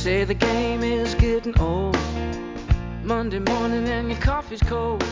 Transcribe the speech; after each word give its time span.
say 0.00 0.24
the 0.24 0.32
game 0.32 0.82
is 0.82 1.14
getting 1.16 1.58
old. 1.60 1.94
Monday 3.04 3.38
morning 3.38 3.86
and 3.86 4.10
your 4.10 4.18
coffee's 4.18 4.62
cold. 4.62 5.04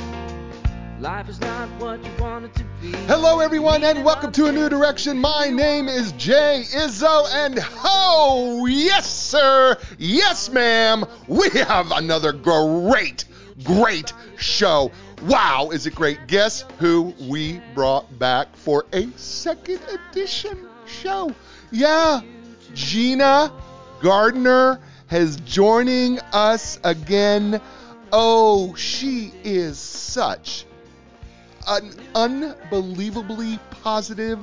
Life 0.99 1.29
is 1.29 1.39
not 1.43 1.69
what 1.79 2.03
you 2.03 2.11
want 2.19 2.47
it 2.47 2.55
to 2.55 2.65
be. 2.81 2.93
Hello, 3.07 3.41
everyone, 3.41 3.85
and 3.85 4.03
welcome 4.03 4.33
to 4.33 4.47
A 4.47 4.53
New 4.53 4.71
Direction. 4.71 5.19
My 5.19 5.51
name 5.51 5.89
is 5.89 6.13
Jay 6.13 6.65
Izzo, 6.75 7.27
and 7.35 7.59
oh, 7.85 8.65
yes, 8.65 9.07
sir, 9.15 9.77
yes, 9.99 10.49
ma'am, 10.49 11.05
we 11.27 11.51
have 11.51 11.93
another 11.93 12.33
great, 12.33 13.27
great 13.65 14.15
show. 14.39 14.91
Wow, 15.25 15.69
is 15.71 15.85
it 15.85 15.95
great? 15.95 16.27
Guess 16.29 16.63
who 16.79 17.15
we 17.29 17.61
brought 17.75 18.19
back 18.19 18.57
for 18.57 18.87
a 18.95 19.07
second 19.19 19.81
edition 20.11 20.67
show? 20.87 21.35
Yeah, 21.71 22.23
Gina 22.73 23.53
Gardiner 24.01 24.81
has 25.09 25.37
joining 25.41 26.19
us 26.33 26.79
again. 26.85 27.61
Oh, 28.13 28.75
she 28.75 29.33
is 29.45 29.79
such 29.79 30.65
an 31.67 31.93
unbelievably 32.15 33.59
positive, 33.83 34.39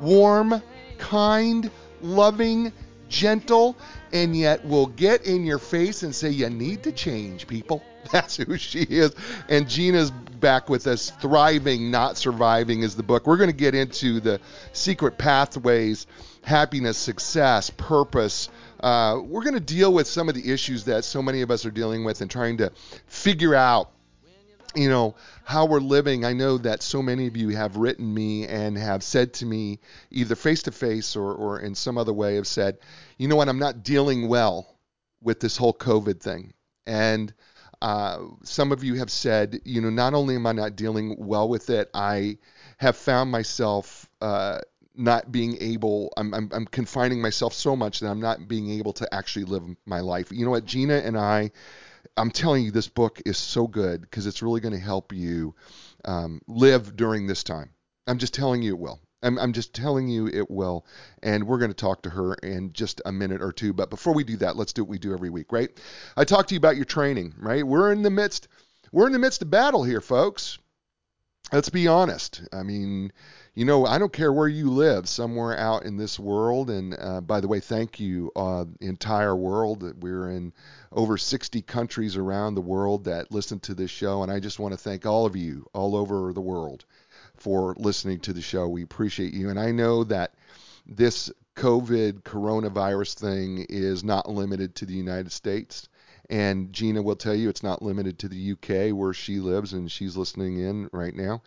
warm, 0.00 0.62
kind, 0.98 1.70
loving, 2.00 2.72
gentle, 3.08 3.76
and 4.12 4.36
yet 4.36 4.64
will 4.64 4.86
get 4.86 5.26
in 5.26 5.44
your 5.44 5.58
face 5.58 6.02
and 6.02 6.14
say, 6.14 6.30
You 6.30 6.50
need 6.50 6.84
to 6.84 6.92
change, 6.92 7.46
people. 7.46 7.82
That's 8.12 8.36
who 8.36 8.56
she 8.56 8.80
is. 8.80 9.14
And 9.48 9.68
Gina's 9.68 10.10
back 10.10 10.68
with 10.68 10.86
us. 10.86 11.10
Thriving, 11.20 11.90
Not 11.90 12.16
Surviving 12.16 12.82
is 12.82 12.94
the 12.94 13.02
book. 13.02 13.26
We're 13.26 13.36
going 13.36 13.50
to 13.50 13.56
get 13.56 13.74
into 13.74 14.20
the 14.20 14.40
secret 14.72 15.18
pathways, 15.18 16.06
happiness, 16.42 16.96
success, 16.96 17.70
purpose. 17.70 18.48
Uh, 18.80 19.20
we're 19.24 19.42
going 19.42 19.54
to 19.54 19.60
deal 19.60 19.92
with 19.92 20.06
some 20.06 20.28
of 20.28 20.34
the 20.34 20.50
issues 20.52 20.84
that 20.84 21.04
so 21.04 21.20
many 21.22 21.42
of 21.42 21.50
us 21.50 21.66
are 21.66 21.70
dealing 21.70 22.04
with 22.04 22.20
and 22.20 22.30
trying 22.30 22.56
to 22.58 22.72
figure 23.06 23.54
out 23.54 23.90
you 24.74 24.88
know 24.88 25.14
how 25.44 25.64
we're 25.64 25.80
living. 25.80 26.24
I 26.24 26.34
know 26.34 26.58
that 26.58 26.82
so 26.82 27.02
many 27.02 27.26
of 27.26 27.36
you 27.36 27.48
have 27.50 27.76
written 27.76 28.12
me 28.12 28.46
and 28.46 28.76
have 28.76 29.02
said 29.02 29.32
to 29.34 29.46
me 29.46 29.80
either 30.10 30.34
face 30.34 30.62
to 30.64 30.72
face 30.72 31.16
or 31.16 31.32
or 31.34 31.60
in 31.60 31.74
some 31.74 31.96
other 31.96 32.12
way 32.12 32.36
have 32.36 32.46
said 32.46 32.78
you 33.16 33.28
know 33.28 33.36
what? 33.36 33.48
I'm 33.48 33.58
not 33.58 33.82
dealing 33.82 34.28
well 34.28 34.78
with 35.22 35.40
this 35.40 35.56
whole 35.56 35.74
covid 35.74 36.20
thing. 36.20 36.52
And 36.86 37.32
uh, 37.80 38.18
some 38.42 38.72
of 38.72 38.82
you 38.82 38.94
have 38.94 39.10
said 39.10 39.60
you 39.64 39.80
know 39.80 39.90
not 39.90 40.12
only 40.12 40.34
am 40.34 40.46
i 40.46 40.52
not 40.52 40.74
dealing 40.74 41.14
well 41.16 41.48
with 41.48 41.70
it 41.70 41.88
i 41.94 42.36
have 42.76 42.96
found 42.96 43.30
myself 43.30 44.08
uh, 44.20 44.58
not 44.98 45.30
being 45.30 45.56
able 45.60 46.12
I'm, 46.16 46.34
I'm, 46.34 46.50
I'm 46.52 46.66
confining 46.66 47.20
myself 47.20 47.52
so 47.54 47.76
much 47.76 48.00
that 48.00 48.08
i'm 48.08 48.20
not 48.20 48.48
being 48.48 48.70
able 48.70 48.92
to 48.94 49.14
actually 49.14 49.44
live 49.44 49.62
my 49.86 50.00
life 50.00 50.32
you 50.32 50.44
know 50.44 50.50
what 50.50 50.64
gina 50.64 50.96
and 50.96 51.16
i 51.16 51.50
I'm 52.18 52.30
telling 52.30 52.64
you, 52.64 52.70
this 52.70 52.88
book 52.88 53.22
is 53.26 53.38
so 53.38 53.66
good 53.66 54.00
because 54.00 54.26
it's 54.26 54.42
really 54.42 54.60
going 54.60 54.74
to 54.74 54.80
help 54.80 55.12
you 55.12 55.54
um, 56.04 56.40
live 56.48 56.96
during 56.96 57.26
this 57.26 57.44
time. 57.44 57.70
I'm 58.06 58.18
just 58.18 58.34
telling 58.34 58.62
you 58.62 58.72
it 58.74 58.78
will. 58.78 59.00
I'm, 59.22 59.38
I'm 59.38 59.52
just 59.52 59.74
telling 59.74 60.08
you 60.08 60.26
it 60.26 60.50
will. 60.50 60.86
And 61.22 61.46
we're 61.46 61.58
going 61.58 61.70
to 61.70 61.76
talk 61.76 62.02
to 62.02 62.10
her 62.10 62.34
in 62.34 62.72
just 62.72 63.00
a 63.04 63.12
minute 63.12 63.42
or 63.42 63.52
two. 63.52 63.72
But 63.72 63.90
before 63.90 64.14
we 64.14 64.24
do 64.24 64.36
that, 64.38 64.56
let's 64.56 64.72
do 64.72 64.82
what 64.82 64.90
we 64.90 64.98
do 64.98 65.12
every 65.12 65.30
week, 65.30 65.52
right? 65.52 65.70
I 66.16 66.24
talk 66.24 66.46
to 66.48 66.54
you 66.54 66.58
about 66.58 66.76
your 66.76 66.84
training, 66.84 67.34
right? 67.38 67.66
We're 67.66 67.92
in 67.92 68.02
the 68.02 68.10
midst, 68.10 68.48
we're 68.92 69.06
in 69.06 69.12
the 69.12 69.18
midst 69.18 69.42
of 69.42 69.50
battle 69.50 69.84
here, 69.84 70.00
folks. 70.00 70.58
Let's 71.52 71.70
be 71.70 71.88
honest. 71.88 72.42
I 72.52 72.62
mean, 72.62 73.12
you 73.58 73.64
know, 73.64 73.86
I 73.86 73.98
don't 73.98 74.12
care 74.12 74.32
where 74.32 74.46
you 74.46 74.70
live, 74.70 75.08
somewhere 75.08 75.58
out 75.58 75.82
in 75.82 75.96
this 75.96 76.16
world. 76.16 76.70
And 76.70 76.94
uh, 76.96 77.20
by 77.20 77.40
the 77.40 77.48
way, 77.48 77.58
thank 77.58 77.98
you, 77.98 78.30
uh, 78.36 78.66
entire 78.80 79.34
world. 79.34 80.00
We're 80.00 80.30
in 80.30 80.52
over 80.92 81.18
60 81.18 81.62
countries 81.62 82.16
around 82.16 82.54
the 82.54 82.60
world 82.60 83.02
that 83.06 83.32
listen 83.32 83.58
to 83.60 83.74
this 83.74 83.90
show. 83.90 84.22
And 84.22 84.30
I 84.30 84.38
just 84.38 84.60
want 84.60 84.74
to 84.74 84.78
thank 84.78 85.06
all 85.06 85.26
of 85.26 85.34
you 85.34 85.66
all 85.72 85.96
over 85.96 86.32
the 86.32 86.40
world 86.40 86.84
for 87.34 87.74
listening 87.78 88.20
to 88.20 88.32
the 88.32 88.40
show. 88.40 88.68
We 88.68 88.84
appreciate 88.84 89.34
you. 89.34 89.50
And 89.50 89.58
I 89.58 89.72
know 89.72 90.04
that 90.04 90.34
this 90.86 91.28
COVID 91.56 92.22
coronavirus 92.22 93.14
thing 93.14 93.66
is 93.68 94.04
not 94.04 94.30
limited 94.30 94.76
to 94.76 94.86
the 94.86 94.94
United 94.94 95.32
States. 95.32 95.88
And 96.30 96.72
Gina 96.72 97.02
will 97.02 97.16
tell 97.16 97.34
you 97.34 97.48
it's 97.48 97.64
not 97.64 97.82
limited 97.82 98.20
to 98.20 98.28
the 98.28 98.52
UK 98.52 98.96
where 98.96 99.14
she 99.14 99.40
lives 99.40 99.72
and 99.72 99.90
she's 99.90 100.16
listening 100.16 100.60
in 100.60 100.88
right 100.92 101.16
now. 101.16 101.42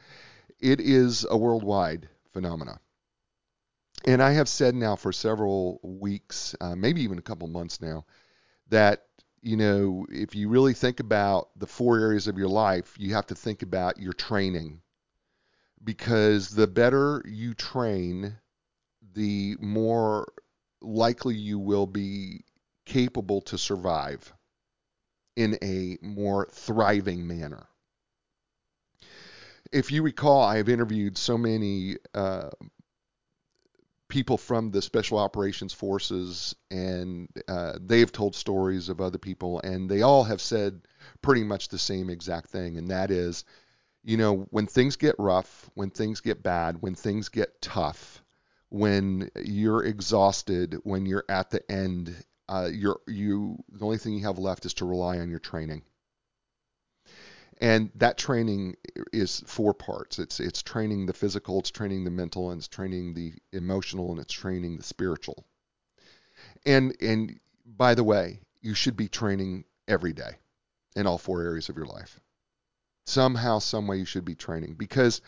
It 0.61 0.79
is 0.79 1.25
a 1.29 1.37
worldwide 1.37 2.07
phenomenon. 2.31 2.79
And 4.05 4.21
I 4.21 4.31
have 4.33 4.47
said 4.47 4.75
now 4.75 4.95
for 4.95 5.11
several 5.11 5.79
weeks, 5.83 6.55
uh, 6.61 6.75
maybe 6.75 7.01
even 7.01 7.17
a 7.17 7.23
couple 7.23 7.47
months 7.47 7.81
now, 7.81 8.05
that 8.69 9.05
you 9.41 9.57
know, 9.57 10.05
if 10.11 10.35
you 10.35 10.49
really 10.49 10.73
think 10.73 10.99
about 10.99 11.49
the 11.57 11.65
four 11.65 11.99
areas 11.99 12.27
of 12.27 12.37
your 12.37 12.47
life, 12.47 12.95
you 12.99 13.15
have 13.15 13.25
to 13.27 13.35
think 13.35 13.63
about 13.63 13.99
your 13.99 14.13
training. 14.13 14.81
Because 15.83 16.49
the 16.49 16.67
better 16.67 17.23
you 17.25 17.55
train, 17.55 18.37
the 19.13 19.57
more 19.59 20.31
likely 20.79 21.35
you 21.35 21.57
will 21.57 21.87
be 21.87 22.43
capable 22.85 23.41
to 23.41 23.57
survive 23.57 24.31
in 25.35 25.57
a 25.63 25.97
more 26.01 26.47
thriving 26.51 27.25
manner. 27.25 27.67
If 29.71 29.91
you 29.91 30.03
recall, 30.03 30.43
I 30.43 30.57
have 30.57 30.69
interviewed 30.69 31.17
so 31.17 31.37
many 31.37 31.97
uh, 32.13 32.49
people 34.07 34.37
from 34.37 34.71
the 34.71 34.81
special 34.81 35.17
operations 35.17 35.73
forces, 35.73 36.53
and 36.69 37.29
uh, 37.47 37.73
they 37.79 37.99
have 38.01 38.11
told 38.11 38.35
stories 38.35 38.89
of 38.89 38.99
other 38.99 39.17
people, 39.17 39.61
and 39.61 39.89
they 39.89 40.01
all 40.01 40.25
have 40.25 40.41
said 40.41 40.81
pretty 41.21 41.43
much 41.43 41.69
the 41.69 41.79
same 41.79 42.09
exact 42.09 42.49
thing, 42.49 42.77
and 42.77 42.89
that 42.89 43.09
is, 43.09 43.45
you 44.03 44.17
know, 44.17 44.47
when 44.51 44.67
things 44.67 44.97
get 44.97 45.15
rough, 45.17 45.69
when 45.75 45.89
things 45.89 46.19
get 46.19 46.43
bad, 46.43 46.81
when 46.81 46.93
things 46.93 47.29
get 47.29 47.61
tough, 47.61 48.21
when 48.69 49.29
you're 49.43 49.83
exhausted, 49.85 50.77
when 50.83 51.05
you're 51.05 51.25
at 51.29 51.49
the 51.49 51.71
end, 51.71 52.13
uh, 52.49 52.69
you're 52.71 52.99
you 53.07 53.57
the 53.69 53.85
only 53.85 53.97
thing 53.97 54.13
you 54.13 54.25
have 54.25 54.39
left 54.39 54.65
is 54.65 54.73
to 54.73 54.85
rely 54.85 55.19
on 55.19 55.29
your 55.29 55.39
training 55.39 55.83
and 57.61 57.91
that 57.95 58.17
training 58.17 58.75
is 59.13 59.43
four 59.45 59.73
parts. 59.73 60.17
It's 60.17 60.39
it's 60.39 60.63
training 60.63 61.05
the 61.05 61.13
physical 61.13 61.59
it's 61.59 61.69
training 61.69 62.03
the 62.03 62.09
mental 62.09 62.49
and 62.49 62.57
it's 62.57 62.67
training 62.67 63.13
the 63.13 63.33
emotional 63.53 64.11
and 64.11 64.19
it's 64.19 64.33
training 64.33 64.77
the 64.77 64.83
spiritual. 64.83 65.45
And 66.65 66.95
and 66.99 67.39
by 67.65 67.93
the 67.93 68.03
way 68.03 68.41
you 68.61 68.73
should 68.73 68.97
be 68.97 69.07
training 69.07 69.65
every 69.87 70.11
day 70.11 70.37
in 70.95 71.05
all 71.05 71.19
four 71.19 71.43
areas 71.43 71.69
of 71.69 71.77
your 71.77 71.85
life. 71.85 72.19
Somehow 73.05 73.59
some 73.59 73.87
way 73.87 73.97
you 73.97 74.05
should 74.05 74.25
be 74.25 74.35
training. 74.35 74.73
Because 74.73 75.21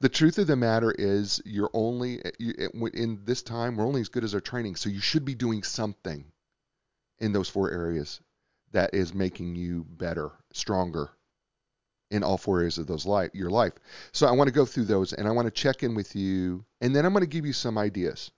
the 0.00 0.08
truth 0.08 0.38
of 0.38 0.46
the 0.46 0.56
matter 0.56 0.94
is 0.98 1.40
you're 1.46 1.70
only 1.72 2.20
in 2.38 3.20
this 3.24 3.42
time 3.42 3.76
we're 3.76 3.86
only 3.86 4.02
as 4.02 4.10
good 4.10 4.24
as 4.24 4.34
our 4.34 4.40
training. 4.40 4.76
So 4.76 4.90
you 4.90 5.00
should 5.00 5.24
be 5.24 5.34
doing 5.34 5.62
something 5.62 6.26
in 7.18 7.32
those 7.32 7.48
four 7.48 7.70
areas 7.70 8.20
that 8.72 8.92
is 8.92 9.14
making 9.14 9.56
you 9.56 9.84
better 9.88 10.30
stronger 10.52 11.10
in 12.10 12.22
all 12.22 12.36
four 12.36 12.58
areas 12.58 12.78
of 12.78 12.86
those 12.86 13.06
life, 13.06 13.30
your 13.34 13.50
life. 13.50 13.72
So 14.12 14.26
I 14.26 14.32
want 14.32 14.48
to 14.48 14.54
go 14.54 14.64
through 14.64 14.84
those 14.84 15.12
and 15.12 15.28
I 15.28 15.30
want 15.30 15.46
to 15.46 15.50
check 15.50 15.82
in 15.82 15.94
with 15.94 16.16
you 16.16 16.64
and 16.80 16.94
then 16.94 17.04
I'm 17.04 17.12
going 17.12 17.22
to 17.22 17.28
give 17.28 17.46
you 17.46 17.52
some 17.52 17.78
ideas. 17.78 18.30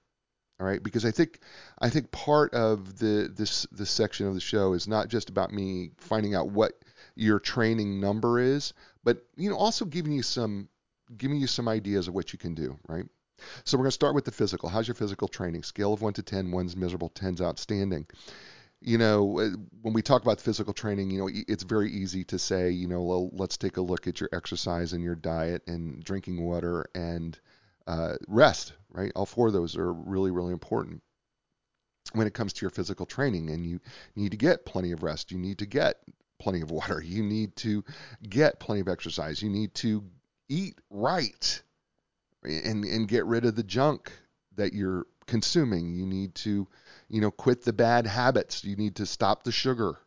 All 0.61 0.67
right, 0.67 0.83
because 0.83 1.05
I 1.05 1.11
think 1.11 1.41
I 1.81 1.91
think 1.91 2.13
part 2.13 2.55
of 2.55 2.99
the 2.99 3.33
this 3.35 3.67
this 3.73 3.91
section 3.91 4.29
of 4.29 4.35
the 4.35 4.41
show 4.41 4.75
is 4.75 4.87
not 4.87 5.09
just 5.09 5.29
about 5.29 5.53
me 5.53 5.91
finding 5.97 6.37
out 6.37 6.51
what 6.51 6.75
your 7.17 7.41
training 7.41 8.01
number 8.01 8.39
is, 8.39 8.73
but 9.03 9.27
you 9.35 9.51
know 9.51 9.57
also 9.57 9.85
giving 9.85 10.13
you 10.13 10.23
some 10.23 10.69
giving 11.17 11.39
you 11.39 11.49
some 11.49 11.67
ideas 11.67 12.07
of 12.07 12.15
what 12.15 12.33
you 12.33 12.39
can 12.39 12.55
do, 12.55 12.79
right? 12.87 13.07
So 13.65 13.77
we're 13.77 13.85
going 13.85 13.89
to 13.89 13.93
start 13.93 14.15
with 14.15 14.25
the 14.25 14.31
physical. 14.31 14.69
How's 14.69 14.87
your 14.87 14.95
physical 14.95 15.27
training? 15.27 15.65
Scale 15.65 15.93
of 15.93 16.01
1 16.01 16.13
to 16.13 16.23
10, 16.23 16.53
1's 16.53 16.77
miserable, 16.77 17.11
10's 17.11 17.43
outstanding 17.43 18.07
you 18.85 18.99
know, 18.99 19.25
when 19.83 19.93
we 19.93 20.03
talk 20.03 20.23
about 20.23 20.41
physical 20.41 20.73
training, 20.73 21.11
you 21.11 21.19
know, 21.19 21.31
it's 21.33 21.63
very 21.63 21.91
easy 21.91 22.25
to 22.25 22.39
say, 22.39 22.71
you 22.71 22.89
know, 22.89 23.03
well, 23.03 23.31
let's 23.33 23.57
take 23.57 23.77
a 23.77 23.83
look 23.83 24.07
at 24.07 24.21
your 24.21 24.29
exercise 24.33 24.93
and 24.93 25.03
your 25.03 25.15
diet 25.15 25.63
and 25.67 26.03
drinking 26.03 26.45
water 26.45 26.87
and 26.95 27.39
uh, 27.87 28.15
rest, 28.29 28.73
right? 28.91 29.13
All 29.15 29.27
four 29.27 29.49
of 29.49 29.53
those 29.53 29.77
are 29.77 29.93
really, 29.93 30.31
really 30.31 30.53
important 30.53 31.03
when 32.13 32.27
it 32.27 32.35
comes 32.35 32.53
to 32.55 32.63
your 32.63 32.71
physical 32.71 33.07
training. 33.07 33.51
And 33.51 33.65
you 33.65 33.81
need 34.17 34.33
to 34.33 34.37
get 34.37 34.67
plenty 34.67 34.93
of 34.93 35.03
rest. 35.03 35.31
You 35.31 35.39
need 35.39 35.59
to 35.59 35.67
get 35.67 35.99
plenty 36.41 36.61
of 36.61 36.71
water. 36.73 37.01
You 37.03 37.23
need 37.23 37.55
to 37.57 37.85
get 38.29 38.59
plenty 38.59 38.81
of 38.81 38.89
exercise. 38.89 39.43
You 39.43 39.51
need 39.51 39.75
to 39.77 40.05
eat 40.49 40.79
right 40.91 41.63
and, 42.43 42.85
and 42.85 43.07
get 43.07 43.27
rid 43.27 43.45
of 43.45 43.55
the 43.55 43.63
junk 43.63 44.13
that 44.57 44.73
you're 44.73 45.07
consuming. 45.27 45.95
You 45.95 46.07
need 46.07 46.35
to 46.37 46.67
you 47.13 47.21
know, 47.21 47.31
quit 47.31 47.63
the 47.63 47.75
bad 47.75 48.07
habits. 48.07 48.65
You 48.65 48.75
need 48.75 48.97
to 48.97 49.07
stop 49.07 49.45
the 49.45 49.53
sugar, 49.53 49.99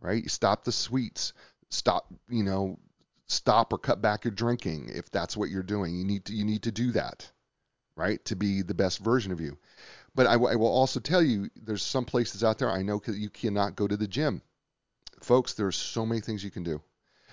right? 0.00 0.30
Stop 0.30 0.64
the 0.64 0.70
sweets. 0.70 1.32
Stop, 1.70 2.12
you 2.28 2.44
know, 2.44 2.78
stop 3.26 3.72
or 3.72 3.78
cut 3.78 4.02
back 4.02 4.24
your 4.24 4.32
drinking 4.32 4.90
if 4.92 5.10
that's 5.10 5.34
what 5.34 5.48
you're 5.48 5.62
doing. 5.62 5.96
You 5.96 6.04
need 6.04 6.26
to 6.26 6.34
you 6.34 6.44
need 6.44 6.62
to 6.64 6.70
do 6.70 6.92
that, 6.92 7.28
right? 7.96 8.22
To 8.26 8.36
be 8.36 8.60
the 8.60 8.74
best 8.74 8.98
version 8.98 9.32
of 9.32 9.40
you. 9.40 9.56
But 10.14 10.26
I, 10.26 10.34
I 10.34 10.56
will 10.56 10.66
also 10.66 11.00
tell 11.00 11.22
you, 11.22 11.48
there's 11.56 11.82
some 11.82 12.04
places 12.04 12.44
out 12.44 12.58
there 12.58 12.70
I 12.70 12.82
know 12.82 13.00
you 13.08 13.30
cannot 13.30 13.74
go 13.74 13.88
to 13.88 13.96
the 13.96 14.06
gym. 14.06 14.42
Folks, 15.22 15.54
there's 15.54 15.76
so 15.76 16.04
many 16.04 16.20
things 16.20 16.44
you 16.44 16.50
can 16.50 16.64
do. 16.64 16.82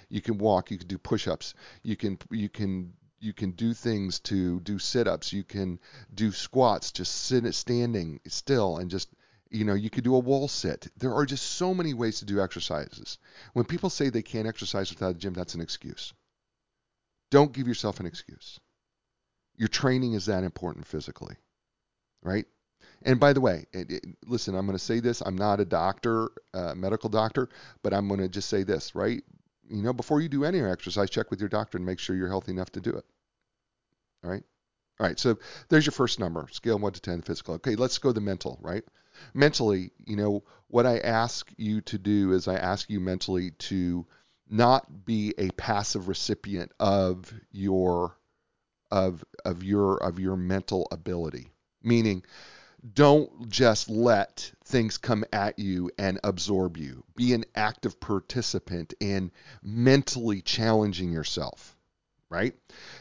You 0.07 0.21
can 0.21 0.37
walk, 0.37 0.71
you 0.71 0.77
can 0.77 0.87
do 0.87 0.97
push-ups, 0.97 1.55
you 1.83 1.97
can 1.97 2.17
you 2.31 2.47
can 2.47 2.93
you 3.19 3.33
can 3.33 3.51
do 3.51 3.73
things 3.73 4.19
to 4.19 4.59
do 4.61 4.79
sit-ups, 4.79 5.33
you 5.33 5.43
can 5.43 5.79
do 6.13 6.31
squats, 6.31 6.91
just 6.91 7.13
sit 7.13 7.53
standing 7.53 8.19
still 8.27 8.77
and 8.77 8.89
just 8.89 9.09
you 9.49 9.65
know, 9.65 9.73
you 9.73 9.89
could 9.89 10.03
do 10.03 10.15
a 10.15 10.19
wall 10.19 10.47
sit. 10.47 10.87
There 10.97 11.13
are 11.13 11.25
just 11.25 11.43
so 11.53 11.73
many 11.73 11.93
ways 11.93 12.19
to 12.19 12.25
do 12.25 12.39
exercises. 12.39 13.17
When 13.53 13.65
people 13.65 13.89
say 13.89 14.09
they 14.09 14.21
can't 14.21 14.47
exercise 14.47 14.91
without 14.91 15.15
a 15.15 15.17
gym, 15.17 15.33
that's 15.33 15.55
an 15.55 15.61
excuse. 15.61 16.13
Don't 17.31 17.51
give 17.51 17.67
yourself 17.67 17.99
an 17.99 18.05
excuse. 18.05 18.59
Your 19.55 19.67
training 19.67 20.13
is 20.13 20.27
that 20.27 20.43
important 20.43 20.85
physically, 20.85 21.35
right? 22.21 22.45
And 23.01 23.19
by 23.19 23.33
the 23.33 23.41
way, 23.41 23.65
it, 23.71 23.91
it, 23.91 24.05
listen, 24.25 24.55
I'm 24.55 24.65
going 24.65 24.77
to 24.77 24.83
say 24.83 24.99
this. 24.99 25.21
I'm 25.21 25.37
not 25.37 25.59
a 25.59 25.65
doctor, 25.65 26.29
uh, 26.53 26.75
medical 26.75 27.09
doctor, 27.09 27.49
but 27.81 27.93
I'm 27.93 28.07
going 28.07 28.19
to 28.19 28.29
just 28.29 28.49
say 28.49 28.63
this, 28.63 28.93
right? 28.93 29.23
You 29.69 29.83
know, 29.83 29.93
before 29.93 30.21
you 30.21 30.29
do 30.29 30.43
any 30.43 30.61
exercise, 30.61 31.09
check 31.09 31.29
with 31.29 31.39
your 31.39 31.49
doctor 31.49 31.77
and 31.77 31.85
make 31.85 31.99
sure 31.99 32.15
you're 32.15 32.27
healthy 32.27 32.51
enough 32.51 32.71
to 32.71 32.81
do 32.81 32.91
it. 32.91 33.05
All 34.23 34.31
right? 34.31 34.43
All 34.99 35.07
right, 35.07 35.17
so 35.17 35.37
there's 35.69 35.85
your 35.85 35.93
first 35.93 36.19
number, 36.19 36.47
scale 36.51 36.77
1 36.77 36.91
to 36.93 37.01
10, 37.01 37.21
physical. 37.21 37.53
Okay, 37.55 37.75
let's 37.75 37.97
go 37.99 38.11
to 38.11 38.19
mental, 38.19 38.59
right? 38.61 38.83
Mentally, 39.33 39.91
you 40.05 40.17
know, 40.17 40.43
what 40.67 40.85
I 40.85 40.99
ask 40.99 41.49
you 41.57 41.81
to 41.81 41.97
do 41.97 42.33
is 42.33 42.47
I 42.47 42.55
ask 42.55 42.89
you 42.89 42.99
mentally 42.99 43.51
to 43.51 44.05
not 44.49 45.05
be 45.05 45.33
a 45.37 45.49
passive 45.51 46.07
recipient 46.07 46.71
of 46.79 47.33
your 47.51 48.17
of 48.91 49.23
of 49.45 49.63
your 49.63 49.97
of 49.97 50.19
your 50.19 50.35
mental 50.35 50.87
ability. 50.91 51.51
Meaning, 51.83 52.23
don't 52.93 53.49
just 53.49 53.89
let 53.89 54.51
things 54.63 54.97
come 54.97 55.25
at 55.33 55.59
you 55.59 55.91
and 55.97 56.19
absorb 56.23 56.77
you. 56.77 57.03
Be 57.15 57.33
an 57.33 57.45
active 57.55 57.99
participant 57.99 58.93
in 58.99 59.31
mentally 59.61 60.41
challenging 60.41 61.11
yourself, 61.11 61.75
right? 62.29 62.55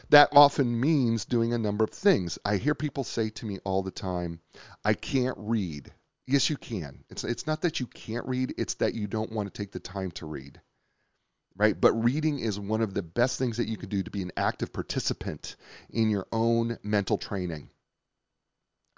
That 0.09 0.29
often 0.33 0.79
means 0.79 1.25
doing 1.25 1.53
a 1.53 1.57
number 1.57 1.83
of 1.83 1.91
things. 1.91 2.37
I 2.43 2.57
hear 2.57 2.75
people 2.75 3.03
say 3.03 3.29
to 3.29 3.45
me 3.45 3.59
all 3.63 3.83
the 3.83 3.91
time, 3.91 4.39
I 4.83 4.93
can't 4.93 5.37
read. 5.37 5.91
Yes, 6.27 6.49
you 6.49 6.57
can. 6.57 7.03
It's, 7.09 7.23
it's 7.23 7.47
not 7.47 7.61
that 7.61 7.79
you 7.79 7.87
can't 7.87 8.27
read, 8.27 8.53
it's 8.57 8.75
that 8.75 8.93
you 8.93 9.07
don't 9.07 9.31
want 9.31 9.53
to 9.53 9.57
take 9.57 9.71
the 9.71 9.79
time 9.79 10.11
to 10.11 10.25
read 10.25 10.61
right? 11.55 11.79
But 11.79 11.91
reading 11.91 12.39
is 12.39 12.57
one 12.57 12.81
of 12.81 12.93
the 12.93 13.03
best 13.03 13.37
things 13.37 13.57
that 13.57 13.67
you 13.67 13.75
can 13.75 13.89
do 13.89 14.01
to 14.01 14.09
be 14.09 14.21
an 14.21 14.31
active 14.37 14.71
participant 14.71 15.57
in 15.89 16.09
your 16.09 16.25
own 16.31 16.77
mental 16.83 17.17
training. 17.17 17.69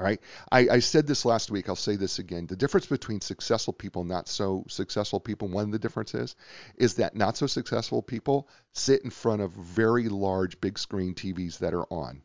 All 0.01 0.07
right. 0.07 0.19
I, 0.51 0.67
I, 0.67 0.79
said 0.79 1.05
this 1.05 1.25
last 1.25 1.51
week. 1.51 1.69
I'll 1.69 1.75
say 1.75 1.95
this 1.95 2.17
again. 2.17 2.47
The 2.47 2.55
difference 2.55 2.87
between 2.87 3.21
successful 3.21 3.71
people 3.71 4.01
and 4.01 4.09
not 4.09 4.27
so 4.27 4.65
successful 4.67 5.19
people, 5.19 5.47
one 5.47 5.65
of 5.65 5.71
the 5.71 5.77
differences 5.77 6.35
is 6.75 6.95
that 6.95 7.15
not 7.15 7.37
so 7.37 7.45
successful 7.45 8.01
people 8.01 8.49
sit 8.73 9.03
in 9.03 9.11
front 9.11 9.43
of 9.43 9.51
very 9.51 10.09
large, 10.09 10.59
big 10.59 10.79
screen 10.79 11.13
TVs 11.13 11.59
that 11.59 11.75
are 11.75 11.85
on. 11.93 12.23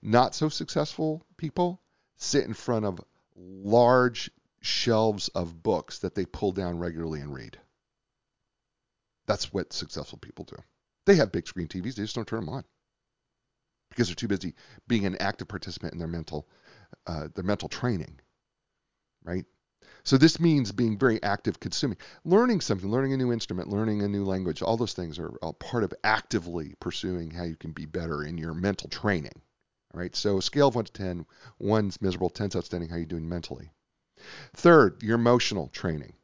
Not 0.00 0.34
so 0.34 0.48
successful 0.48 1.22
people 1.36 1.82
sit 2.16 2.46
in 2.46 2.54
front 2.54 2.86
of 2.86 3.04
large 3.36 4.30
shelves 4.62 5.28
of 5.28 5.62
books 5.62 5.98
that 5.98 6.14
they 6.14 6.24
pull 6.24 6.52
down 6.52 6.78
regularly 6.78 7.20
and 7.20 7.34
read. 7.34 7.58
That's 9.26 9.52
what 9.52 9.74
successful 9.74 10.16
people 10.16 10.46
do. 10.46 10.56
They 11.04 11.16
have 11.16 11.32
big 11.32 11.46
screen 11.46 11.68
TVs, 11.68 11.96
they 11.96 12.04
just 12.04 12.14
don't 12.14 12.26
turn 12.26 12.46
them 12.46 12.54
on 12.54 12.64
because 13.90 14.08
they're 14.08 14.14
too 14.14 14.28
busy 14.28 14.54
being 14.88 15.04
an 15.04 15.16
active 15.20 15.48
participant 15.48 15.92
in 15.92 15.98
their 15.98 16.08
mental 16.08 16.48
uh, 17.06 17.28
their 17.34 17.44
mental 17.44 17.68
training, 17.68 18.20
right? 19.24 19.44
So 20.02 20.16
this 20.16 20.40
means 20.40 20.72
being 20.72 20.98
very 20.98 21.22
active 21.22 21.60
consuming, 21.60 21.98
learning 22.24 22.60
something, 22.60 22.90
learning 22.90 23.12
a 23.12 23.16
new 23.16 23.32
instrument, 23.32 23.68
learning 23.68 24.02
a 24.02 24.08
new 24.08 24.24
language. 24.24 24.62
All 24.62 24.76
those 24.76 24.94
things 24.94 25.18
are 25.18 25.30
part 25.54 25.84
of 25.84 25.92
actively 26.04 26.74
pursuing 26.80 27.30
how 27.30 27.44
you 27.44 27.56
can 27.56 27.72
be 27.72 27.86
better 27.86 28.24
in 28.24 28.38
your 28.38 28.54
mental 28.54 28.88
training. 28.88 29.42
All 29.92 30.00
right. 30.00 30.14
So 30.14 30.38
a 30.38 30.42
scale 30.42 30.68
of 30.68 30.74
one 30.74 30.84
to 30.84 30.92
ten, 30.92 31.26
one's 31.58 32.00
miserable, 32.00 32.30
ten's 32.30 32.56
outstanding. 32.56 32.88
How 32.88 32.96
are 32.96 33.00
you 33.00 33.06
doing 33.06 33.28
mentally? 33.28 33.72
Third, 34.54 35.02
your 35.02 35.16
emotional 35.16 35.68
training 35.68 36.14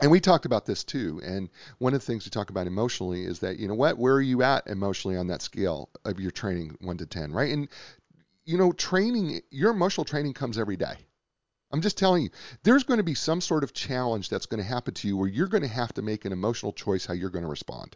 and 0.00 0.10
we 0.10 0.20
talked 0.20 0.46
about 0.46 0.66
this 0.66 0.84
too. 0.84 1.20
And 1.24 1.48
one 1.78 1.94
of 1.94 2.00
the 2.00 2.06
things 2.06 2.24
we 2.24 2.30
talk 2.30 2.50
about 2.50 2.66
emotionally 2.66 3.24
is 3.24 3.40
that, 3.40 3.58
you 3.58 3.66
know 3.66 3.74
what, 3.74 3.98
where 3.98 4.14
are 4.14 4.22
you 4.22 4.42
at 4.42 4.66
emotionally 4.66 5.16
on 5.16 5.26
that 5.28 5.42
scale 5.42 5.90
of 6.04 6.20
your 6.20 6.30
training, 6.30 6.76
one 6.80 6.98
to 6.98 7.06
10, 7.06 7.32
right? 7.32 7.52
And, 7.52 7.68
you 8.48 8.56
know, 8.56 8.72
training, 8.72 9.42
your 9.50 9.72
emotional 9.72 10.06
training 10.06 10.32
comes 10.32 10.56
every 10.56 10.78
day. 10.78 10.94
I'm 11.70 11.82
just 11.82 11.98
telling 11.98 12.22
you, 12.22 12.30
there's 12.62 12.82
going 12.82 12.96
to 12.96 13.04
be 13.04 13.14
some 13.14 13.42
sort 13.42 13.62
of 13.62 13.74
challenge 13.74 14.30
that's 14.30 14.46
going 14.46 14.62
to 14.62 14.66
happen 14.66 14.94
to 14.94 15.06
you 15.06 15.18
where 15.18 15.28
you're 15.28 15.48
going 15.48 15.64
to 15.64 15.68
have 15.68 15.92
to 15.94 16.02
make 16.02 16.24
an 16.24 16.32
emotional 16.32 16.72
choice 16.72 17.04
how 17.04 17.12
you're 17.12 17.28
going 17.28 17.44
to 17.44 17.50
respond. 17.50 17.94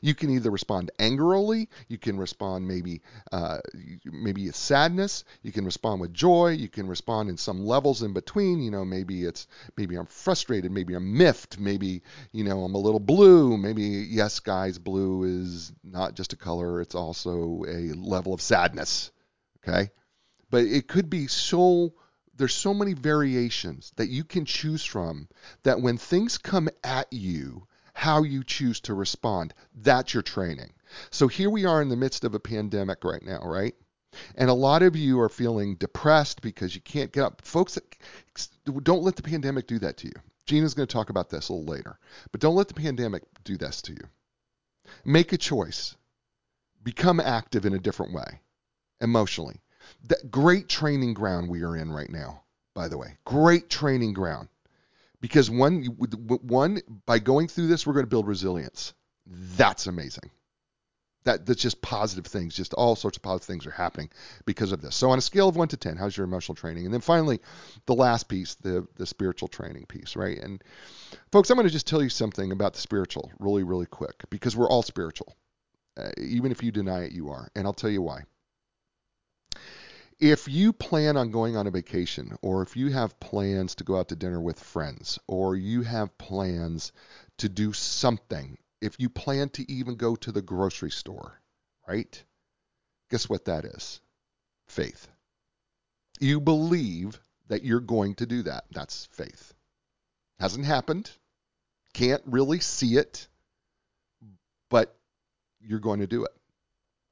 You 0.00 0.14
can 0.14 0.30
either 0.30 0.50
respond 0.50 0.90
angrily, 0.98 1.68
you 1.88 1.98
can 1.98 2.18
respond 2.18 2.66
maybe 2.66 3.00
uh, 3.30 3.58
maybe 4.04 4.50
sadness, 4.50 5.24
you 5.42 5.52
can 5.52 5.64
respond 5.64 6.00
with 6.00 6.12
joy, 6.12 6.48
you 6.48 6.68
can 6.68 6.88
respond 6.88 7.28
in 7.28 7.36
some 7.36 7.64
levels 7.64 8.02
in 8.02 8.12
between. 8.12 8.60
You 8.60 8.70
know, 8.70 8.84
maybe 8.84 9.24
it's 9.24 9.46
maybe 9.76 9.96
I'm 9.96 10.06
frustrated, 10.06 10.72
maybe 10.72 10.94
I'm 10.94 11.16
miffed, 11.16 11.58
maybe 11.58 12.02
you 12.32 12.44
know 12.44 12.64
I'm 12.64 12.74
a 12.74 12.78
little 12.78 13.00
blue. 13.00 13.56
Maybe 13.56 13.82
yes, 13.82 14.40
guys, 14.40 14.78
blue 14.78 15.24
is 15.24 15.72
not 15.84 16.14
just 16.14 16.32
a 16.32 16.36
color; 16.36 16.80
it's 16.80 16.94
also 16.94 17.62
a 17.68 17.92
level 17.94 18.34
of 18.34 18.40
sadness. 18.40 19.12
Okay, 19.58 19.90
but 20.50 20.64
it 20.64 20.88
could 20.88 21.08
be 21.08 21.26
so. 21.26 21.94
There's 22.34 22.54
so 22.54 22.72
many 22.72 22.94
variations 22.94 23.92
that 23.96 24.10
you 24.10 24.22
can 24.22 24.44
choose 24.44 24.84
from 24.84 25.28
that 25.64 25.80
when 25.80 25.98
things 25.98 26.38
come 26.38 26.68
at 26.84 27.12
you 27.12 27.66
how 27.98 28.22
you 28.22 28.44
choose 28.44 28.78
to 28.78 28.94
respond. 28.94 29.52
That's 29.74 30.14
your 30.14 30.22
training. 30.22 30.72
So 31.10 31.26
here 31.26 31.50
we 31.50 31.64
are 31.64 31.82
in 31.82 31.88
the 31.88 31.96
midst 31.96 32.22
of 32.22 32.32
a 32.32 32.38
pandemic 32.38 33.02
right 33.02 33.24
now, 33.24 33.40
right? 33.42 33.74
And 34.36 34.48
a 34.48 34.54
lot 34.54 34.84
of 34.84 34.94
you 34.94 35.18
are 35.18 35.28
feeling 35.28 35.74
depressed 35.74 36.40
because 36.40 36.76
you 36.76 36.80
can't 36.80 37.10
get 37.10 37.24
up. 37.24 37.42
Folks, 37.44 37.76
don't 38.84 39.02
let 39.02 39.16
the 39.16 39.22
pandemic 39.24 39.66
do 39.66 39.80
that 39.80 39.96
to 39.96 40.06
you. 40.06 40.12
Gina's 40.46 40.74
going 40.74 40.86
to 40.86 40.92
talk 40.92 41.10
about 41.10 41.28
this 41.28 41.48
a 41.48 41.52
little 41.52 41.66
later. 41.66 41.98
But 42.30 42.40
don't 42.40 42.54
let 42.54 42.68
the 42.68 42.74
pandemic 42.74 43.24
do 43.42 43.56
this 43.56 43.82
to 43.82 43.92
you. 43.92 44.08
Make 45.04 45.32
a 45.32 45.36
choice. 45.36 45.96
Become 46.84 47.18
active 47.18 47.66
in 47.66 47.74
a 47.74 47.80
different 47.80 48.14
way, 48.14 48.42
emotionally. 49.00 49.60
That 50.04 50.30
great 50.30 50.68
training 50.68 51.14
ground 51.14 51.48
we 51.48 51.64
are 51.64 51.76
in 51.76 51.90
right 51.90 52.10
now, 52.10 52.44
by 52.74 52.86
the 52.86 52.96
way. 52.96 53.18
Great 53.24 53.68
training 53.68 54.12
ground 54.12 54.48
because 55.20 55.50
one 55.50 55.84
one 55.84 56.80
by 57.06 57.18
going 57.18 57.48
through 57.48 57.66
this 57.66 57.86
we're 57.86 57.94
going 57.94 58.04
to 58.04 58.10
build 58.10 58.26
resilience. 58.26 58.94
That's 59.26 59.86
amazing. 59.86 60.30
That 61.24 61.44
that's 61.44 61.60
just 61.60 61.82
positive 61.82 62.26
things 62.26 62.54
just 62.54 62.74
all 62.74 62.96
sorts 62.96 63.18
of 63.18 63.22
positive 63.22 63.46
things 63.46 63.66
are 63.66 63.72
happening 63.72 64.10
because 64.46 64.72
of 64.72 64.80
this. 64.80 64.94
So 64.94 65.10
on 65.10 65.18
a 65.18 65.22
scale 65.22 65.48
of 65.48 65.56
1 65.56 65.68
to 65.68 65.76
10 65.76 65.96
how's 65.96 66.16
your 66.16 66.24
emotional 66.24 66.54
training? 66.54 66.84
And 66.84 66.94
then 66.94 67.00
finally 67.00 67.40
the 67.86 67.94
last 67.94 68.28
piece 68.28 68.54
the 68.56 68.86
the 68.96 69.06
spiritual 69.06 69.48
training 69.48 69.86
piece 69.86 70.16
right? 70.16 70.38
And 70.38 70.62
folks 71.32 71.50
i'm 71.50 71.56
going 71.56 71.66
to 71.66 71.72
just 71.72 71.86
tell 71.86 72.02
you 72.02 72.08
something 72.08 72.52
about 72.52 72.74
the 72.74 72.80
spiritual 72.80 73.30
really 73.38 73.64
really 73.64 73.86
quick 73.86 74.24
because 74.30 74.56
we're 74.56 74.70
all 74.70 74.82
spiritual. 74.82 75.36
Uh, 75.96 76.10
even 76.16 76.52
if 76.52 76.62
you 76.62 76.70
deny 76.70 77.02
it 77.02 77.12
you 77.12 77.28
are. 77.30 77.48
And 77.56 77.66
i'll 77.66 77.74
tell 77.74 77.90
you 77.90 78.02
why 78.02 78.22
if 80.20 80.48
you 80.48 80.72
plan 80.72 81.16
on 81.16 81.30
going 81.30 81.56
on 81.56 81.66
a 81.66 81.70
vacation, 81.70 82.36
or 82.42 82.62
if 82.62 82.76
you 82.76 82.90
have 82.90 83.20
plans 83.20 83.76
to 83.76 83.84
go 83.84 83.98
out 83.98 84.08
to 84.08 84.16
dinner 84.16 84.40
with 84.40 84.58
friends, 84.58 85.18
or 85.26 85.54
you 85.54 85.82
have 85.82 86.18
plans 86.18 86.92
to 87.38 87.48
do 87.48 87.72
something, 87.72 88.58
if 88.80 88.98
you 88.98 89.08
plan 89.08 89.48
to 89.50 89.70
even 89.70 89.94
go 89.94 90.16
to 90.16 90.32
the 90.32 90.42
grocery 90.42 90.90
store, 90.90 91.40
right? 91.86 92.22
Guess 93.10 93.28
what 93.28 93.44
that 93.44 93.64
is? 93.64 94.00
Faith. 94.66 95.08
You 96.20 96.40
believe 96.40 97.20
that 97.46 97.64
you're 97.64 97.80
going 97.80 98.14
to 98.16 98.26
do 98.26 98.42
that. 98.42 98.64
That's 98.72 99.06
faith. 99.12 99.54
Hasn't 100.40 100.66
happened. 100.66 101.10
Can't 101.94 102.22
really 102.26 102.60
see 102.60 102.96
it, 102.96 103.28
but 104.68 104.94
you're 105.60 105.78
going 105.78 106.00
to 106.00 106.06
do 106.06 106.24
it. 106.24 106.32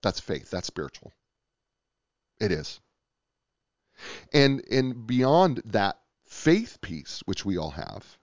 That's 0.02 0.20
faith. 0.20 0.50
That's 0.50 0.66
spiritual. 0.66 1.12
It 2.40 2.52
is. 2.52 2.80
And 4.32 4.62
and 4.70 5.06
beyond 5.06 5.62
that 5.66 5.98
faith 6.26 6.80
piece, 6.80 7.22
which 7.26 7.44
we 7.44 7.56
all 7.56 7.70
have, 7.70 8.18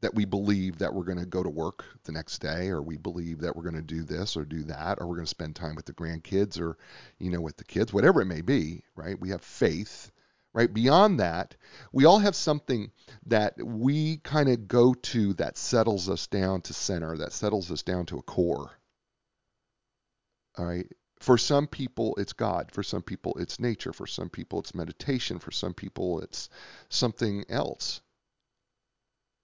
that 0.00 0.14
we 0.14 0.24
believe 0.24 0.78
that 0.78 0.94
we're 0.94 1.04
going 1.04 1.18
to 1.18 1.26
go 1.26 1.42
to 1.42 1.50
work 1.50 1.84
the 2.04 2.12
next 2.12 2.38
day, 2.38 2.68
or 2.68 2.82
we 2.82 2.96
believe 2.96 3.40
that 3.40 3.54
we're 3.56 3.62
going 3.62 3.74
to 3.74 3.82
do 3.82 4.02
this 4.02 4.36
or 4.36 4.44
do 4.44 4.62
that, 4.64 4.98
or 5.00 5.06
we're 5.06 5.16
going 5.16 5.26
to 5.26 5.30
spend 5.30 5.56
time 5.56 5.74
with 5.74 5.86
the 5.86 5.92
grandkids 5.92 6.60
or, 6.60 6.76
you 7.18 7.30
know, 7.30 7.40
with 7.40 7.56
the 7.56 7.64
kids, 7.64 7.92
whatever 7.92 8.20
it 8.20 8.26
may 8.26 8.40
be, 8.40 8.84
right? 8.94 9.18
We 9.18 9.30
have 9.30 9.42
faith, 9.42 10.12
right? 10.52 10.72
Beyond 10.72 11.20
that, 11.20 11.56
we 11.92 12.04
all 12.04 12.18
have 12.18 12.36
something 12.36 12.90
that 13.26 13.54
we 13.60 14.18
kind 14.18 14.48
of 14.48 14.68
go 14.68 14.94
to 14.94 15.34
that 15.34 15.58
settles 15.58 16.08
us 16.08 16.26
down 16.26 16.62
to 16.62 16.74
center, 16.74 17.16
that 17.16 17.32
settles 17.32 17.70
us 17.70 17.82
down 17.82 18.06
to 18.06 18.18
a 18.18 18.22
core. 18.22 18.70
All 20.56 20.66
right. 20.66 20.86
For 21.20 21.36
some 21.36 21.66
people, 21.66 22.14
it's 22.16 22.32
God. 22.32 22.70
For 22.72 22.82
some 22.82 23.02
people, 23.02 23.34
it's 23.38 23.58
nature. 23.58 23.92
For 23.92 24.06
some 24.06 24.28
people, 24.28 24.60
it's 24.60 24.74
meditation. 24.74 25.38
For 25.38 25.50
some 25.50 25.74
people, 25.74 26.20
it's 26.20 26.48
something 26.88 27.44
else. 27.48 28.00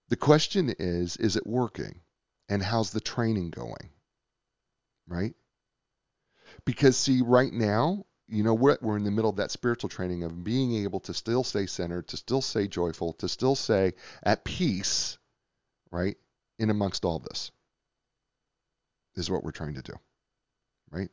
The 0.08 0.16
question 0.16 0.74
is 0.78 1.16
is 1.16 1.36
it 1.36 1.46
working? 1.46 2.00
And 2.48 2.62
how's 2.62 2.90
the 2.90 3.00
training 3.00 3.50
going? 3.50 3.90
Right? 5.08 5.34
Because, 6.64 6.96
see, 6.96 7.22
right 7.22 7.52
now, 7.52 8.06
you 8.28 8.42
know, 8.42 8.54
we're, 8.54 8.78
we're 8.80 8.96
in 8.96 9.04
the 9.04 9.10
middle 9.10 9.30
of 9.30 9.36
that 9.36 9.50
spiritual 9.50 9.88
training 9.88 10.22
of 10.22 10.44
being 10.44 10.76
able 10.84 11.00
to 11.00 11.14
still 11.14 11.42
stay 11.42 11.66
centered, 11.66 12.08
to 12.08 12.16
still 12.16 12.40
stay 12.40 12.68
joyful, 12.68 13.14
to 13.14 13.28
still 13.28 13.54
say 13.54 13.92
at 14.22 14.44
peace, 14.44 15.18
right, 15.90 16.16
in 16.58 16.70
amongst 16.70 17.04
all 17.04 17.18
this. 17.18 17.50
Is 19.16 19.30
what 19.30 19.44
we're 19.44 19.52
trying 19.52 19.74
to 19.74 19.82
do, 19.82 19.92
right? 20.90 21.08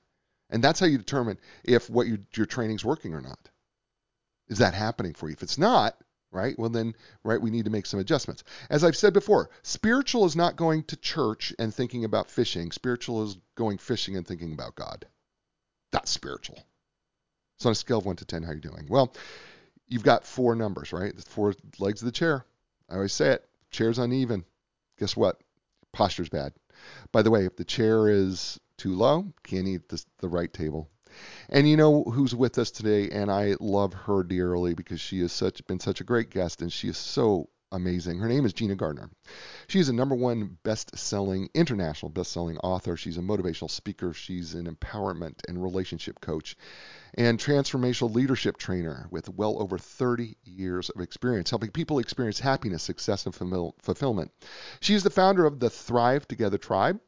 And 0.51 0.63
that's 0.63 0.79
how 0.79 0.85
you 0.85 0.97
determine 0.97 1.37
if 1.63 1.89
what 1.89 2.07
you, 2.07 2.19
your 2.35 2.45
training's 2.45 2.85
working 2.85 3.13
or 3.13 3.21
not. 3.21 3.49
Is 4.49 4.57
that 4.57 4.73
happening 4.73 5.13
for 5.13 5.29
you? 5.29 5.33
If 5.33 5.43
it's 5.43 5.57
not, 5.57 5.97
right, 6.31 6.59
well 6.59 6.69
then, 6.69 6.93
right, 7.23 7.41
we 7.41 7.49
need 7.49 7.65
to 7.65 7.71
make 7.71 7.85
some 7.85 7.99
adjustments. 7.99 8.43
As 8.69 8.83
I've 8.83 8.97
said 8.97 9.13
before, 9.13 9.49
spiritual 9.63 10.25
is 10.25 10.35
not 10.35 10.57
going 10.57 10.83
to 10.83 10.97
church 10.97 11.53
and 11.57 11.73
thinking 11.73 12.03
about 12.03 12.29
fishing. 12.29 12.71
Spiritual 12.71 13.23
is 13.23 13.37
going 13.55 13.77
fishing 13.77 14.17
and 14.17 14.27
thinking 14.27 14.53
about 14.53 14.75
God. 14.75 15.05
That's 15.91 16.11
spiritual. 16.11 16.61
So 17.59 17.69
on 17.69 17.71
a 17.71 17.75
scale 17.75 17.99
of 17.99 18.05
one 18.05 18.17
to 18.17 18.25
ten, 18.25 18.43
how 18.43 18.51
are 18.51 18.55
you 18.55 18.61
doing? 18.61 18.87
Well, 18.89 19.13
you've 19.87 20.03
got 20.03 20.25
four 20.25 20.55
numbers, 20.55 20.91
right? 20.91 21.15
The 21.15 21.21
four 21.21 21.53
legs 21.79 22.01
of 22.01 22.05
the 22.05 22.11
chair. 22.11 22.45
I 22.89 22.95
always 22.95 23.13
say 23.13 23.31
it. 23.31 23.47
Chair's 23.69 23.99
uneven. 23.99 24.43
Guess 24.99 25.15
what? 25.15 25.39
Posture's 25.93 26.29
bad. 26.29 26.53
By 27.11 27.21
the 27.21 27.29
way, 27.31 27.45
if 27.45 27.55
the 27.55 27.63
chair 27.63 28.09
is 28.09 28.59
too 28.77 28.95
low, 28.95 29.33
can't 29.43 29.67
eat 29.67 29.89
the, 29.89 30.03
the 30.19 30.29
right 30.29 30.51
table. 30.51 30.89
And 31.49 31.69
you 31.69 31.77
know 31.77 32.03
who's 32.03 32.33
with 32.33 32.57
us 32.57 32.71
today, 32.71 33.09
and 33.09 33.31
I 33.31 33.55
love 33.59 33.93
her 33.93 34.23
dearly 34.23 34.73
because 34.73 34.99
she 34.99 35.19
has 35.19 35.31
such 35.31 35.65
been 35.67 35.79
such 35.79 36.01
a 36.01 36.05
great 36.05 36.29
guest, 36.29 36.61
and 36.61 36.71
she 36.71 36.87
is 36.87 36.97
so 36.97 37.49
amazing. 37.71 38.19
Her 38.19 38.27
name 38.27 38.45
is 38.45 38.53
Gina 38.53 38.75
Gardiner. 38.75 39.09
She 39.67 39.79
is 39.79 39.89
a 39.89 39.93
number 39.93 40.15
one 40.15 40.57
best-selling, 40.63 41.49
international 41.53 42.09
best-selling 42.09 42.57
author. 42.59 42.97
She's 42.97 43.17
a 43.17 43.21
motivational 43.21 43.69
speaker. 43.69 44.13
She's 44.13 44.53
an 44.53 44.73
empowerment 44.73 45.39
and 45.47 45.61
relationship 45.61 46.19
coach 46.21 46.57
and 47.15 47.39
transformational 47.39 48.13
leadership 48.13 48.57
trainer 48.57 49.07
with 49.11 49.29
well 49.29 49.61
over 49.61 49.77
30 49.77 50.35
years 50.43 50.89
of 50.89 51.01
experience 51.01 51.49
helping 51.49 51.71
people 51.71 51.99
experience 51.99 52.39
happiness, 52.39 52.83
success, 52.83 53.25
and 53.25 53.35
fulfillment. 53.35 54.31
She's 54.79 55.03
the 55.03 55.09
founder 55.09 55.45
of 55.45 55.59
the 55.59 55.69
Thrive 55.69 56.27
Together 56.27 56.57
Tribe. 56.57 56.99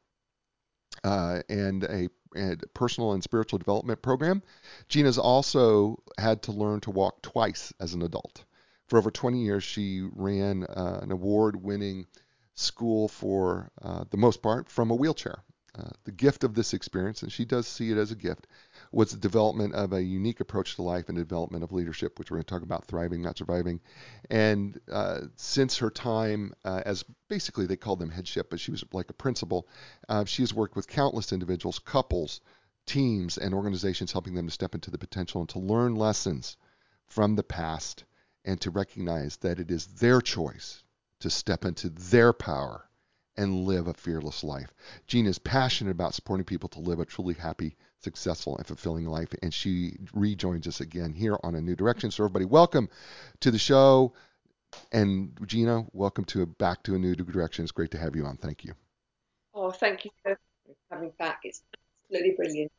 Uh, 1.03 1.41
and 1.50 1.84
a, 1.86 2.08
a, 2.38 2.55
personal 2.75 3.13
and 3.13 3.24
spiritual 3.24 3.58
development 3.58 4.01
program. 4.01 4.43
Gina's 4.89 5.17
also 5.17 5.98
had 6.20 6.43
to 6.43 6.51
learn 6.51 6.79
to 6.82 6.91
walk 6.91 7.24
twice 7.24 7.74
as 7.79 7.96
an 7.96 8.03
adult. 8.03 8.46
For 8.93 9.00
over 9.00 9.09
20 9.09 9.39
years, 9.41 9.63
she 9.63 10.07
ran 10.13 10.65
uh, 10.65 11.00
an 11.01 11.12
award 11.12 11.55
winning 11.55 12.05
school 12.53 13.07
for 13.07 13.71
uh, 13.81 14.03
the 14.12 14.17
most 14.17 14.43
part 14.43 14.69
from 14.69 14.91
a 14.91 14.95
wheelchair. 14.95 15.43
Uh, 15.73 15.89
the 16.03 16.12
gift 16.12 16.43
of 16.43 16.53
this 16.53 16.75
experience, 16.75 17.23
and 17.23 17.31
she 17.31 17.43
does 17.43 17.65
see 17.67 17.89
it 17.89 17.97
as 17.97 18.12
a 18.12 18.15
gift, 18.15 18.45
was 18.91 19.09
the 19.09 19.17
development 19.17 19.73
of 19.73 19.93
a 19.93 20.03
unique 20.03 20.41
approach 20.41 20.75
to 20.75 20.83
life 20.83 21.09
and 21.09 21.17
development 21.17 21.63
of 21.63 21.71
leadership, 21.71 22.19
which 22.19 22.29
we're 22.29 22.38
going 22.38 22.43
to 22.43 22.53
talk 22.53 22.62
about 22.62 22.85
thriving, 22.85 23.23
not 23.23 23.35
surviving. 23.35 23.81
And 24.29 24.79
uh, 24.91 25.21
since 25.38 25.79
her 25.79 25.89
time 25.89 26.53
uh, 26.63 26.83
as 26.85 27.03
basically 27.29 27.65
they 27.65 27.77
called 27.77 27.97
them 27.97 28.12
headship, 28.12 28.51
but 28.51 28.59
she 28.59 28.69
was 28.69 28.83
like 28.93 29.09
a 29.09 29.13
principal, 29.13 29.67
uh, 30.07 30.25
she 30.25 30.43
has 30.43 30.53
worked 30.53 30.75
with 30.75 30.88
countless 30.88 31.33
individuals, 31.33 31.79
couples, 31.79 32.41
teams, 32.85 33.39
and 33.39 33.55
organizations, 33.55 34.12
helping 34.12 34.35
them 34.35 34.45
to 34.45 34.53
step 34.53 34.75
into 34.75 34.91
the 34.91 35.00
potential 35.00 35.41
and 35.41 35.50
to 35.50 35.57
learn 35.57 35.95
lessons 35.95 36.57
from 37.07 37.35
the 37.35 37.41
past 37.41 38.03
and 38.45 38.59
to 38.62 38.69
recognize 38.69 39.38
that 39.38 39.59
it 39.59 39.71
is 39.71 39.88
their 39.88 40.21
choice 40.21 40.83
to 41.19 41.29
step 41.29 41.65
into 41.65 41.89
their 41.89 42.33
power 42.33 42.88
and 43.38 43.65
live 43.65 43.88
a 43.88 43.93
fearless 43.93 44.43
life. 44.43 44.73
Gina 45.07 45.29
is 45.29 45.39
passionate 45.39 45.91
about 45.91 46.13
supporting 46.13 46.45
people 46.45 46.69
to 46.69 46.79
live 46.79 47.00
a 47.00 47.05
truly 47.05 47.33
happy, 47.33 47.75
successful, 48.00 48.57
and 48.57 48.67
fulfilling 48.67 49.07
life, 49.07 49.29
and 49.41 49.53
she 49.53 49.97
rejoins 50.13 50.67
us 50.67 50.81
again 50.81 51.13
here 51.13 51.38
on 51.43 51.55
A 51.55 51.62
New 51.62 51.75
Direction. 51.75 52.12
So, 52.12 52.23
everybody, 52.23 52.45
welcome 52.45 52.89
to 53.39 53.50
the 53.50 53.57
show. 53.57 54.13
And 54.91 55.38
Gina, 55.45 55.85
welcome 55.93 56.25
to 56.25 56.45
back 56.45 56.83
to 56.83 56.95
A 56.95 57.00
New 57.00 57.15
Direction. 57.15 57.63
It's 57.63 57.71
great 57.71 57.91
to 57.91 57.97
have 57.97 58.15
you 58.15 58.25
on. 58.25 58.38
Thank 58.38 58.63
you. 58.63 58.73
Oh, 59.55 59.71
thank 59.71 60.05
you 60.05 60.12
for 60.21 60.38
coming 60.91 61.12
back. 61.17 61.41
It's 61.43 61.62
absolutely 62.03 62.35
brilliant. 62.35 62.71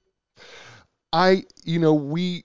I, 1.13 1.45
you 1.65 1.79
know, 1.79 1.95
we 1.95 2.45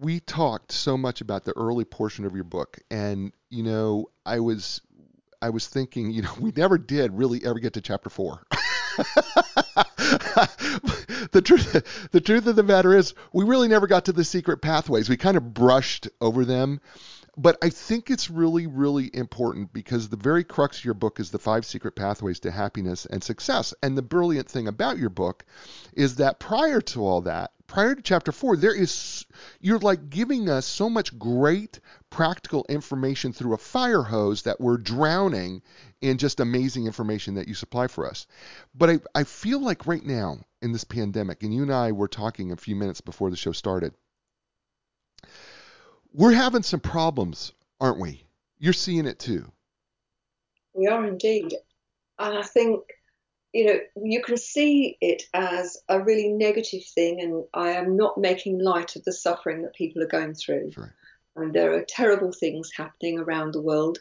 we 0.00 0.20
talked 0.20 0.72
so 0.72 0.96
much 0.96 1.20
about 1.20 1.44
the 1.44 1.52
early 1.56 1.84
portion 1.84 2.24
of 2.24 2.34
your 2.34 2.44
book, 2.44 2.78
and 2.90 3.32
you 3.50 3.62
know, 3.62 4.10
I 4.24 4.40
was 4.40 4.80
I 5.42 5.50
was 5.50 5.66
thinking, 5.68 6.10
you 6.10 6.22
know, 6.22 6.32
we 6.40 6.52
never 6.56 6.78
did 6.78 7.12
really 7.12 7.44
ever 7.44 7.58
get 7.58 7.74
to 7.74 7.80
chapter 7.80 8.08
four. 8.10 8.42
the 11.32 11.42
truth, 11.44 12.08
the 12.10 12.20
truth 12.20 12.46
of 12.46 12.56
the 12.56 12.62
matter 12.62 12.96
is, 12.96 13.14
we 13.32 13.44
really 13.44 13.68
never 13.68 13.86
got 13.86 14.06
to 14.06 14.12
the 14.12 14.24
secret 14.24 14.62
pathways. 14.62 15.08
We 15.08 15.16
kind 15.16 15.36
of 15.36 15.54
brushed 15.54 16.08
over 16.20 16.44
them, 16.44 16.80
but 17.36 17.56
I 17.62 17.70
think 17.70 18.10
it's 18.10 18.28
really, 18.30 18.66
really 18.66 19.10
important 19.14 19.72
because 19.72 20.08
the 20.08 20.16
very 20.16 20.44
crux 20.44 20.78
of 20.78 20.84
your 20.84 20.94
book 20.94 21.20
is 21.20 21.30
the 21.30 21.38
five 21.38 21.64
secret 21.64 21.92
pathways 21.92 22.40
to 22.40 22.50
happiness 22.50 23.06
and 23.06 23.22
success. 23.22 23.72
And 23.82 23.96
the 23.96 24.02
brilliant 24.02 24.48
thing 24.48 24.66
about 24.66 24.98
your 24.98 25.10
book 25.10 25.44
is 25.92 26.16
that 26.16 26.40
prior 26.40 26.80
to 26.82 27.06
all 27.06 27.22
that, 27.22 27.52
prior 27.70 27.94
to 27.94 28.02
chapter 28.02 28.32
four, 28.32 28.56
there 28.56 28.74
is 28.74 29.24
you're 29.60 29.78
like 29.78 30.10
giving 30.10 30.50
us 30.50 30.66
so 30.66 30.90
much 30.90 31.16
great 31.16 31.78
practical 32.10 32.66
information 32.68 33.32
through 33.32 33.54
a 33.54 33.58
fire 33.58 34.02
hose 34.02 34.42
that 34.42 34.60
we're 34.60 34.76
drowning 34.76 35.62
in 36.00 36.18
just 36.18 36.40
amazing 36.40 36.86
information 36.86 37.36
that 37.36 37.46
you 37.46 37.54
supply 37.54 37.86
for 37.86 38.08
us. 38.08 38.26
But 38.74 38.90
I, 38.90 38.98
I 39.14 39.22
feel 39.22 39.62
like 39.62 39.86
right 39.86 40.04
now 40.04 40.40
in 40.60 40.72
this 40.72 40.82
pandemic, 40.82 41.44
and 41.44 41.54
you 41.54 41.62
and 41.62 41.72
I 41.72 41.92
were 41.92 42.08
talking 42.08 42.50
a 42.50 42.56
few 42.56 42.74
minutes 42.74 43.00
before 43.00 43.30
the 43.30 43.36
show 43.36 43.52
started, 43.52 43.94
we're 46.12 46.32
having 46.32 46.64
some 46.64 46.80
problems, 46.80 47.52
aren't 47.80 48.00
we? 48.00 48.24
You're 48.58 48.72
seeing 48.72 49.06
it 49.06 49.20
too. 49.20 49.50
We 50.74 50.88
are 50.88 51.06
indeed. 51.06 51.54
And 52.18 52.36
I 52.36 52.42
think 52.42 52.80
you 53.52 53.66
know, 53.66 53.80
you 54.04 54.22
can 54.22 54.36
see 54.36 54.96
it 55.00 55.24
as 55.34 55.76
a 55.88 56.00
really 56.00 56.28
negative 56.28 56.84
thing, 56.94 57.20
and 57.20 57.44
I 57.52 57.70
am 57.70 57.96
not 57.96 58.18
making 58.18 58.60
light 58.60 58.94
of 58.96 59.04
the 59.04 59.12
suffering 59.12 59.62
that 59.62 59.74
people 59.74 60.02
are 60.02 60.06
going 60.06 60.34
through. 60.34 60.70
And 61.36 61.52
there 61.52 61.74
are 61.74 61.84
terrible 61.88 62.32
things 62.32 62.70
happening 62.76 63.18
around 63.18 63.52
the 63.52 63.62
world. 63.62 63.98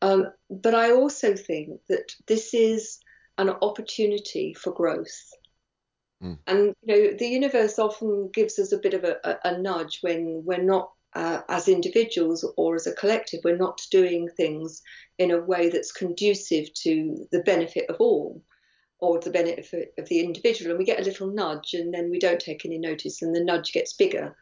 Um, 0.00 0.28
but 0.50 0.74
I 0.74 0.92
also 0.92 1.36
think 1.36 1.80
that 1.88 2.12
this 2.26 2.54
is 2.54 2.98
an 3.38 3.50
opportunity 3.50 4.54
for 4.54 4.72
growth. 4.72 5.30
Mm. 6.22 6.38
And 6.46 6.74
you 6.82 6.94
know, 6.94 7.16
the 7.16 7.28
universe 7.28 7.78
often 7.78 8.30
gives 8.32 8.58
us 8.58 8.72
a 8.72 8.78
bit 8.78 8.94
of 8.94 9.04
a, 9.04 9.16
a, 9.24 9.38
a 9.44 9.58
nudge 9.58 9.98
when 10.00 10.42
we're 10.44 10.62
not, 10.62 10.90
uh, 11.14 11.42
as 11.48 11.68
individuals 11.68 12.44
or 12.56 12.74
as 12.74 12.86
a 12.86 12.94
collective, 12.94 13.40
we're 13.44 13.56
not 13.56 13.80
doing 13.90 14.28
things 14.36 14.82
in 15.18 15.30
a 15.30 15.40
way 15.40 15.68
that's 15.68 15.92
conducive 15.92 16.72
to 16.74 17.28
the 17.30 17.40
benefit 17.40 17.88
of 17.88 17.96
all 18.00 18.42
or 19.02 19.18
the 19.18 19.30
benefit 19.30 19.92
of 19.98 20.08
the 20.08 20.20
individual, 20.20 20.70
and 20.70 20.78
we 20.78 20.84
get 20.84 21.00
a 21.00 21.04
little 21.04 21.26
nudge, 21.26 21.74
and 21.74 21.92
then 21.92 22.08
we 22.08 22.20
don't 22.20 22.40
take 22.40 22.64
any 22.64 22.78
notice, 22.78 23.20
and 23.20 23.34
the 23.34 23.42
nudge 23.42 23.72
gets 23.72 23.94
bigger, 23.94 24.36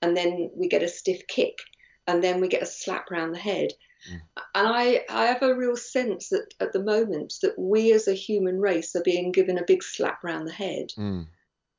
and 0.00 0.16
then 0.16 0.50
we 0.54 0.68
get 0.68 0.84
a 0.84 0.88
stiff 0.88 1.26
kick, 1.26 1.58
and 2.06 2.22
then 2.22 2.40
we 2.40 2.46
get 2.46 2.62
a 2.62 2.66
slap 2.66 3.10
round 3.10 3.34
the 3.34 3.40
head. 3.40 3.72
Mm. 4.08 4.20
And 4.54 4.68
I, 4.68 5.04
I 5.10 5.24
have 5.24 5.42
a 5.42 5.56
real 5.56 5.76
sense 5.76 6.28
that 6.28 6.54
at 6.60 6.72
the 6.72 6.82
moment 6.82 7.34
that 7.42 7.58
we 7.58 7.92
as 7.92 8.06
a 8.06 8.14
human 8.14 8.60
race 8.60 8.94
are 8.94 9.02
being 9.02 9.32
given 9.32 9.58
a 9.58 9.64
big 9.66 9.82
slap 9.82 10.22
round 10.22 10.46
the 10.46 10.52
head. 10.52 10.90
Mm. 10.96 11.26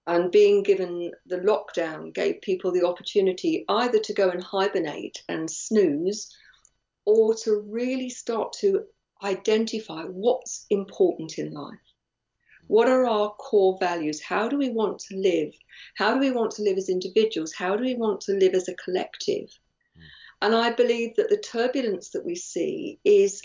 And 0.07 0.29
being 0.29 0.61
given 0.61 1.11
the 1.25 1.37
lockdown 1.37 2.13
gave 2.13 2.41
people 2.41 2.73
the 2.73 2.85
opportunity 2.85 3.63
either 3.69 3.99
to 3.99 4.13
go 4.13 4.29
and 4.29 4.43
hibernate 4.43 5.23
and 5.29 5.49
snooze 5.49 6.35
or 7.05 7.33
to 7.33 7.63
really 7.65 8.09
start 8.09 8.53
to 8.59 8.83
identify 9.23 10.03
what's 10.03 10.65
important 10.69 11.39
in 11.39 11.53
life. 11.53 11.79
What 12.67 12.89
are 12.89 13.05
our 13.05 13.29
core 13.31 13.77
values? 13.79 14.21
How 14.21 14.47
do 14.47 14.57
we 14.57 14.69
want 14.69 14.99
to 14.99 15.17
live? 15.17 15.53
How 15.95 16.13
do 16.13 16.19
we 16.19 16.31
want 16.31 16.51
to 16.51 16.63
live 16.63 16.77
as 16.77 16.89
individuals? 16.89 17.53
How 17.53 17.75
do 17.75 17.83
we 17.83 17.95
want 17.95 18.21
to 18.21 18.33
live 18.33 18.53
as 18.53 18.67
a 18.67 18.75
collective? 18.75 19.49
Mm. 19.97 20.01
And 20.41 20.55
I 20.55 20.71
believe 20.71 21.15
that 21.15 21.29
the 21.29 21.37
turbulence 21.37 22.09
that 22.11 22.25
we 22.25 22.35
see 22.35 22.99
is 23.03 23.41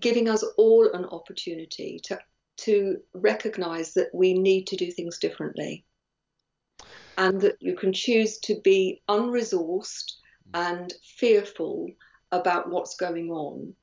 giving 0.00 0.28
us 0.28 0.44
all 0.56 0.90
an 0.92 1.04
opportunity 1.06 2.00
to, 2.04 2.18
to 2.58 2.98
recognize 3.14 3.94
that 3.94 4.08
we 4.14 4.34
need 4.34 4.66
to 4.68 4.76
do 4.76 4.90
things 4.90 5.18
differently. 5.18 5.84
And 7.16 7.40
that 7.42 7.56
you 7.60 7.76
can 7.76 7.92
choose 7.92 8.38
to 8.40 8.60
be 8.62 9.02
unresourced 9.08 10.12
and 10.52 10.92
fearful 11.16 11.88
about 12.32 12.68
what's 12.68 12.96
going 12.96 13.30
on 13.30 13.74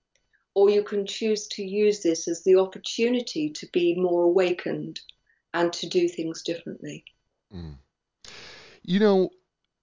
or 0.53 0.69
you 0.69 0.83
can 0.83 1.05
choose 1.05 1.47
to 1.47 1.63
use 1.63 2.01
this 2.01 2.27
as 2.27 2.43
the 2.43 2.55
opportunity 2.55 3.49
to 3.49 3.67
be 3.71 3.95
more 3.95 4.23
awakened 4.23 4.99
and 5.53 5.71
to 5.73 5.87
do 5.87 6.07
things 6.07 6.41
differently. 6.43 7.03
Mm. 7.53 7.75
You 8.83 8.99
know, 8.99 9.29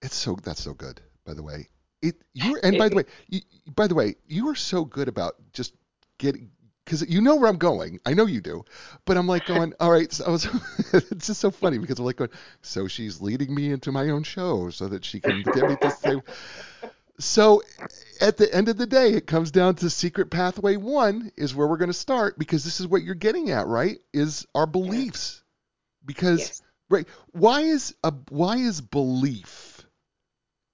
it's 0.01 0.15
so 0.15 0.37
that's 0.43 0.63
so 0.63 0.73
good. 0.73 1.01
By 1.25 1.33
the 1.33 1.43
way, 1.43 1.67
it 2.01 2.15
you 2.33 2.59
and 2.63 2.77
by 2.77 2.89
the 2.89 2.95
way, 2.95 3.03
you, 3.27 3.41
by 3.75 3.87
the 3.87 3.95
way, 3.95 4.15
you 4.27 4.47
are 4.49 4.55
so 4.55 4.85
good 4.85 5.07
about 5.07 5.35
just 5.53 5.73
getting 6.17 6.51
because 6.89 7.07
you 7.07 7.21
know 7.21 7.35
where 7.35 7.49
I'm 7.49 7.57
going. 7.57 7.99
I 8.05 8.15
know 8.15 8.25
you 8.25 8.41
do, 8.41 8.65
but 9.05 9.15
I'm 9.15 9.27
like 9.27 9.45
going, 9.45 9.73
all 9.79 9.91
right. 9.91 10.11
So 10.11 10.31
was, 10.31 10.45
it's 10.93 11.27
just 11.27 11.39
so 11.39 11.51
funny 11.51 11.77
because 11.77 11.99
I'm 11.99 12.05
like 12.05 12.15
going, 12.15 12.31
so 12.61 12.87
she's 12.87 13.21
leading 13.21 13.53
me 13.53 13.71
into 13.71 13.91
my 13.91 14.09
own 14.09 14.23
show 14.23 14.69
so 14.71 14.87
that 14.87 15.05
she 15.05 15.19
can 15.19 15.43
get 15.43 15.69
me 15.69 15.75
to 15.81 15.91
say. 15.91 16.21
So 17.19 17.61
at 18.21 18.37
the 18.37 18.53
end 18.53 18.69
of 18.69 18.77
the 18.77 18.87
day, 18.87 19.13
it 19.13 19.27
comes 19.27 19.51
down 19.51 19.75
to 19.75 19.89
secret 19.89 20.31
pathway 20.31 20.77
one 20.77 21.31
is 21.35 21.53
where 21.53 21.67
we're 21.67 21.77
going 21.77 21.89
to 21.89 21.93
start 21.93 22.39
because 22.39 22.63
this 22.63 22.79
is 22.79 22.87
what 22.87 23.03
you're 23.03 23.15
getting 23.15 23.51
at, 23.51 23.67
right? 23.67 23.99
Is 24.13 24.47
our 24.55 24.65
beliefs. 24.65 25.43
Because 26.05 26.39
yes. 26.39 26.61
right, 26.89 27.07
why 27.31 27.61
is 27.61 27.93
a 28.03 28.13
why 28.29 28.57
is 28.57 28.79
belief 28.81 29.85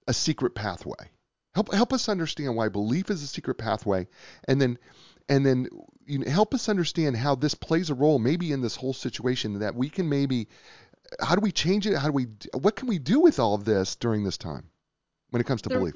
a 0.06 0.14
secret 0.14 0.54
pathway? 0.54 1.10
Help 1.54 1.72
help 1.72 1.92
us 1.92 2.08
understand 2.08 2.54
why 2.54 2.68
belief 2.68 3.10
is 3.10 3.22
a 3.22 3.26
secret 3.26 3.56
pathway, 3.58 4.06
and 4.46 4.60
then 4.60 4.78
and 5.28 5.44
then 5.44 5.68
you 6.06 6.20
know, 6.20 6.30
help 6.30 6.54
us 6.54 6.68
understand 6.68 7.16
how 7.16 7.34
this 7.34 7.54
plays 7.54 7.90
a 7.90 7.94
role 7.94 8.20
maybe 8.20 8.52
in 8.52 8.60
this 8.60 8.76
whole 8.76 8.94
situation 8.94 9.58
that 9.58 9.74
we 9.74 9.90
can 9.90 10.08
maybe 10.08 10.48
how 11.20 11.34
do 11.34 11.40
we 11.40 11.52
change 11.52 11.86
it? 11.86 11.96
How 11.96 12.06
do 12.06 12.12
we 12.12 12.28
what 12.52 12.76
can 12.76 12.88
we 12.88 12.98
do 12.98 13.20
with 13.20 13.38
all 13.38 13.54
of 13.54 13.64
this 13.64 13.96
during 13.96 14.22
this 14.22 14.36
time 14.36 14.70
when 15.30 15.40
it 15.40 15.44
comes 15.44 15.62
to 15.62 15.70
belief? 15.70 15.94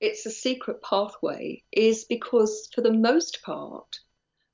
It's 0.00 0.26
a 0.26 0.30
secret 0.30 0.82
pathway 0.82 1.62
is 1.72 2.04
because, 2.04 2.68
for 2.74 2.82
the 2.82 2.92
most 2.92 3.42
part, 3.42 3.98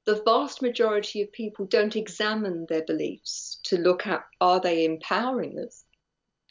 the 0.07 0.23
vast 0.25 0.63
majority 0.63 1.23
of 1.23 1.33
people 1.33 1.67
don't 1.67 1.97
examine 1.97 2.67
their 2.69 2.85
beliefs 2.85 3.59
to 3.65 3.79
look 3.79 4.07
at 4.07 4.25
are 4.41 4.61
they 4.61 4.85
empowering 4.85 5.59
us 5.59 5.85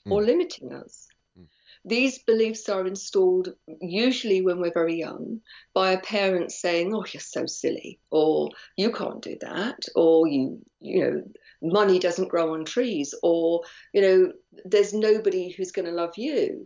or 0.10 0.22
mm. 0.22 0.26
limiting 0.26 0.74
us. 0.74 1.08
Mm. 1.40 1.48
These 1.86 2.20
beliefs 2.20 2.68
are 2.70 2.86
installed 2.86 3.56
usually 3.82 4.42
when 4.42 4.60
we're 4.60 4.74
very 4.74 4.96
young 4.96 5.42
by 5.74 5.92
a 5.92 6.02
parent 6.02 6.52
saying, 6.52 6.94
"Oh, 6.94 7.06
you're 7.12 7.22
so 7.22 7.46
silly," 7.46 8.00
or 8.10 8.50
"You 8.76 8.92
can't 8.92 9.22
do 9.22 9.38
that," 9.42 9.80
or 9.96 10.28
"You, 10.28 10.60
you 10.80 11.00
know, 11.00 11.24
money 11.62 12.00
doesn't 12.00 12.30
grow 12.30 12.54
on 12.54 12.66
trees," 12.66 13.14
or 13.22 13.62
you 13.94 14.02
know, 14.02 14.34
"There's 14.66 14.94
nobody 14.94 15.50
who's 15.50 15.72
going 15.72 15.86
to 15.86 15.92
love 15.92 16.18
you." 16.18 16.66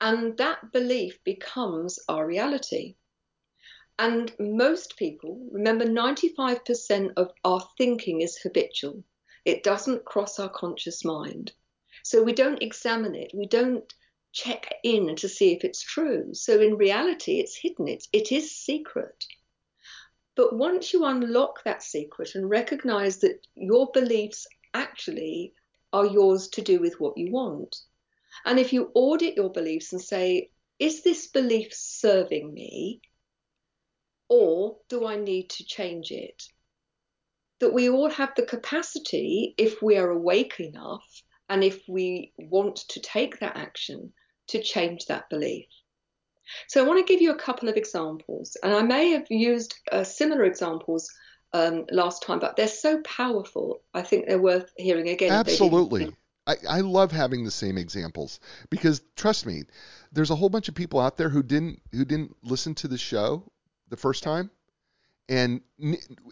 And 0.00 0.36
that 0.38 0.72
belief 0.72 1.22
becomes 1.24 1.98
our 2.08 2.26
reality. 2.26 2.96
And 3.98 4.32
most 4.38 4.96
people, 4.96 5.46
remember, 5.52 5.84
95% 5.84 7.12
of 7.16 7.32
our 7.44 7.60
thinking 7.76 8.22
is 8.22 8.38
habitual. 8.38 9.04
It 9.44 9.62
doesn't 9.62 10.06
cross 10.06 10.38
our 10.38 10.48
conscious 10.48 11.04
mind. 11.04 11.52
So 12.02 12.22
we 12.22 12.32
don't 12.32 12.62
examine 12.62 13.14
it. 13.14 13.30
We 13.34 13.46
don't 13.46 13.92
check 14.32 14.72
in 14.82 15.16
to 15.16 15.28
see 15.28 15.52
if 15.52 15.64
it's 15.64 15.82
true. 15.82 16.32
So 16.34 16.60
in 16.60 16.76
reality, 16.76 17.40
it's 17.40 17.56
hidden. 17.56 17.88
It's, 17.88 18.08
it 18.12 18.32
is 18.32 18.56
secret. 18.56 19.24
But 20.34 20.56
once 20.56 20.92
you 20.92 21.04
unlock 21.04 21.62
that 21.64 21.82
secret 21.82 22.34
and 22.34 22.48
recognize 22.48 23.18
that 23.18 23.46
your 23.54 23.90
beliefs 23.92 24.46
actually 24.72 25.52
are 25.92 26.06
yours 26.06 26.48
to 26.48 26.62
do 26.62 26.80
with 26.80 26.98
what 27.00 27.18
you 27.18 27.30
want, 27.30 27.76
and 28.44 28.58
if 28.58 28.72
you 28.72 28.90
audit 28.94 29.36
your 29.36 29.50
beliefs 29.50 29.92
and 29.92 30.00
say, 30.00 30.50
is 30.78 31.02
this 31.02 31.26
belief 31.26 31.74
serving 31.74 32.52
me? 32.52 33.00
Or 34.28 34.78
do 34.88 35.06
I 35.06 35.16
need 35.16 35.50
to 35.50 35.64
change 35.64 36.10
it? 36.10 36.42
That 37.60 37.74
we 37.74 37.90
all 37.90 38.08
have 38.10 38.34
the 38.36 38.46
capacity, 38.46 39.54
if 39.58 39.82
we 39.82 39.98
are 39.98 40.10
awake 40.10 40.60
enough 40.60 41.04
and 41.48 41.62
if 41.62 41.82
we 41.88 42.32
want 42.38 42.76
to 42.76 43.00
take 43.00 43.40
that 43.40 43.56
action, 43.56 44.12
to 44.48 44.62
change 44.62 45.06
that 45.06 45.28
belief. 45.28 45.66
So 46.68 46.82
I 46.82 46.86
want 46.86 47.04
to 47.04 47.12
give 47.12 47.20
you 47.20 47.32
a 47.32 47.38
couple 47.38 47.68
of 47.68 47.76
examples, 47.76 48.56
and 48.62 48.72
I 48.72 48.82
may 48.82 49.10
have 49.10 49.26
used 49.30 49.74
uh, 49.92 50.04
similar 50.04 50.44
examples 50.44 51.08
um, 51.52 51.86
last 51.90 52.22
time, 52.22 52.38
but 52.38 52.56
they're 52.56 52.68
so 52.68 53.00
powerful. 53.02 53.82
I 53.94 54.02
think 54.02 54.26
they're 54.26 54.40
worth 54.40 54.70
hearing 54.76 55.08
again. 55.08 55.32
Absolutely. 55.32 56.16
I, 56.50 56.78
I 56.78 56.80
love 56.80 57.12
having 57.12 57.44
the 57.44 57.50
same 57.50 57.78
examples 57.78 58.40
because 58.70 59.02
trust 59.16 59.46
me, 59.46 59.64
there's 60.12 60.30
a 60.30 60.34
whole 60.34 60.48
bunch 60.48 60.68
of 60.68 60.74
people 60.74 61.00
out 61.00 61.16
there 61.16 61.28
who 61.28 61.42
didn't 61.42 61.80
who 61.92 62.04
didn't 62.04 62.36
listen 62.42 62.74
to 62.76 62.88
the 62.88 62.98
show 62.98 63.50
the 63.88 63.96
first 63.96 64.22
time, 64.22 64.50
and 65.28 65.60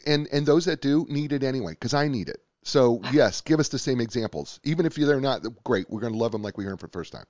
and 0.07 0.28
and 0.33 0.46
those 0.46 0.64
that 0.64 0.81
do 0.81 1.07
need 1.09 1.33
it 1.33 1.42
anyway 1.42 1.72
because 1.72 1.94
I 1.94 2.09
need 2.09 2.28
it. 2.28 2.40
So 2.62 3.00
yes, 3.12 3.40
give 3.40 3.61
us 3.61 3.68
the 3.68 3.78
same 3.78 4.00
examples, 4.00 4.61
even 4.64 4.87
if 4.87 4.94
they're 4.94 5.20
not 5.20 5.44
great. 5.64 5.88
We're 5.88 6.00
going 6.00 6.12
to 6.12 6.18
love 6.18 6.33
them 6.33 6.42
like 6.42 6.59
we 6.59 6.64
heard 6.64 6.72
them 6.72 6.78
for 6.78 6.87
the 6.87 6.92
first 6.92 7.12
time. 7.12 7.26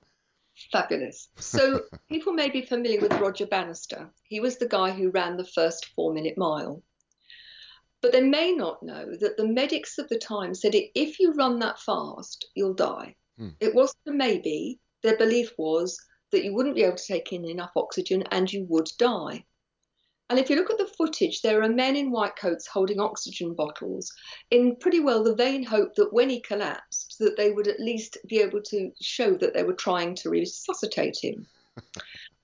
Fabulous. 0.71 1.29
So 1.37 1.83
people 2.09 2.33
may 2.33 2.49
be 2.49 2.63
familiar 2.65 2.99
with 2.99 3.13
Roger 3.13 3.45
Bannister. 3.45 4.09
He 4.23 4.39
was 4.39 4.57
the 4.57 4.67
guy 4.67 4.91
who 4.91 5.09
ran 5.11 5.37
the 5.37 5.45
first 5.45 5.87
four 5.95 6.13
minute 6.13 6.37
mile. 6.37 6.83
But 8.01 8.11
they 8.13 8.21
may 8.21 8.53
not 8.53 8.81
know 8.81 9.15
that 9.19 9.35
the 9.37 9.47
medics 9.47 9.97
of 9.97 10.07
the 10.07 10.17
time 10.17 10.55
said 10.55 10.73
if 10.73 11.19
you 11.19 11.33
run 11.33 11.59
that 11.59 11.79
fast, 11.79 12.47
you'll 12.55 12.73
die. 12.73 13.15
Hmm. 13.37 13.49
It 13.59 13.75
wasn't 13.75 14.07
a 14.07 14.11
maybe. 14.11 14.79
Their 15.03 15.17
belief 15.17 15.53
was 15.57 15.99
that 16.31 16.43
you 16.43 16.53
wouldn't 16.53 16.75
be 16.75 16.83
able 16.83 16.97
to 16.97 17.03
take 17.05 17.33
in 17.33 17.45
enough 17.45 17.71
oxygen 17.75 18.23
and 18.31 18.51
you 18.51 18.65
would 18.69 18.89
die. 18.97 19.45
And 20.29 20.37
if 20.37 20.49
you 20.49 20.55
look 20.55 20.69
at 20.69 20.77
the 20.77 20.85
footage, 20.85 21.41
there 21.41 21.63
are 21.63 21.69
men 21.69 21.95
in 21.95 22.11
white 22.11 22.35
coats 22.35 22.67
holding 22.67 22.99
oxygen 22.99 23.55
bottles 23.55 24.13
in 24.51 24.75
pretty 24.75 24.99
well 24.99 25.23
the 25.23 25.35
vain 25.35 25.63
hope 25.63 25.95
that 25.95 26.13
when 26.13 26.29
he 26.29 26.39
collapsed, 26.39 27.15
that 27.19 27.35
they 27.35 27.51
would 27.51 27.67
at 27.67 27.79
least 27.79 28.17
be 28.27 28.39
able 28.39 28.61
to 28.61 28.91
show 29.01 29.33
that 29.33 29.55
they 29.55 29.63
were 29.63 29.73
trying 29.73 30.13
to 30.15 30.29
resuscitate 30.29 31.17
him. 31.19 31.47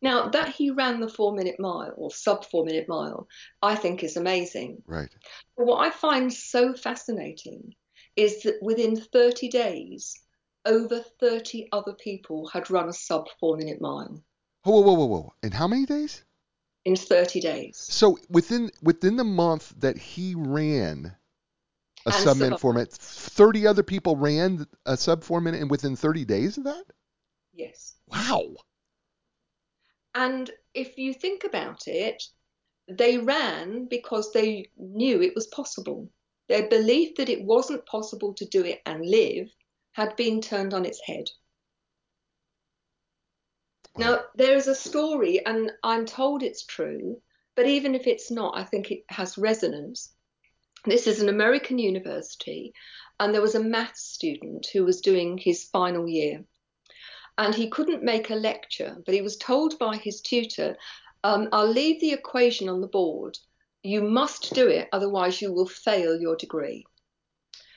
Now, 0.02 0.30
that 0.30 0.50
he 0.50 0.70
ran 0.70 1.00
the 1.00 1.10
four 1.10 1.34
minute 1.34 1.60
mile 1.60 1.94
or 1.96 2.12
sub 2.12 2.46
four 2.46 2.66
minute 2.66 2.88
mile, 2.88 3.28
I 3.62 3.76
think 3.76 4.04
is 4.04 4.18
amazing. 4.18 4.84
Right. 4.86 5.10
But 5.58 5.66
what 5.66 5.86
I 5.86 5.90
find 5.90 6.32
so 6.32 6.74
fascinating 6.74 7.74
is 8.16 8.44
that 8.44 8.60
within 8.62 8.96
30 8.96 9.50
days, 9.50 10.14
over 10.66 11.04
30 11.20 11.70
other 11.72 11.94
people 11.94 12.48
had 12.48 12.70
run 12.70 12.90
a 12.90 12.94
sub 12.94 13.26
four 13.40 13.58
minute 13.58 13.82
mile. 13.82 14.22
Whoa, 14.64 14.82
whoa, 14.82 14.94
whoa, 14.94 15.06
whoa. 15.06 15.34
In 15.44 15.52
how 15.52 15.68
many 15.68 15.86
days? 15.86 16.24
In 16.86 16.96
30 16.96 17.40
days. 17.40 17.78
So 17.78 18.18
within 18.30 18.72
within 18.82 19.16
the 19.16 19.24
month 19.24 19.74
that 19.80 19.98
he 19.98 20.36
ran 20.36 21.16
a 22.06 22.12
sub 22.12 22.38
minute 22.38 22.60
four 22.60 22.74
minute, 22.74 22.92
30 22.94 23.68
other 23.68 23.84
people 23.84 24.16
ran 24.16 24.68
a 24.86 24.98
sub 24.98 25.24
four 25.24 25.42
minute 25.42 25.62
and 25.62 25.70
within 25.70 25.96
30 25.96 26.26
days 26.26 26.58
of 26.58 26.66
that? 26.66 26.84
Yes. 27.54 27.96
Wow. 28.08 28.56
And 30.16 30.50
if 30.74 30.98
you 30.98 31.14
think 31.14 31.44
about 31.44 31.88
it, 31.88 32.24
they 32.88 33.18
ran 33.18 33.86
because 33.86 34.32
they 34.32 34.72
knew 34.78 35.22
it 35.22 35.36
was 35.36 35.48
possible. 35.48 36.10
Their 36.48 36.70
belief 36.70 37.16
that 37.16 37.28
it 37.28 37.44
wasn't 37.44 37.86
possible 37.86 38.34
to 38.36 38.46
do 38.46 38.64
it 38.64 38.82
and 38.86 39.06
live 39.06 39.54
had 39.92 40.16
been 40.16 40.40
turned 40.40 40.74
on 40.74 40.86
its 40.86 41.02
head. 41.02 41.30
Now, 43.98 44.22
there 44.36 44.56
is 44.56 44.68
a 44.68 44.76
story, 44.76 45.46
and 45.46 45.72
I'm 45.84 46.06
told 46.06 46.44
it's 46.44 46.66
true, 46.66 47.22
but 47.56 47.66
even 47.66 47.94
if 47.94 48.08
it's 48.08 48.32
not, 48.32 48.58
I 48.58 48.64
think 48.64 48.92
it 48.92 49.04
has 49.10 49.38
resonance. 49.38 50.14
This 50.86 51.08
is 51.08 51.22
an 51.22 51.30
American 51.30 51.78
university, 51.78 52.74
and 53.20 53.34
there 53.34 53.42
was 53.42 53.56
a 53.56 53.64
maths 53.64 54.04
student 54.04 54.68
who 54.72 54.86
was 54.86 55.02
doing 55.02 55.38
his 55.38 55.66
final 55.66 56.08
year 56.08 56.46
and 57.38 57.54
he 57.54 57.70
couldn't 57.70 58.04
make 58.04 58.30
a 58.30 58.36
lecture, 58.36 58.98
but 59.06 59.14
he 59.14 59.22
was 59.22 59.38
told 59.38 59.78
by 59.78 59.98
his 59.98 60.22
tutor, 60.22 60.78
um, 61.24 61.50
I'll 61.52 61.68
leave 61.68 62.00
the 62.00 62.14
equation 62.14 62.70
on 62.70 62.82
the 62.82 62.88
board. 62.88 63.38
You 63.84 64.02
must 64.02 64.54
do 64.54 64.68
it, 64.68 64.90
otherwise, 64.92 65.42
you 65.42 65.52
will 65.52 65.68
fail 65.68 66.20
your 66.20 66.36
degree. 66.36 66.86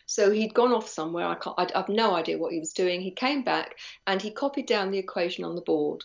So 0.07 0.31
he'd 0.31 0.55
gone 0.55 0.73
off 0.73 0.89
somewhere. 0.89 1.27
I, 1.27 1.35
can't, 1.35 1.59
I 1.59 1.67
have 1.75 1.89
no 1.89 2.15
idea 2.15 2.39
what 2.39 2.53
he 2.53 2.59
was 2.59 2.73
doing. 2.73 3.01
He 3.01 3.11
came 3.11 3.43
back 3.43 3.75
and 4.07 4.23
he 4.23 4.31
copied 4.31 4.67
down 4.67 4.91
the 4.91 4.99
equation 4.99 5.45
on 5.45 5.55
the 5.55 5.61
board, 5.61 6.03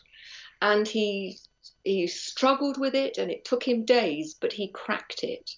and 0.60 0.86
he 0.86 1.38
he 1.82 2.06
struggled 2.06 2.78
with 2.78 2.94
it, 2.94 3.18
and 3.18 3.30
it 3.30 3.44
took 3.44 3.66
him 3.66 3.84
days, 3.84 4.34
but 4.38 4.52
he 4.52 4.68
cracked 4.68 5.24
it. 5.24 5.50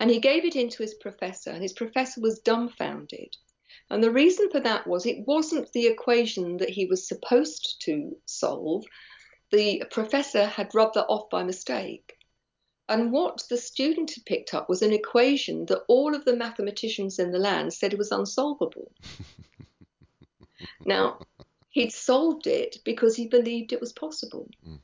And 0.00 0.10
he 0.10 0.20
gave 0.20 0.44
it 0.44 0.56
in 0.56 0.68
to 0.70 0.82
his 0.82 0.94
professor, 0.94 1.50
and 1.50 1.62
his 1.62 1.72
professor 1.72 2.20
was 2.20 2.40
dumbfounded. 2.40 3.36
And 3.90 4.02
the 4.02 4.10
reason 4.10 4.50
for 4.50 4.60
that 4.60 4.86
was 4.86 5.06
it 5.06 5.26
wasn't 5.26 5.72
the 5.72 5.86
equation 5.86 6.58
that 6.58 6.70
he 6.70 6.86
was 6.86 7.08
supposed 7.08 7.80
to 7.82 8.16
solve. 8.26 8.84
The 9.50 9.84
professor 9.90 10.46
had 10.46 10.74
rubbed 10.74 10.94
that 10.94 11.06
off 11.06 11.30
by 11.30 11.42
mistake. 11.42 12.14
And 12.88 13.12
what 13.12 13.44
the 13.50 13.56
student 13.56 14.12
had 14.14 14.24
picked 14.24 14.54
up 14.54 14.68
was 14.68 14.82
an 14.82 14.92
equation 14.92 15.66
that 15.66 15.84
all 15.88 16.14
of 16.14 16.24
the 16.24 16.36
mathematicians 16.36 17.18
in 17.18 17.32
the 17.32 17.38
land 17.38 17.74
said 17.74 17.94
was 17.94 18.10
unsolvable. 18.10 18.90
now, 20.86 21.20
he'd 21.68 21.92
solved 21.92 22.46
it 22.46 22.78
because 22.84 23.14
he 23.14 23.26
believed 23.26 23.72
it 23.72 23.80
was 23.80 23.92
possible. 23.92 24.48
Mm. 24.66 24.80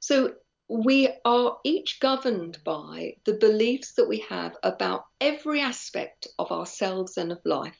So 0.00 0.34
we 0.68 1.08
are 1.24 1.58
each 1.64 2.00
governed 2.00 2.58
by 2.64 3.14
the 3.24 3.34
beliefs 3.34 3.92
that 3.94 4.08
we 4.08 4.18
have 4.28 4.56
about 4.62 5.04
every 5.20 5.60
aspect 5.60 6.26
of 6.38 6.50
ourselves 6.50 7.16
and 7.16 7.30
of 7.30 7.38
life. 7.44 7.78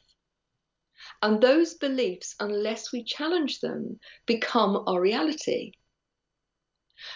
And 1.23 1.41
those 1.41 1.75
beliefs, 1.75 2.35
unless 2.41 2.93
we 2.93 3.03
challenge 3.03 3.61
them, 3.61 3.99
become 4.27 4.85
our 4.87 5.01
reality. 5.01 5.73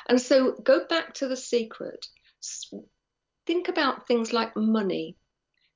And 0.09 0.21
so 0.21 0.53
go 0.53 0.87
back 0.89 1.15
to 1.15 1.29
the 1.29 1.37
secret. 1.37 2.07
Think 3.47 3.69
about 3.69 4.07
things 4.07 4.33
like 4.33 4.57
money. 4.57 5.17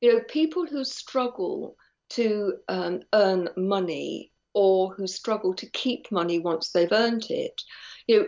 You 0.01 0.15
know, 0.15 0.21
people 0.29 0.67
who 0.67 0.85
struggle 0.85 1.77
to 2.11 2.55
um, 2.69 3.01
earn 3.13 3.49
money 3.57 4.33
or 4.55 4.95
who 4.95 5.07
struggle 5.07 5.55
to 5.55 5.71
keep 5.71 6.11
money 6.13 6.39
once 6.39 6.71
they've 6.71 6.93
earned 6.93 7.27
it, 7.31 7.61
you 8.07 8.21
know, 8.21 8.27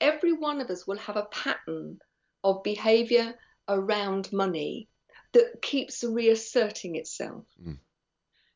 every 0.00 0.32
one 0.32 0.60
of 0.60 0.70
us 0.70 0.86
will 0.86 0.98
have 0.98 1.16
a 1.16 1.26
pattern 1.26 1.98
of 2.44 2.62
behavior 2.62 3.34
around 3.68 4.32
money 4.32 4.88
that 5.32 5.60
keeps 5.62 6.02
reasserting 6.02 6.96
itself. 6.96 7.44
Mm. 7.62 7.78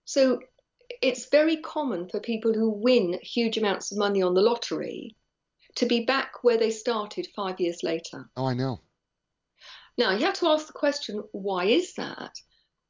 So 0.05 0.41
it's 1.01 1.29
very 1.31 1.57
common 1.59 2.09
for 2.09 2.21
people 2.21 2.53
who 2.53 2.71
win 2.71 3.19
huge 3.23 3.59
amounts 3.59 3.93
of 3.93 3.99
money 3.99 4.23
on 4.23 4.35
the 4.35 4.43
lottery 4.43 5.17
to 5.77 5.87
be 5.87 6.05
back 6.05 6.43
where 6.43 6.59
they 6.59 6.71
started 6.71 7.27
five 7.35 7.61
years 7.61 7.83
later. 7.83 8.29
Oh, 8.37 8.47
I 8.47 8.55
know. 8.55 8.81
Now, 9.99 10.13
you 10.13 10.25
have 10.25 10.35
to 10.35 10.49
ask 10.49 10.67
the 10.67 10.73
question 10.73 11.23
why 11.33 11.65
is 11.67 11.95
that? 11.95 12.33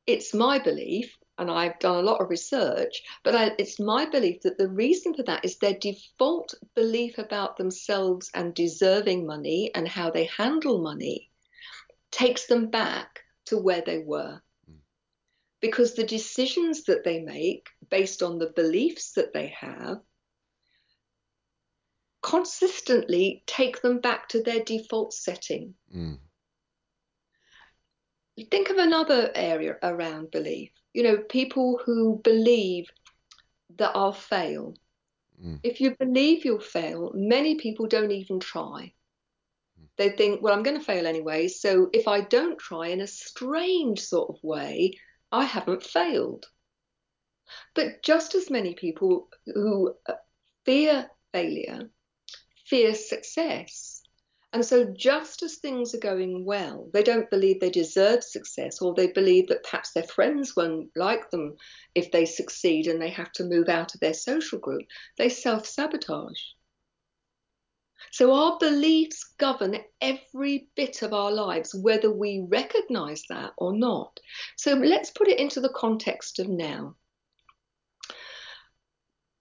It's 0.07 0.35
my 0.35 0.59
belief, 0.59 1.17
and 1.43 1.51
I've 1.51 1.79
done 1.79 1.97
a 1.97 2.03
lot 2.03 2.21
of 2.21 2.31
research, 2.31 3.03
but 3.23 3.35
I, 3.35 3.53
it's 3.59 3.79
my 3.79 4.07
belief 4.07 4.43
that 4.43 4.57
the 4.57 4.69
reason 4.69 5.15
for 5.15 5.23
that 5.25 5.45
is 5.45 5.59
their 5.59 5.75
default 5.79 6.55
belief 6.75 7.19
about 7.19 7.57
themselves 7.57 8.31
and 8.35 8.55
deserving 8.55 9.27
money 9.27 9.71
and 9.75 9.87
how 9.87 10.11
they 10.11 10.25
handle 10.25 10.81
money 10.81 11.31
takes 12.11 12.47
them 12.47 12.71
back 12.71 13.21
to 13.47 13.59
where 13.59 13.83
they 13.83 13.99
were. 13.99 14.41
Hmm. 14.67 14.77
Because 15.61 15.95
the 15.95 16.07
decisions 16.07 16.85
that 16.85 17.05
they 17.05 17.21
make 17.21 17.69
based 17.91 18.23
on 18.23 18.39
the 18.39 18.53
beliefs 18.55 19.13
that 19.13 19.33
they 19.33 19.49
have 19.59 19.99
consistently 22.23 23.43
take 23.47 23.83
them 23.83 23.99
back 23.99 24.29
to 24.29 24.43
their 24.43 24.63
default 24.63 25.13
setting. 25.13 25.75
Mm. 25.95 26.19
Think 28.51 28.71
of 28.71 28.79
another 28.79 29.31
area 29.35 29.77
around 29.83 30.31
belief. 30.31 30.71
You 30.93 31.03
know, 31.03 31.17
people 31.19 31.81
who 31.85 32.21
believe 32.23 32.87
that 33.79 33.93
I'll 33.95 34.13
fail. 34.13 34.75
Mm. 35.43 35.61
If 35.63 35.81
you 35.81 35.97
believe 35.97 36.45
you'll 36.45 36.61
fail, 36.61 37.11
many 37.15 37.57
people 37.57 37.87
don't 37.87 38.11
even 38.11 38.41
try. 38.41 38.93
Mm. 39.81 39.87
They 39.97 40.11
think, 40.11 40.43
well, 40.43 40.55
I'm 40.55 40.63
going 40.63 40.79
to 40.79 40.85
fail 40.85 41.07
anyway, 41.07 41.49
so 41.49 41.89
if 41.93 42.07
I 42.09 42.21
don't 42.21 42.59
try 42.59 42.89
in 42.89 43.01
a 43.01 43.07
strange 43.07 44.01
sort 44.01 44.31
of 44.31 44.43
way, 44.43 44.93
I 45.31 45.45
haven't 45.45 45.83
failed. 45.83 46.47
But 47.75 48.03
just 48.03 48.35
as 48.35 48.51
many 48.51 48.75
people 48.75 49.29
who 49.47 49.95
uh, 50.07 50.15
fear 50.65 51.11
failure 51.33 51.91
fear 52.73 52.95
success. 52.95 53.92
And 54.55 54.65
so, 54.65 54.85
just 54.85 55.43
as 55.43 55.57
things 55.57 55.95
are 55.95 55.99
going 55.99 56.45
well, 56.45 56.91
they 56.93 57.03
don't 57.03 57.31
believe 57.31 57.59
they 57.59 57.71
deserve 57.71 58.23
success, 58.23 58.83
or 58.83 58.93
they 58.93 59.07
believe 59.07 59.49
that 59.49 59.63
perhaps 59.63 59.93
their 59.93 60.03
friends 60.03 60.55
won't 60.55 60.91
like 60.95 61.31
them 61.31 61.57
if 61.95 62.11
they 62.11 62.27
succeed 62.27 62.87
and 62.87 63.01
they 63.01 63.09
have 63.09 63.33
to 63.33 63.45
move 63.45 63.71
out 63.71 63.95
of 63.95 64.01
their 64.01 64.13
social 64.13 64.59
group. 64.59 64.83
They 65.17 65.31
self 65.31 65.67
sabotage. 65.67 66.39
So, 68.11 68.35
our 68.35 68.59
beliefs 68.59 69.25
govern 69.39 69.79
every 70.03 70.69
bit 70.77 71.01
of 71.01 71.15
our 71.15 71.33
lives, 71.33 71.75
whether 71.75 72.13
we 72.13 72.45
recognize 72.47 73.23
that 73.31 73.55
or 73.57 73.73
not. 73.73 74.21
So, 74.59 74.75
let's 74.75 75.11
put 75.11 75.29
it 75.29 75.39
into 75.39 75.63
the 75.63 75.73
context 75.73 76.39
of 76.39 76.49
now. 76.49 76.97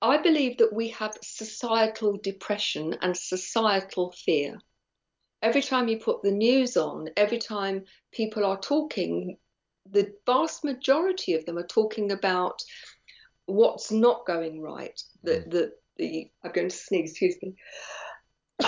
I 0.02 0.20
believe 0.20 0.60
that 0.60 0.72
we 0.72 0.88
have 0.90 1.18
societal 1.22 2.18
depression 2.18 2.96
and 3.02 3.16
societal 3.16 4.14
fear. 4.14 4.58
Every 5.42 5.62
time 5.62 5.88
you 5.88 5.98
put 5.98 6.22
the 6.22 6.32
news 6.32 6.78
on, 6.78 7.10
every 7.18 7.40
time 7.40 7.86
people 8.12 8.46
are 8.46 8.60
talking, 8.60 9.38
the 9.90 10.14
vast 10.26 10.64
majority 10.64 11.34
of 11.34 11.46
them 11.46 11.58
are 11.58 11.66
talking 11.66 12.12
about 12.12 12.62
what's 13.46 13.92
not 13.92 14.26
going 14.26 14.62
right. 14.62 15.00
The, 15.24 15.44
the, 15.48 15.72
the, 15.98 16.32
I'm 16.44 16.52
going 16.52 16.70
to 16.70 16.76
sneeze, 16.76 17.12
excuse 17.12 17.36
me. 17.42 17.56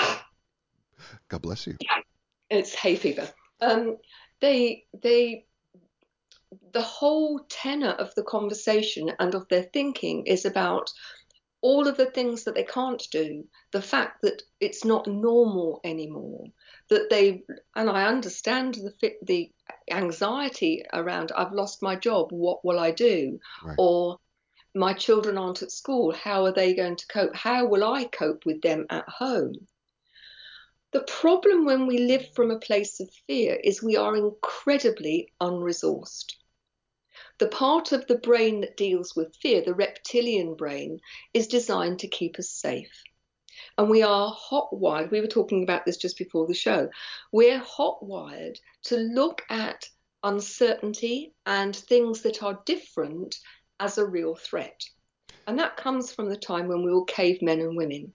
God 1.28 1.42
bless 1.42 1.68
you. 1.68 1.78
It's 2.50 2.74
hay 2.74 2.96
fever. 2.96 3.30
Um, 3.62 3.98
they, 4.42 4.86
they, 5.02 5.46
the 6.74 6.82
whole 6.82 7.40
tenor 7.50 7.92
of 7.92 8.14
the 8.16 8.24
conversation 8.24 9.12
and 9.20 9.36
of 9.36 9.48
their 9.48 9.64
thinking 9.64 10.26
is 10.26 10.46
about 10.46 10.92
all 11.64 11.88
of 11.88 11.96
the 11.96 12.12
things 12.12 12.44
that 12.44 12.56
they 12.56 12.64
can't 12.64 13.08
do, 13.10 13.46
the 13.72 13.82
fact 13.82 14.22
that 14.22 14.44
it's 14.60 14.84
not 14.84 15.08
normal 15.08 15.80
anymore, 15.86 16.46
that 16.90 17.10
they, 17.10 17.42
and 17.76 17.90
I 17.90 18.06
understand 18.06 18.76
the 18.76 19.14
the 19.24 19.50
anxiety 19.90 20.84
around 20.92 21.32
I've 21.32 21.54
lost 21.54 21.82
my 21.82 21.96
job, 21.96 22.32
what 22.32 22.64
will 22.66 22.80
I 22.80 22.92
do, 22.92 23.40
right. 23.64 23.76
or 23.80 24.20
my 24.76 24.94
children 24.94 25.38
aren't 25.38 25.62
at 25.62 25.72
school, 25.72 26.12
how 26.12 26.44
are 26.44 26.52
they 26.52 26.74
going 26.74 26.98
to 26.98 27.08
cope? 27.08 27.36
How 27.36 27.66
will 27.66 27.86
I 27.86 28.06
cope 28.06 28.46
with 28.46 28.62
them 28.62 28.86
at 28.90 29.08
home? 29.08 29.56
The 30.92 31.02
problem 31.02 31.66
when 31.66 31.88
we 31.88 31.98
live 31.98 32.34
from 32.36 32.52
a 32.52 32.60
place 32.60 33.00
of 33.00 33.10
fear 33.26 33.56
is 33.64 33.82
we 33.82 33.96
are 33.96 34.18
incredibly 34.18 35.32
unresourced. 35.42 36.34
The 37.38 37.48
part 37.48 37.92
of 37.92 38.08
the 38.08 38.18
brain 38.18 38.62
that 38.62 38.78
deals 38.78 39.16
with 39.16 39.36
fear, 39.36 39.62
the 39.62 39.74
reptilian 39.74 40.56
brain, 40.56 41.00
is 41.34 41.48
designed 41.48 42.00
to 42.00 42.08
keep 42.08 42.40
us 42.40 42.50
safe. 42.50 43.04
And 43.78 43.90
we 43.90 44.02
are 44.02 44.30
hot 44.30 44.76
wired, 44.76 45.12
we 45.12 45.22
were 45.22 45.28
talking 45.28 45.64
about 45.64 45.86
this 45.86 45.98
just 45.98 46.18
before 46.18 46.48
the 46.48 46.54
show. 46.54 46.90
We're 47.32 47.60
hot 47.60 48.04
wired 48.04 48.60
to 48.84 48.98
look 48.98 49.42
at 49.50 49.88
uncertainty 50.24 51.34
and 51.46 51.76
things 51.76 52.22
that 52.22 52.42
are 52.42 52.62
different 52.66 53.36
as 53.80 53.98
a 53.98 54.06
real 54.06 54.36
threat. 54.36 54.84
And 55.46 55.60
that 55.60 55.78
comes 55.78 56.12
from 56.12 56.30
the 56.30 56.38
time 56.38 56.68
when 56.68 56.84
we 56.84 56.92
were 56.92 57.06
cavemen 57.06 57.60
and 57.60 57.76
women, 57.76 58.14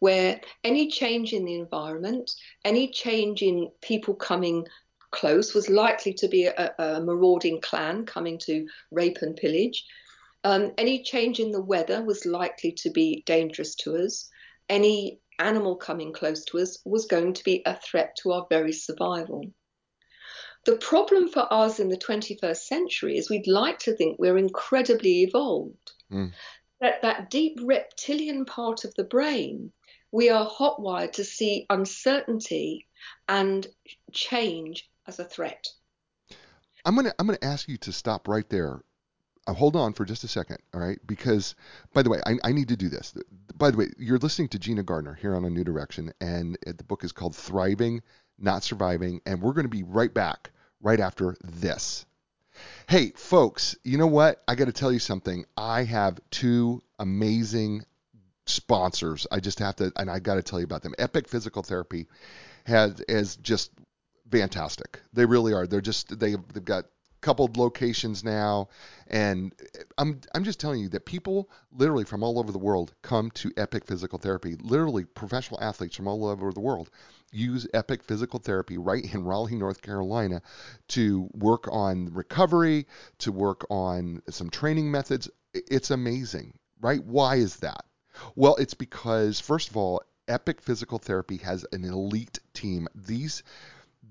where 0.00 0.40
any 0.64 0.88
change 0.88 1.32
in 1.32 1.44
the 1.44 1.54
environment, 1.54 2.30
any 2.64 2.88
change 2.88 3.42
in 3.42 3.70
people 3.80 4.14
coming 4.14 4.66
close 5.14 5.54
was 5.54 5.70
likely 5.70 6.12
to 6.12 6.28
be 6.28 6.46
a, 6.46 6.74
a 6.78 7.00
marauding 7.00 7.60
clan 7.60 8.04
coming 8.04 8.38
to 8.38 8.66
rape 8.90 9.18
and 9.22 9.36
pillage. 9.36 9.86
Um, 10.42 10.72
any 10.76 11.02
change 11.02 11.40
in 11.40 11.52
the 11.52 11.62
weather 11.62 12.02
was 12.02 12.26
likely 12.26 12.72
to 12.82 12.90
be 12.90 13.22
dangerous 13.24 13.76
to 13.76 13.96
us. 13.96 14.28
Any 14.68 15.20
animal 15.38 15.76
coming 15.76 16.12
close 16.12 16.44
to 16.46 16.58
us 16.58 16.78
was 16.84 17.06
going 17.06 17.32
to 17.34 17.44
be 17.44 17.62
a 17.64 17.78
threat 17.78 18.16
to 18.22 18.32
our 18.32 18.46
very 18.50 18.72
survival. 18.72 19.44
The 20.66 20.76
problem 20.76 21.28
for 21.28 21.46
us 21.50 21.78
in 21.78 21.88
the 21.88 21.96
21st 21.96 22.56
century 22.56 23.16
is 23.16 23.30
we'd 23.30 23.46
like 23.46 23.78
to 23.80 23.94
think 23.94 24.18
we're 24.18 24.38
incredibly 24.38 25.22
evolved. 25.22 25.92
Mm. 26.10 26.32
That, 26.80 27.02
that 27.02 27.30
deep 27.30 27.60
reptilian 27.62 28.44
part 28.46 28.84
of 28.84 28.94
the 28.94 29.04
brain, 29.04 29.72
we 30.10 30.30
are 30.30 30.48
hotwired 30.48 31.12
to 31.12 31.24
see 31.24 31.66
uncertainty 31.70 32.86
and 33.28 33.66
change 34.12 34.88
as 35.06 35.18
a 35.18 35.24
threat. 35.24 35.66
I'm 36.84 36.94
gonna 36.96 37.14
I'm 37.18 37.26
gonna 37.26 37.38
ask 37.42 37.68
you 37.68 37.76
to 37.78 37.92
stop 37.92 38.28
right 38.28 38.48
there. 38.48 38.80
Uh, 39.46 39.52
hold 39.52 39.76
on 39.76 39.92
for 39.92 40.04
just 40.04 40.24
a 40.24 40.28
second, 40.28 40.58
all 40.72 40.80
right? 40.80 40.98
Because 41.06 41.54
by 41.92 42.02
the 42.02 42.10
way, 42.10 42.20
I, 42.26 42.38
I 42.44 42.52
need 42.52 42.68
to 42.68 42.76
do 42.76 42.88
this. 42.88 43.14
By 43.54 43.70
the 43.70 43.76
way, 43.76 43.88
you're 43.98 44.18
listening 44.18 44.48
to 44.48 44.58
Gina 44.58 44.82
Gardiner 44.82 45.14
here 45.14 45.34
on 45.34 45.44
A 45.44 45.50
New 45.50 45.64
Direction, 45.64 46.12
and 46.20 46.56
the 46.64 46.84
book 46.84 47.04
is 47.04 47.12
called 47.12 47.36
Thriving, 47.36 48.02
Not 48.38 48.64
Surviving, 48.64 49.20
and 49.26 49.42
we're 49.42 49.52
going 49.52 49.66
to 49.66 49.68
be 49.68 49.82
right 49.82 50.12
back 50.12 50.50
right 50.80 51.00
after 51.00 51.36
this. 51.42 52.06
Hey, 52.88 53.12
folks, 53.16 53.76
you 53.84 53.98
know 53.98 54.06
what? 54.06 54.42
I 54.48 54.54
got 54.54 54.66
to 54.66 54.72
tell 54.72 54.92
you 54.92 54.98
something. 54.98 55.44
I 55.56 55.84
have 55.84 56.20
two 56.30 56.82
amazing 56.98 57.84
sponsors. 58.46 59.26
I 59.30 59.40
just 59.40 59.58
have 59.58 59.76
to, 59.76 59.92
and 59.96 60.10
I 60.10 60.20
got 60.20 60.36
to 60.36 60.42
tell 60.42 60.60
you 60.60 60.64
about 60.64 60.82
them. 60.82 60.94
Epic 60.98 61.28
Physical 61.28 61.62
Therapy 61.62 62.06
has 62.64 63.02
has 63.08 63.36
just 63.36 63.70
fantastic. 64.30 65.00
They 65.12 65.26
really 65.26 65.52
are. 65.52 65.66
They're 65.66 65.80
just 65.80 66.18
they 66.18 66.36
they've 66.52 66.64
got 66.64 66.86
coupled 67.24 67.56
locations 67.56 68.22
now 68.22 68.68
and 69.06 69.54
I'm 69.96 70.20
I'm 70.34 70.44
just 70.44 70.60
telling 70.60 70.80
you 70.80 70.90
that 70.90 71.06
people 71.06 71.48
literally 71.72 72.04
from 72.04 72.22
all 72.22 72.38
over 72.38 72.52
the 72.52 72.58
world 72.58 72.92
come 73.00 73.30
to 73.30 73.50
Epic 73.56 73.86
Physical 73.86 74.18
Therapy. 74.18 74.56
Literally 74.60 75.06
professional 75.06 75.58
athletes 75.62 75.96
from 75.96 76.06
all 76.06 76.26
over 76.26 76.52
the 76.52 76.60
world 76.60 76.90
use 77.32 77.66
Epic 77.72 78.02
Physical 78.02 78.38
Therapy 78.38 78.76
right 78.76 79.12
in 79.14 79.24
Raleigh, 79.24 79.56
North 79.56 79.80
Carolina 79.80 80.42
to 80.88 81.28
work 81.32 81.66
on 81.72 82.12
recovery, 82.12 82.86
to 83.18 83.32
work 83.32 83.66
on 83.70 84.20
some 84.28 84.50
training 84.50 84.90
methods. 84.90 85.30
It's 85.54 85.90
amazing, 85.90 86.58
right? 86.80 87.02
Why 87.02 87.36
is 87.36 87.56
that? 87.56 87.86
Well, 88.36 88.56
it's 88.56 88.74
because 88.74 89.40
first 89.40 89.70
of 89.70 89.78
all, 89.78 90.02
Epic 90.28 90.60
Physical 90.60 90.98
Therapy 90.98 91.38
has 91.38 91.66
an 91.72 91.84
elite 91.84 92.38
team. 92.52 92.86
These 92.94 93.42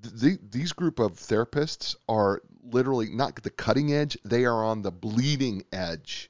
the, 0.04 0.38
these 0.52 0.74
group 0.74 1.00
of 1.00 1.14
therapists 1.14 1.96
are 2.08 2.42
literally 2.64 3.10
not 3.10 3.42
the 3.42 3.50
cutting 3.50 3.94
edge; 3.94 4.18
they 4.24 4.46
are 4.46 4.64
on 4.64 4.82
the 4.82 4.92
bleeding 4.92 5.64
edge 5.72 6.30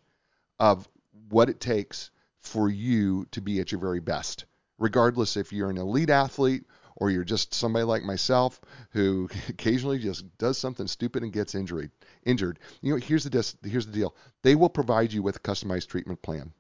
of 0.60 0.88
what 1.30 1.50
it 1.50 1.60
takes 1.60 2.12
for 2.40 2.70
you 2.70 3.26
to 3.32 3.42
be 3.42 3.60
at 3.60 3.72
your 3.72 3.82
very 3.82 4.00
best, 4.00 4.46
regardless 4.78 5.38
if 5.38 5.52
you're 5.52 5.70
an 5.70 5.78
elite 5.78 6.10
athlete 6.10 6.66
or 6.96 7.10
you're 7.10 7.24
just 7.24 7.54
somebody 7.54 7.84
like 7.84 8.04
myself 8.04 8.62
who 8.92 9.30
occasionally 9.50 10.00
just 10.00 10.38
does 10.38 10.58
something 10.58 10.88
stupid 10.88 11.24
and 11.24 11.34
gets 11.34 11.56
injured. 11.56 11.92
Injured. 12.24 12.60
You 12.82 12.94
know, 12.94 13.00
here's 13.00 13.24
the 13.24 13.30
dis- 13.30 13.56
here's 13.64 13.88
the 13.88 13.92
deal. 13.92 14.16
They 14.44 14.56
will 14.56 14.70
provide 14.70 15.12
you 15.12 15.24
with 15.24 15.38
a 15.38 15.40
customized 15.40 15.88
treatment 15.88 16.22
plan 16.22 16.54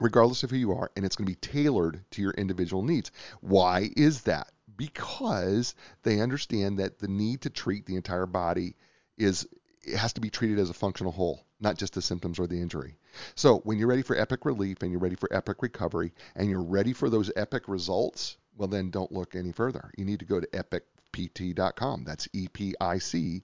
regardless 0.00 0.44
of 0.44 0.50
who 0.50 0.56
you 0.56 0.72
are, 0.72 0.90
and 0.96 1.04
it's 1.04 1.16
going 1.16 1.26
to 1.26 1.32
be 1.32 1.34
tailored 1.40 2.04
to 2.12 2.22
your 2.22 2.30
individual 2.32 2.82
needs. 2.82 3.10
Why 3.40 3.90
is 3.96 4.22
that? 4.22 4.52
Because 4.78 5.74
they 6.04 6.20
understand 6.20 6.78
that 6.78 6.98
the 7.00 7.08
need 7.08 7.42
to 7.42 7.50
treat 7.50 7.84
the 7.84 7.96
entire 7.96 8.26
body 8.26 8.76
is 9.18 9.46
it 9.84 9.96
has 9.96 10.14
to 10.14 10.20
be 10.20 10.30
treated 10.30 10.58
as 10.58 10.70
a 10.70 10.74
functional 10.74 11.12
whole, 11.12 11.44
not 11.60 11.76
just 11.76 11.94
the 11.94 12.00
symptoms 12.00 12.38
or 12.38 12.46
the 12.46 12.60
injury. 12.60 12.96
So 13.34 13.58
when 13.58 13.78
you're 13.78 13.88
ready 13.88 14.02
for 14.02 14.16
epic 14.16 14.44
relief 14.44 14.82
and 14.82 14.90
you're 14.90 15.00
ready 15.00 15.16
for 15.16 15.28
epic 15.32 15.62
recovery 15.62 16.12
and 16.34 16.48
you're 16.48 16.62
ready 16.62 16.92
for 16.92 17.10
those 17.10 17.30
epic 17.36 17.68
results, 17.68 18.36
well 18.56 18.68
then 18.68 18.90
don't 18.90 19.12
look 19.12 19.34
any 19.34 19.52
further. 19.52 19.90
You 19.98 20.04
need 20.04 20.20
to 20.20 20.24
go 20.24 20.40
to 20.40 20.46
epicpt.com. 20.46 22.04
That's 22.04 22.28
E 22.32 22.48
P 22.48 22.74
I 22.80 22.98
C 22.98 23.42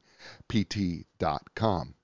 P 0.48 0.64
T.com. 0.64 1.94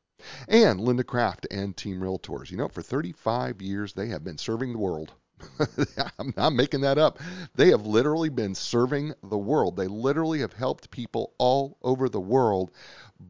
And 0.48 0.80
Linda 0.80 1.04
Craft 1.04 1.46
and 1.50 1.76
Team 1.76 2.00
Realtors. 2.00 2.50
You 2.50 2.56
know, 2.56 2.68
for 2.68 2.82
35 2.82 3.62
years, 3.62 3.92
they 3.92 4.08
have 4.08 4.24
been 4.24 4.38
serving 4.38 4.72
the 4.72 4.78
world. 4.78 5.14
I'm 6.18 6.34
not 6.36 6.52
making 6.52 6.82
that 6.82 6.98
up. 6.98 7.18
They 7.54 7.70
have 7.70 7.86
literally 7.86 8.28
been 8.28 8.54
serving 8.54 9.14
the 9.22 9.38
world. 9.38 9.76
They 9.76 9.86
literally 9.86 10.40
have 10.40 10.52
helped 10.52 10.90
people 10.90 11.34
all 11.38 11.78
over 11.82 12.08
the 12.08 12.20
world 12.20 12.70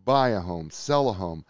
buy 0.05 0.31
a 0.31 0.41
home, 0.41 0.71
sell 0.71 1.09
a 1.09 1.13
home. 1.13 1.45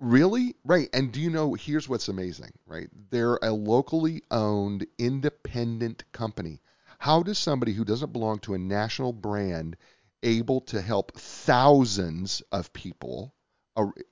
Really? 0.00 0.56
Right. 0.64 0.88
And 0.92 1.12
do 1.12 1.20
you 1.20 1.30
know, 1.30 1.54
here's 1.54 1.88
what's 1.88 2.08
amazing, 2.08 2.52
right? 2.66 2.88
They're 3.10 3.38
a 3.42 3.52
locally 3.52 4.22
owned, 4.30 4.86
independent 4.98 6.04
company. 6.12 6.60
How 6.98 7.22
does 7.22 7.38
somebody 7.38 7.72
who 7.72 7.84
doesn't 7.84 8.12
belong 8.12 8.38
to 8.40 8.54
a 8.54 8.58
national 8.58 9.12
brand 9.12 9.76
able 10.22 10.60
to 10.60 10.80
help 10.80 11.12
thousands 11.16 12.42
of 12.52 12.72
people 12.72 13.34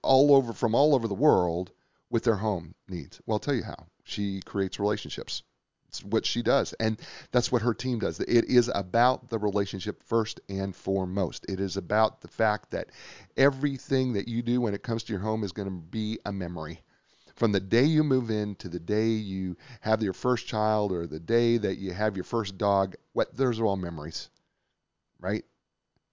all 0.03 0.35
over 0.35 0.53
from 0.53 0.75
all 0.75 0.95
over 0.95 1.07
the 1.07 1.15
world 1.15 1.71
with 2.09 2.25
their 2.25 2.37
home 2.37 2.75
needs. 2.89 3.21
Well, 3.25 3.37
I'll 3.37 3.41
tell 3.41 3.55
you 3.55 3.63
how. 3.63 3.87
She 4.05 4.41
creates 4.41 4.81
relationships. 4.81 5.43
It's 5.91 6.05
what 6.05 6.25
she 6.25 6.41
does, 6.41 6.73
and 6.75 7.01
that's 7.33 7.51
what 7.51 7.63
her 7.63 7.75
team 7.75 7.99
does. 7.99 8.21
It 8.21 8.45
is 8.45 8.71
about 8.73 9.29
the 9.29 9.41
relationship 9.41 10.05
first 10.05 10.41
and 10.49 10.75
foremost. 10.75 11.45
It 11.49 11.59
is 11.59 11.77
about 11.77 12.21
the 12.21 12.29
fact 12.29 12.71
that 12.71 12.91
everything 13.37 14.13
that 14.13 14.29
you 14.29 14.41
do 14.41 14.61
when 14.61 14.73
it 14.73 14.85
comes 14.85 15.03
to 15.03 15.13
your 15.13 15.21
home 15.21 15.43
is 15.43 15.51
going 15.51 15.67
to 15.67 15.75
be 15.75 16.21
a 16.25 16.31
memory. 16.31 16.81
From 17.35 17.51
the 17.51 17.59
day 17.59 17.83
you 17.83 18.05
move 18.05 18.31
in 18.31 18.55
to 18.57 18.69
the 18.69 18.79
day 18.79 19.09
you 19.09 19.57
have 19.81 20.01
your 20.01 20.13
first 20.13 20.47
child 20.47 20.93
or 20.93 21.09
the 21.09 21.19
day 21.19 21.57
that 21.57 21.79
you 21.79 21.93
have 21.93 22.17
your 22.17 22.23
first 22.23 22.57
dog, 22.57 22.95
what 23.13 23.37
those 23.37 23.59
are 23.59 23.67
all 23.67 23.77
memories. 23.77 24.31
Right? 25.19 25.45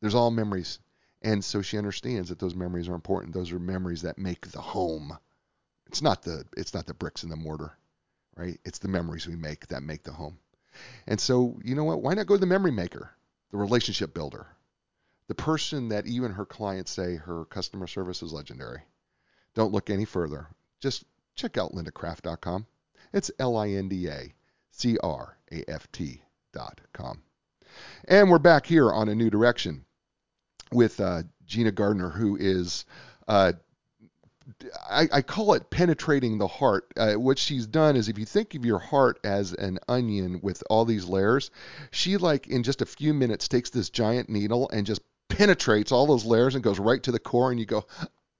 There's 0.01 0.15
all 0.15 0.31
memories. 0.31 0.79
And 1.21 1.45
so 1.45 1.61
she 1.61 1.77
understands 1.77 2.29
that 2.29 2.39
those 2.39 2.55
memories 2.55 2.89
are 2.89 2.95
important. 2.95 3.35
Those 3.35 3.51
are 3.51 3.59
memories 3.59 4.01
that 4.01 4.17
make 4.17 4.49
the 4.49 4.61
home. 4.61 5.19
It's 5.85 6.01
not 6.01 6.23
the 6.23 6.45
it's 6.57 6.73
not 6.73 6.87
the 6.87 6.95
bricks 6.95 7.21
and 7.21 7.31
the 7.31 7.35
mortar, 7.35 7.77
right? 8.37 8.59
It's 8.65 8.79
the 8.79 8.87
memories 8.87 9.27
we 9.27 9.35
make 9.35 9.67
that 9.67 9.81
make 9.81 10.03
the 10.03 10.11
home. 10.11 10.37
And 11.07 11.19
so, 11.19 11.59
you 11.63 11.75
know 11.75 11.83
what? 11.83 12.01
Why 12.01 12.13
not 12.13 12.27
go 12.27 12.35
to 12.35 12.39
the 12.39 12.45
memory 12.45 12.71
maker, 12.71 13.11
the 13.51 13.57
relationship 13.57 14.13
builder, 14.13 14.47
the 15.27 15.35
person 15.35 15.89
that 15.89 16.05
even 16.05 16.31
her 16.31 16.45
clients 16.45 16.91
say 16.91 17.15
her 17.15 17.45
customer 17.45 17.87
service 17.87 18.21
is 18.21 18.31
legendary. 18.31 18.81
Don't 19.55 19.73
look 19.73 19.89
any 19.89 20.05
further. 20.05 20.47
Just 20.79 21.03
check 21.35 21.57
out 21.57 21.73
lindacraft.com. 21.73 22.65
It's 23.13 23.31
L 23.39 23.57
I 23.57 23.69
N 23.69 23.89
D 23.89 24.07
A 24.07 24.33
C 24.71 24.97
R 25.01 25.37
A 25.51 25.69
F 25.69 25.91
T.com. 25.91 27.21
And 28.07 28.29
we're 28.29 28.39
back 28.39 28.65
here 28.65 28.91
on 28.91 29.09
a 29.09 29.15
new 29.15 29.29
direction 29.29 29.85
with 30.71 30.99
uh, 30.99 31.23
Gina 31.45 31.71
Gardiner, 31.71 32.09
who 32.09 32.37
is, 32.37 32.85
uh, 33.27 33.53
I, 34.89 35.09
I, 35.11 35.21
call 35.21 35.53
it 35.53 35.69
penetrating 35.69 36.37
the 36.37 36.47
heart. 36.47 36.91
Uh, 36.95 37.13
what 37.15 37.37
she's 37.37 37.67
done 37.67 37.95
is, 37.95 38.07
if 38.07 38.17
you 38.17 38.25
think 38.25 38.55
of 38.55 38.65
your 38.65 38.79
heart 38.79 39.19
as 39.23 39.53
an 39.53 39.79
onion 39.87 40.39
with 40.41 40.63
all 40.69 40.85
these 40.85 41.05
layers, 41.05 41.51
she 41.91 42.17
like 42.17 42.47
in 42.47 42.63
just 42.63 42.81
a 42.81 42.85
few 42.85 43.13
minutes 43.13 43.47
takes 43.47 43.69
this 43.69 43.89
giant 43.89 44.29
needle 44.29 44.69
and 44.71 44.85
just 44.85 45.01
penetrates 45.27 45.91
all 45.91 46.07
those 46.07 46.25
layers 46.25 46.55
and 46.55 46.63
goes 46.63 46.79
right 46.79 47.03
to 47.03 47.11
the 47.11 47.19
core, 47.19 47.51
and 47.51 47.59
you 47.59 47.65
go, 47.65 47.85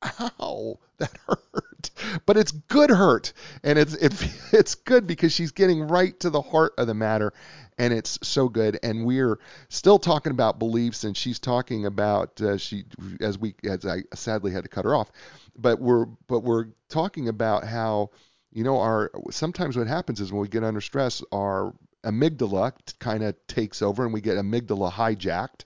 ow, 0.40 0.80
that 0.98 1.16
hurt. 1.28 1.90
But 2.26 2.38
it's 2.38 2.52
good 2.52 2.90
hurt, 2.90 3.34
and 3.64 3.80
it's 3.80 3.96
it, 3.96 4.14
it's 4.54 4.76
good 4.76 5.08
because 5.08 5.34
she's 5.34 5.52
getting 5.52 5.88
right 5.88 6.18
to 6.20 6.30
the 6.30 6.42
heart 6.42 6.74
of 6.78 6.88
the 6.88 6.94
matter, 6.94 7.34
and 7.78 7.94
it's 7.94 8.20
so 8.22 8.48
good. 8.50 8.80
And 8.84 9.06
we're 9.06 9.40
still 9.70 10.00
talking 10.00 10.32
about 10.32 10.60
beliefs, 10.60 11.04
and 11.04 11.16
she's 11.16 11.40
talking 11.40 11.86
about 11.86 12.40
uh, 12.42 12.58
she 12.58 12.86
as 13.20 13.38
we 13.38 13.56
as 13.64 13.86
I 13.86 14.04
sadly 14.14 14.52
had 14.52 14.64
to 14.64 14.70
cut 14.70 14.86
her 14.86 14.96
off, 14.96 15.12
but 15.58 15.80
we're 15.80 16.06
but 16.06 16.42
we're 16.42 16.68
talking 16.90 17.28
about 17.28 17.64
how 17.64 18.12
you 18.52 18.64
know 18.64 18.80
our 18.80 19.12
sometimes 19.32 19.78
what 19.78 19.88
happens 19.88 20.20
is 20.22 20.32
when 20.32 20.42
we 20.42 20.48
get 20.48 20.64
under 20.64 20.82
stress, 20.82 21.24
our 21.32 21.74
amygdala 22.08 22.74
kind 23.00 23.24
of 23.24 23.36
takes 23.48 23.82
over, 23.82 24.04
and 24.04 24.13
we 24.13 24.22
get 24.22 24.38
amygdala 24.38 24.91
hijacked. 24.91 25.65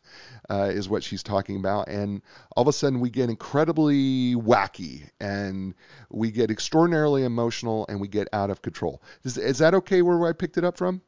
Uh, 0.50 0.66
is 0.66 0.90
what 0.90 1.02
she's 1.02 1.24
talking 1.24 1.56
about. 1.56 1.88
And 1.88 2.22
all 2.58 2.64
of 2.64 2.68
a 2.68 2.74
sudden, 2.74 3.00
we 3.00 3.10
get 3.10 3.30
incredibly 3.30 4.36
wacky 4.36 5.08
and 5.22 5.74
we 6.10 6.30
get 6.30 6.52
extraordinarily 6.52 7.24
emotional 7.24 7.86
and 7.88 8.02
we 8.02 8.10
get 8.10 8.28
out 8.34 8.50
of 8.50 8.62
control. 8.62 9.02
Is, 9.24 9.38
is 9.38 9.60
that 9.60 9.74
okay 9.76 10.02
where 10.02 10.28
I 10.28 10.34
picked 10.34 10.58
it 10.58 10.66
up 10.66 10.78
from? 10.78 11.02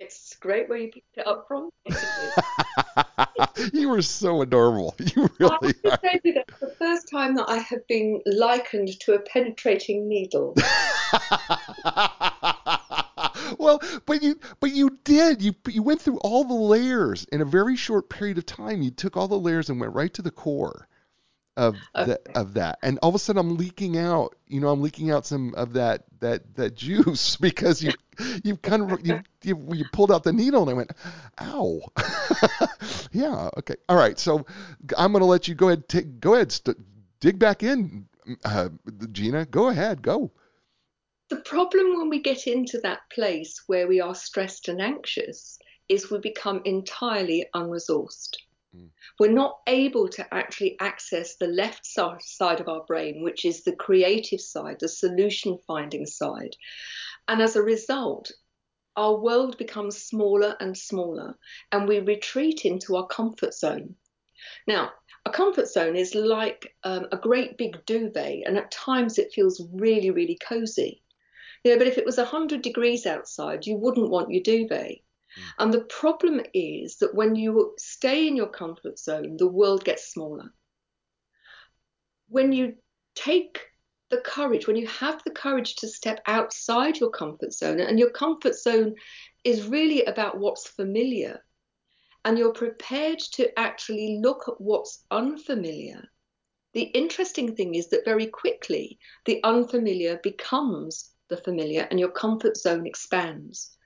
It's 0.00 0.36
great 0.36 0.68
where 0.68 0.78
you 0.78 0.92
picked 0.92 1.16
it 1.16 1.26
up 1.26 1.48
from. 1.48 1.70
you 3.72 3.88
were 3.88 4.02
so 4.02 4.42
adorable. 4.42 4.94
You 5.16 5.28
really 5.38 5.74
I 5.84 5.90
have 5.90 6.22
to 6.22 6.32
that 6.34 6.46
the 6.60 6.74
first 6.78 7.10
time 7.10 7.34
that 7.36 7.48
I 7.48 7.58
have 7.58 7.86
been 7.88 8.20
likened 8.26 9.00
to 9.00 9.14
a 9.14 9.18
penetrating 9.18 10.06
needle. 10.08 10.54
well, 13.58 13.80
but 14.06 14.22
you 14.22 14.38
but 14.60 14.72
you 14.72 14.98
did. 15.04 15.42
You 15.42 15.54
you 15.68 15.82
went 15.82 16.00
through 16.00 16.18
all 16.18 16.44
the 16.44 16.54
layers 16.54 17.24
in 17.24 17.40
a 17.40 17.44
very 17.44 17.76
short 17.76 18.08
period 18.08 18.38
of 18.38 18.46
time. 18.46 18.82
You 18.82 18.90
took 18.90 19.16
all 19.16 19.28
the 19.28 19.38
layers 19.38 19.70
and 19.70 19.80
went 19.80 19.94
right 19.94 20.12
to 20.14 20.22
the 20.22 20.30
core 20.30 20.88
of 21.58 21.76
okay. 21.96 22.16
the, 22.24 22.38
of 22.38 22.54
that. 22.54 22.78
And 22.82 22.98
all 23.02 23.08
of 23.08 23.16
a 23.16 23.18
sudden 23.18 23.40
I'm 23.40 23.56
leaking 23.56 23.98
out, 23.98 24.36
you 24.46 24.60
know, 24.60 24.68
I'm 24.68 24.80
leaking 24.80 25.10
out 25.10 25.26
some 25.26 25.54
of 25.56 25.72
that 25.72 26.04
that 26.20 26.54
that 26.54 26.76
juice 26.76 27.36
because 27.40 27.82
you 27.82 27.92
you 28.44 28.56
kind 28.56 28.90
of 28.90 29.04
you, 29.04 29.20
you 29.42 29.68
you 29.74 29.84
pulled 29.92 30.12
out 30.12 30.22
the 30.22 30.32
needle 30.32 30.62
and 30.62 30.70
I 30.70 30.74
went, 30.74 30.92
"Ow." 31.40 31.80
yeah, 33.12 33.50
okay. 33.58 33.74
All 33.88 33.96
right. 33.96 34.18
So 34.18 34.46
I'm 34.96 35.12
going 35.12 35.20
to 35.20 35.26
let 35.26 35.48
you 35.48 35.54
go 35.54 35.68
ahead 35.68 35.88
take 35.88 36.20
go 36.20 36.34
ahead 36.34 36.52
st- 36.52 36.78
dig 37.20 37.38
back 37.38 37.64
in 37.64 38.06
uh, 38.44 38.68
Gina. 39.10 39.44
Go 39.44 39.68
ahead. 39.68 40.00
Go. 40.00 40.30
The 41.30 41.36
problem 41.36 41.98
when 41.98 42.08
we 42.08 42.22
get 42.22 42.46
into 42.46 42.80
that 42.80 43.00
place 43.12 43.62
where 43.66 43.86
we 43.86 44.00
are 44.00 44.14
stressed 44.14 44.68
and 44.68 44.80
anxious 44.80 45.58
is 45.86 46.10
we 46.10 46.18
become 46.20 46.62
entirely 46.64 47.44
unresourced. 47.54 48.36
Mm. 48.74 48.88
We're 49.18 49.32
not 49.32 49.58
able 49.66 50.08
to 50.08 50.34
actually 50.34 50.78
access 50.80 51.36
the 51.36 51.48
left 51.48 51.84
side 51.84 52.60
of 52.60 52.68
our 52.68 52.82
brain, 52.84 53.22
which 53.22 53.44
is 53.44 53.62
the 53.62 53.76
creative 53.76 54.40
side, 54.40 54.80
the 54.80 54.88
solution 54.88 55.58
finding 55.66 56.06
side. 56.06 56.56
And 57.28 57.42
as 57.42 57.56
a 57.56 57.62
result, 57.62 58.32
our 58.96 59.14
world 59.14 59.58
becomes 59.58 60.02
smaller 60.02 60.56
and 60.60 60.76
smaller, 60.76 61.38
and 61.72 61.86
we 61.86 62.00
retreat 62.00 62.64
into 62.64 62.96
our 62.96 63.06
comfort 63.06 63.52
zone. 63.52 63.96
Now, 64.66 64.92
a 65.26 65.30
comfort 65.30 65.68
zone 65.68 65.94
is 65.94 66.14
like 66.14 66.74
um, 66.84 67.06
a 67.12 67.18
great 67.18 67.58
big 67.58 67.84
duvet, 67.84 68.46
and 68.46 68.56
at 68.56 68.70
times 68.70 69.18
it 69.18 69.32
feels 69.34 69.62
really, 69.74 70.10
really 70.10 70.38
cozy. 70.42 71.02
You 71.64 71.72
know, 71.72 71.78
but 71.78 71.86
if 71.86 71.98
it 71.98 72.06
was 72.06 72.18
100 72.18 72.62
degrees 72.62 73.06
outside, 73.06 73.66
you 73.66 73.76
wouldn't 73.76 74.10
want 74.10 74.30
your 74.30 74.42
duvet. 74.42 74.98
Mm. 75.38 75.42
And 75.58 75.74
the 75.74 75.84
problem 75.84 76.40
is 76.54 76.96
that 76.98 77.14
when 77.14 77.34
you 77.34 77.74
stay 77.78 78.28
in 78.28 78.36
your 78.36 78.48
comfort 78.48 78.98
zone, 78.98 79.36
the 79.36 79.48
world 79.48 79.84
gets 79.84 80.12
smaller. 80.12 80.52
When 82.28 82.52
you 82.52 82.74
take 83.14 83.60
the 84.10 84.20
courage, 84.20 84.66
when 84.66 84.76
you 84.76 84.86
have 84.86 85.22
the 85.24 85.30
courage 85.30 85.76
to 85.76 85.88
step 85.88 86.20
outside 86.26 86.98
your 86.98 87.10
comfort 87.10 87.52
zone, 87.52 87.80
and 87.80 87.98
your 87.98 88.10
comfort 88.10 88.54
zone 88.54 88.94
is 89.44 89.66
really 89.66 90.04
about 90.04 90.38
what's 90.38 90.68
familiar, 90.68 91.44
and 92.24 92.38
you're 92.38 92.52
prepared 92.52 93.18
to 93.32 93.58
actually 93.58 94.18
look 94.22 94.44
at 94.48 94.60
what's 94.60 95.04
unfamiliar, 95.10 96.08
the 96.74 96.82
interesting 96.82 97.54
thing 97.54 97.74
is 97.74 97.88
that 97.88 98.04
very 98.04 98.26
quickly 98.26 98.98
the 99.24 99.42
unfamiliar 99.44 100.20
becomes 100.22 101.10
the 101.28 101.36
familiar 101.36 101.86
and 101.90 102.00
your 102.00 102.10
comfort 102.10 102.56
zone 102.56 102.86
expands. 102.86 103.76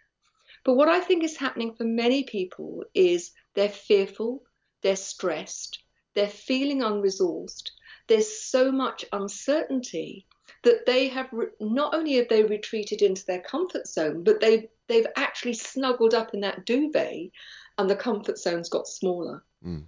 But 0.64 0.74
what 0.74 0.88
I 0.88 1.00
think 1.00 1.24
is 1.24 1.36
happening 1.36 1.74
for 1.74 1.84
many 1.84 2.24
people 2.24 2.84
is 2.94 3.32
they're 3.54 3.68
fearful, 3.68 4.42
they're 4.82 4.96
stressed, 4.96 5.82
they're 6.14 6.28
feeling 6.28 6.80
unresourced, 6.80 7.70
there's 8.08 8.42
so 8.42 8.70
much 8.70 9.04
uncertainty 9.12 10.26
that 10.64 10.86
they 10.86 11.08
have 11.08 11.28
re- 11.32 11.46
not 11.60 11.94
only 11.94 12.14
have 12.14 12.28
they 12.28 12.44
retreated 12.44 13.02
into 13.02 13.24
their 13.26 13.40
comfort 13.40 13.86
zone, 13.86 14.22
but 14.22 14.40
they've 14.40 14.68
they've 14.88 15.06
actually 15.16 15.54
snuggled 15.54 16.14
up 16.14 16.34
in 16.34 16.40
that 16.40 16.66
duvet, 16.66 17.30
and 17.78 17.90
the 17.90 17.96
comfort 17.96 18.38
zone's 18.38 18.68
got 18.68 18.86
smaller. 18.86 19.42
Mm. 19.64 19.86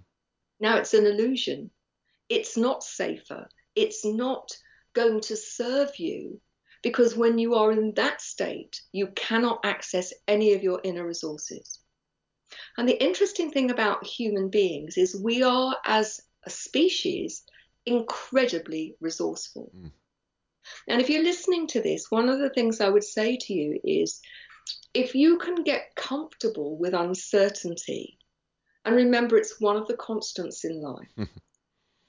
Now 0.59 0.77
it's 0.77 0.93
an 0.93 1.05
illusion. 1.05 1.69
It's 2.29 2.57
not 2.57 2.83
safer. 2.83 3.47
It's 3.75 4.03
not 4.05 4.57
going 4.93 5.21
to 5.21 5.35
serve 5.35 5.99
you 5.99 6.41
because 6.85 7.17
when 7.17 7.39
you 7.39 7.55
are 7.55 7.71
in 7.71 7.95
that 7.95 8.21
state, 8.21 8.79
you 8.91 9.07
cannot 9.15 9.59
access 9.63 10.13
any 10.27 10.53
of 10.53 10.61
your 10.61 10.79
inner 10.83 11.03
resources. 11.03 11.79
And 12.77 12.87
the 12.87 13.03
interesting 13.03 13.49
thing 13.49 13.71
about 13.71 14.05
human 14.05 14.49
beings 14.49 14.95
is 14.95 15.19
we 15.19 15.41
are, 15.41 15.75
as 15.83 16.21
a 16.43 16.51
species, 16.51 17.41
incredibly 17.87 18.95
resourceful. 19.01 19.71
Mm. 19.75 19.91
And 20.87 21.01
if 21.01 21.09
you're 21.09 21.23
listening 21.23 21.65
to 21.69 21.81
this, 21.81 22.11
one 22.11 22.29
of 22.29 22.37
the 22.37 22.51
things 22.51 22.79
I 22.79 22.89
would 22.89 23.03
say 23.03 23.35
to 23.35 23.53
you 23.55 23.79
is 23.83 24.21
if 24.93 25.15
you 25.15 25.39
can 25.39 25.63
get 25.63 25.95
comfortable 25.95 26.77
with 26.77 26.93
uncertainty, 26.93 28.19
and 28.85 28.95
remember 28.95 29.37
it's 29.37 29.59
one 29.59 29.75
of 29.75 29.87
the 29.87 29.97
constants 29.97 30.63
in 30.63 30.83
life. 30.83 31.09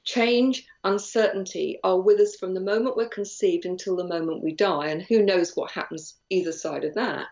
Change, 0.06 0.64
uncertainty 0.84 1.80
are 1.82 2.00
with 2.00 2.20
us 2.20 2.36
from 2.36 2.54
the 2.54 2.60
moment 2.60 2.96
we're 2.96 3.08
conceived 3.08 3.66
until 3.66 3.96
the 3.96 4.06
moment 4.06 4.42
we 4.42 4.54
die, 4.54 4.86
and 4.86 5.02
who 5.02 5.22
knows 5.22 5.56
what 5.56 5.72
happens 5.72 6.16
either 6.30 6.52
side 6.52 6.84
of 6.84 6.94
that. 6.94 7.26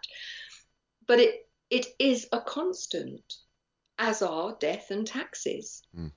But 1.07 1.21
it 1.21 1.49
it 1.71 1.87
is 2.01 2.29
a 2.33 2.41
constant, 2.41 3.23
as 3.99 4.23
are 4.23 4.57
death 4.59 4.91
and 4.91 5.07
taxes. 5.07 5.83
Mm. 5.97 6.11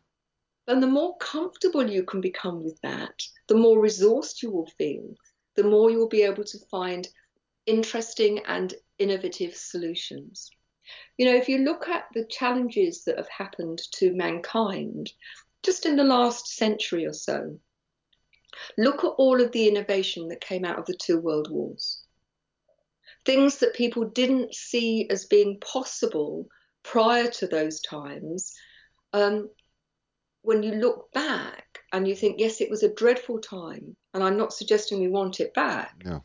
And 0.67 0.83
the 0.83 0.87
more 0.87 1.15
comfortable 1.17 1.89
you 1.89 2.03
can 2.03 2.21
become 2.21 2.63
with 2.63 2.81
that, 2.81 3.21
the 3.47 3.55
more 3.55 3.77
resourced 3.77 4.41
you 4.41 4.51
will 4.51 4.69
feel, 4.79 5.13
the 5.55 5.63
more 5.63 5.91
you 5.91 5.99
will 5.99 6.09
be 6.09 6.23
able 6.23 6.43
to 6.43 6.59
find 6.71 7.07
interesting 7.67 8.39
and 8.45 8.73
innovative 8.97 9.55
solutions. 9.55 10.49
You 11.17 11.27
know, 11.27 11.35
if 11.35 11.47
you 11.47 11.59
look 11.59 11.87
at 11.87 12.05
the 12.13 12.25
challenges 12.25 13.03
that 13.03 13.17
have 13.17 13.29
happened 13.29 13.79
to 13.93 14.15
mankind 14.15 15.11
just 15.63 15.85
in 15.85 15.95
the 15.95 16.03
last 16.03 16.47
century 16.47 17.05
or 17.05 17.13
so, 17.13 17.59
look 18.77 19.03
at 19.03 19.13
all 19.17 19.41
of 19.41 19.51
the 19.51 19.67
innovation 19.67 20.27
that 20.29 20.41
came 20.41 20.65
out 20.65 20.79
of 20.79 20.85
the 20.85 20.97
two 20.99 21.19
world 21.19 21.49
wars. 21.49 22.03
Things 23.25 23.57
that 23.57 23.75
people 23.75 24.05
didn't 24.05 24.55
see 24.55 25.07
as 25.09 25.25
being 25.25 25.59
possible 25.59 26.47
prior 26.83 27.27
to 27.29 27.47
those 27.47 27.81
times 27.81 28.53
um, 29.13 29.49
when 30.41 30.63
you 30.63 30.73
look 30.75 31.11
back 31.11 31.79
and 31.91 32.07
you 32.07 32.15
think, 32.15 32.39
yes, 32.39 32.61
it 32.61 32.69
was 32.69 32.83
a 32.83 32.93
dreadful 32.93 33.39
time, 33.39 33.95
and 34.13 34.23
I'm 34.23 34.37
not 34.37 34.53
suggesting 34.53 35.01
we 35.01 35.09
want 35.09 35.39
it 35.39 35.53
back. 35.53 35.93
No. 36.05 36.23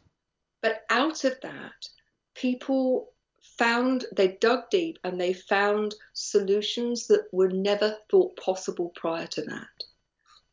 But 0.61 0.83
out 0.91 1.25
of 1.25 1.35
that, 1.43 1.89
people 2.35 3.13
found, 3.59 4.05
they 4.17 4.39
dug 4.41 4.71
deep 4.71 4.99
and 5.05 5.21
they 5.21 5.33
found 5.33 5.95
solutions 6.13 7.07
that 7.09 7.27
were 7.33 7.51
never 7.51 7.97
thought 8.11 8.37
possible 8.37 8.93
prior 8.95 9.27
to 9.29 9.43
that. 9.43 9.85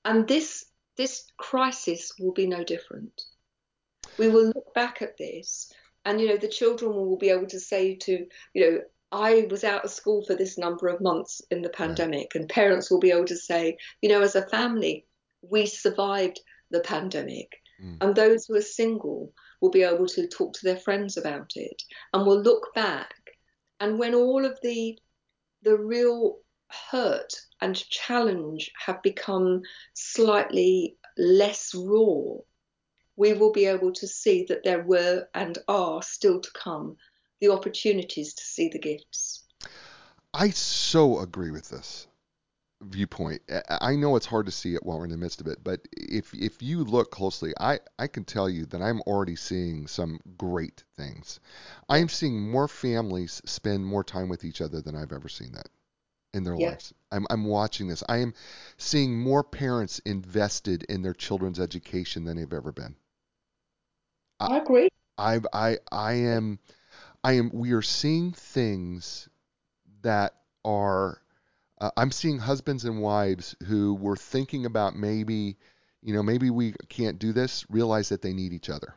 And 0.06 0.28
this, 0.28 0.66
this 0.98 1.26
crisis 1.38 2.14
will 2.20 2.34
be 2.34 2.48
no 2.48 2.64
different. 2.64 3.22
We 4.18 4.30
will 4.30 4.48
look 4.48 4.74
back 4.74 5.02
at 5.02 5.18
this 5.18 5.72
and, 6.06 6.20
you 6.20 6.28
know, 6.28 6.38
the 6.38 6.48
children 6.48 6.94
will 6.94 7.18
be 7.18 7.30
able 7.30 7.48
to 7.48 7.60
say 7.60 7.96
to, 7.96 8.26
you 8.54 8.72
know, 8.72 8.80
I 9.12 9.48
was 9.50 9.64
out 9.64 9.84
of 9.84 9.92
school 9.92 10.24
for 10.24 10.36
this 10.36 10.58
number 10.58 10.88
of 10.88 11.02
months 11.02 11.42
in 11.50 11.62
the 11.64 11.70
pandemic, 11.70 12.36
and 12.36 12.48
parents 12.48 12.92
will 12.92 13.00
be 13.00 13.12
able 13.12 13.26
to 13.26 13.36
say, 13.36 13.78
you 14.02 14.10
know, 14.10 14.22
as 14.22 14.36
a 14.36 14.48
family, 14.50 15.06
we 15.42 15.66
survived 15.66 16.40
the 16.70 16.82
pandemic. 16.82 17.60
Mm. 17.84 17.98
And 18.02 18.16
those 18.16 18.46
who 18.46 18.56
are 18.56 18.62
single 18.62 19.34
will 19.62 19.72
be 19.72 19.84
able 19.84 20.08
to 20.08 20.28
talk 20.28 20.54
to 20.54 20.64
their 20.64 20.78
friends 20.78 21.18
about 21.18 21.52
it 21.56 21.82
and 22.14 22.26
will 22.26 22.42
look 22.42 22.74
back. 22.74 23.14
And 23.80 24.00
when 24.00 24.14
all 24.16 24.46
of 24.46 24.60
the 24.62 24.98
the 25.62 25.78
real 25.78 26.40
hurt 26.92 27.34
and 27.62 27.76
challenge 27.90 28.72
have 28.86 29.02
become 29.02 29.62
slightly 29.94 30.98
less 31.18 31.74
raw, 31.76 32.38
we 33.18 33.34
will 33.34 33.52
be 33.52 33.66
able 33.66 33.92
to 33.92 34.08
see 34.08 34.46
that 34.48 34.64
there 34.64 34.84
were 34.84 35.28
and 35.34 35.58
are 35.68 36.02
still 36.02 36.40
to 36.40 36.50
come 36.54 36.96
the 37.42 37.50
opportunities 37.50 38.34
to 38.34 38.44
see 38.44 38.70
the 38.70 38.80
gifts. 38.80 39.44
I 40.34 40.52
so 40.52 41.20
agree 41.20 41.52
with 41.52 41.70
this 41.70 42.08
viewpoint. 42.82 43.42
I 43.70 43.96
know 43.96 44.16
it's 44.16 44.26
hard 44.26 44.46
to 44.46 44.52
see 44.52 44.76
it 44.76 44.86
while 44.86 44.98
we're 44.98 45.06
in 45.06 45.12
the 45.12 45.18
midst 45.18 45.42
of 45.42 45.48
it, 45.48 45.64
but 45.64 45.88
if 45.98 46.34
if 46.34 46.62
you 46.62 46.84
look 46.84 47.12
closely, 47.12 47.54
I 47.60 47.80
I 47.98 48.08
can 48.08 48.24
tell 48.24 48.50
you 48.50 48.66
that 48.68 48.82
I'm 48.82 49.02
already 49.02 49.36
seeing 49.36 49.88
some 49.88 50.20
great 50.38 50.84
things. 50.96 51.40
I 51.90 51.98
am 51.98 52.10
seeing 52.10 52.50
more 52.50 52.68
families 52.68 53.42
spend 53.46 53.86
more 53.86 54.04
time 54.04 54.30
with 54.30 54.44
each 54.44 54.62
other 54.62 54.82
than 54.82 54.96
I've 54.96 55.12
ever 55.12 55.30
seen 55.30 55.52
that 55.54 55.70
in 56.34 56.44
their 56.44 56.56
yeah. 56.56 56.70
lives. 56.70 56.94
I'm 57.12 57.26
I'm 57.30 57.46
watching 57.46 57.88
this. 57.88 58.04
I 58.08 58.18
am 58.18 58.34
seeing 58.78 59.20
more 59.20 59.44
parents 59.44 60.00
invested 60.00 60.84
in 60.84 61.02
their 61.02 61.14
children's 61.14 61.60
education 61.60 62.24
than 62.24 62.38
they've 62.38 62.54
ever 62.54 62.72
been. 62.72 62.96
I, 64.40 64.48
I 64.48 64.58
agree. 64.58 64.90
I 65.18 65.42
I 65.52 65.78
I 65.92 66.14
am 66.14 66.60
I 67.24 67.34
am 67.34 67.52
we 67.54 67.74
are 67.74 67.82
seeing 67.82 68.32
things 68.32 69.28
that 70.02 70.36
are 70.64 71.22
uh, 71.82 71.92
I'm 71.98 72.12
seeing 72.12 72.40
husbands 72.40 72.86
and 72.86 73.02
wives 73.02 73.56
who 73.66 73.96
were 73.96 74.16
thinking 74.16 74.66
about 74.66 74.96
maybe, 74.96 75.58
you 76.02 76.14
know, 76.14 76.24
maybe 76.24 76.50
we 76.50 76.74
can't 76.90 77.20
do 77.20 77.34
this, 77.34 77.66
realize 77.70 78.10
that 78.10 78.22
they 78.22 78.34
need 78.34 78.54
each 78.54 78.70
other. 78.70 78.94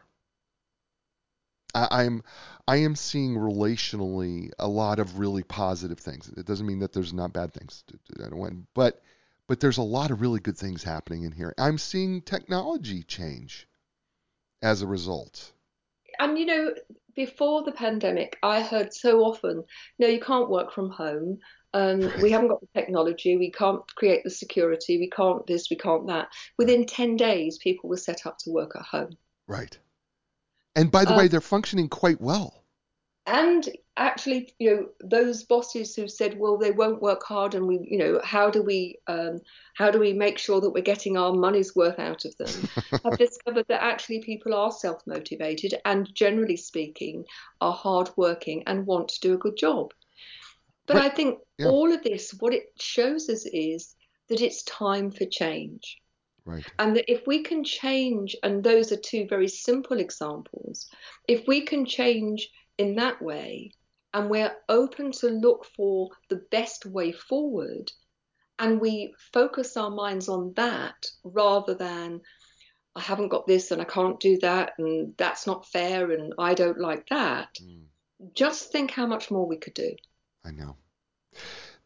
I, 1.74 1.88
I'm 1.90 2.22
I 2.68 2.76
am 2.76 2.96
seeing 2.96 3.34
relationally 3.34 4.50
a 4.58 4.68
lot 4.68 4.98
of 4.98 5.18
really 5.18 5.42
positive 5.42 5.98
things. 5.98 6.28
It 6.36 6.46
doesn't 6.46 6.66
mean 6.66 6.80
that 6.80 6.92
there's 6.92 7.12
not 7.12 7.32
bad 7.32 7.52
things. 7.52 7.84
I 8.18 8.28
don't 8.28 8.36
want, 8.36 8.66
but 8.74 9.02
but 9.48 9.60
there's 9.60 9.78
a 9.78 9.82
lot 9.82 10.10
of 10.10 10.20
really 10.20 10.40
good 10.40 10.58
things 10.58 10.82
happening 10.82 11.24
in 11.24 11.32
here. 11.32 11.54
I'm 11.58 11.78
seeing 11.78 12.22
technology 12.22 13.02
change 13.02 13.66
as 14.60 14.82
a 14.82 14.86
result. 14.86 15.52
And 16.18 16.38
you 16.38 16.46
know, 16.46 16.74
before 17.14 17.62
the 17.62 17.72
pandemic, 17.72 18.38
I 18.42 18.62
heard 18.62 18.94
so 18.94 19.20
often, 19.20 19.64
no, 19.98 20.06
you 20.06 20.20
can't 20.20 20.50
work 20.50 20.72
from 20.72 20.90
home. 20.90 21.38
Um, 21.74 22.12
we 22.20 22.30
haven't 22.30 22.48
got 22.48 22.60
the 22.60 22.68
technology. 22.74 23.36
We 23.36 23.50
can't 23.50 23.82
create 23.94 24.24
the 24.24 24.30
security. 24.30 24.98
We 24.98 25.08
can't 25.08 25.46
this. 25.46 25.70
We 25.70 25.76
can't 25.76 26.06
that. 26.08 26.28
Within 26.58 26.84
10 26.84 27.16
days, 27.16 27.58
people 27.58 27.88
were 27.88 27.96
set 27.96 28.26
up 28.26 28.38
to 28.38 28.50
work 28.50 28.72
at 28.76 28.82
home. 28.82 29.16
Right. 29.48 29.76
And 30.74 30.90
by 30.90 31.04
the 31.04 31.12
um, 31.12 31.18
way, 31.18 31.28
they're 31.28 31.40
functioning 31.40 31.88
quite 31.88 32.20
well. 32.20 32.62
And 33.26 33.68
actually, 33.96 34.52
you 34.58 34.70
know, 34.70 34.88
those 35.00 35.44
bosses 35.44 35.94
who 35.94 36.08
said, 36.08 36.38
well, 36.38 36.58
they 36.58 36.72
won't 36.72 37.00
work 37.00 37.22
hard, 37.22 37.54
and 37.54 37.68
we, 37.68 37.86
you 37.88 37.96
know, 37.96 38.20
how 38.24 38.50
do 38.50 38.62
we, 38.62 38.98
um, 39.06 39.40
how 39.74 39.92
do 39.92 40.00
we 40.00 40.12
make 40.12 40.38
sure 40.38 40.60
that 40.60 40.70
we're 40.70 40.82
getting 40.82 41.16
our 41.16 41.32
money's 41.32 41.76
worth 41.76 42.00
out 42.00 42.24
of 42.24 42.36
them? 42.36 42.68
have 43.04 43.18
discovered 43.18 43.66
that 43.68 43.82
actually 43.82 44.20
people 44.20 44.54
are 44.54 44.72
self-motivated 44.72 45.74
and, 45.84 46.12
generally 46.14 46.56
speaking, 46.56 47.24
are 47.60 47.72
hardworking 47.72 48.64
and 48.66 48.86
want 48.86 49.08
to 49.08 49.20
do 49.20 49.34
a 49.34 49.38
good 49.38 49.56
job. 49.56 49.92
But 50.86 50.96
I 50.96 51.08
think 51.08 51.38
yeah. 51.58 51.68
all 51.68 51.92
of 51.92 52.02
this, 52.02 52.34
what 52.40 52.52
it 52.52 52.64
shows 52.80 53.28
us 53.28 53.46
is 53.46 53.94
that 54.28 54.40
it's 54.40 54.62
time 54.64 55.10
for 55.10 55.26
change. 55.26 55.98
Right. 56.44 56.66
And 56.78 56.96
that 56.96 57.10
if 57.10 57.26
we 57.26 57.44
can 57.44 57.62
change, 57.62 58.36
and 58.42 58.64
those 58.64 58.90
are 58.90 58.96
two 58.96 59.26
very 59.28 59.48
simple 59.48 60.00
examples, 60.00 60.88
if 61.28 61.46
we 61.46 61.62
can 61.62 61.86
change 61.86 62.48
in 62.78 62.96
that 62.96 63.22
way, 63.22 63.70
and 64.12 64.28
we're 64.28 64.52
open 64.68 65.12
to 65.12 65.28
look 65.28 65.66
for 65.76 66.10
the 66.28 66.42
best 66.50 66.84
way 66.84 67.12
forward, 67.12 67.92
and 68.58 68.80
we 68.80 69.14
focus 69.32 69.76
our 69.76 69.90
minds 69.90 70.28
on 70.28 70.52
that 70.56 71.06
rather 71.22 71.74
than, 71.74 72.20
I 72.96 73.00
haven't 73.00 73.28
got 73.28 73.46
this 73.46 73.70
and 73.70 73.80
I 73.80 73.84
can't 73.84 74.20
do 74.20 74.38
that, 74.40 74.72
and 74.78 75.14
that's 75.16 75.46
not 75.46 75.68
fair, 75.68 76.10
and 76.10 76.34
I 76.38 76.54
don't 76.54 76.80
like 76.80 77.08
that, 77.08 77.48
mm. 77.62 77.84
just 78.34 78.72
think 78.72 78.90
how 78.90 79.06
much 79.06 79.30
more 79.30 79.46
we 79.46 79.58
could 79.58 79.74
do. 79.74 79.92
I 80.44 80.50
know. 80.50 80.76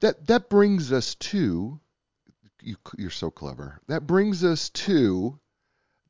That 0.01 0.27
that 0.27 0.49
brings 0.51 0.93
us 0.93 1.15
to 1.15 1.81
you, 2.67 2.77
you're 2.99 3.11
so 3.11 3.31
clever. 3.31 3.81
That 3.87 4.07
brings 4.07 4.45
us 4.45 4.71
to 4.71 5.39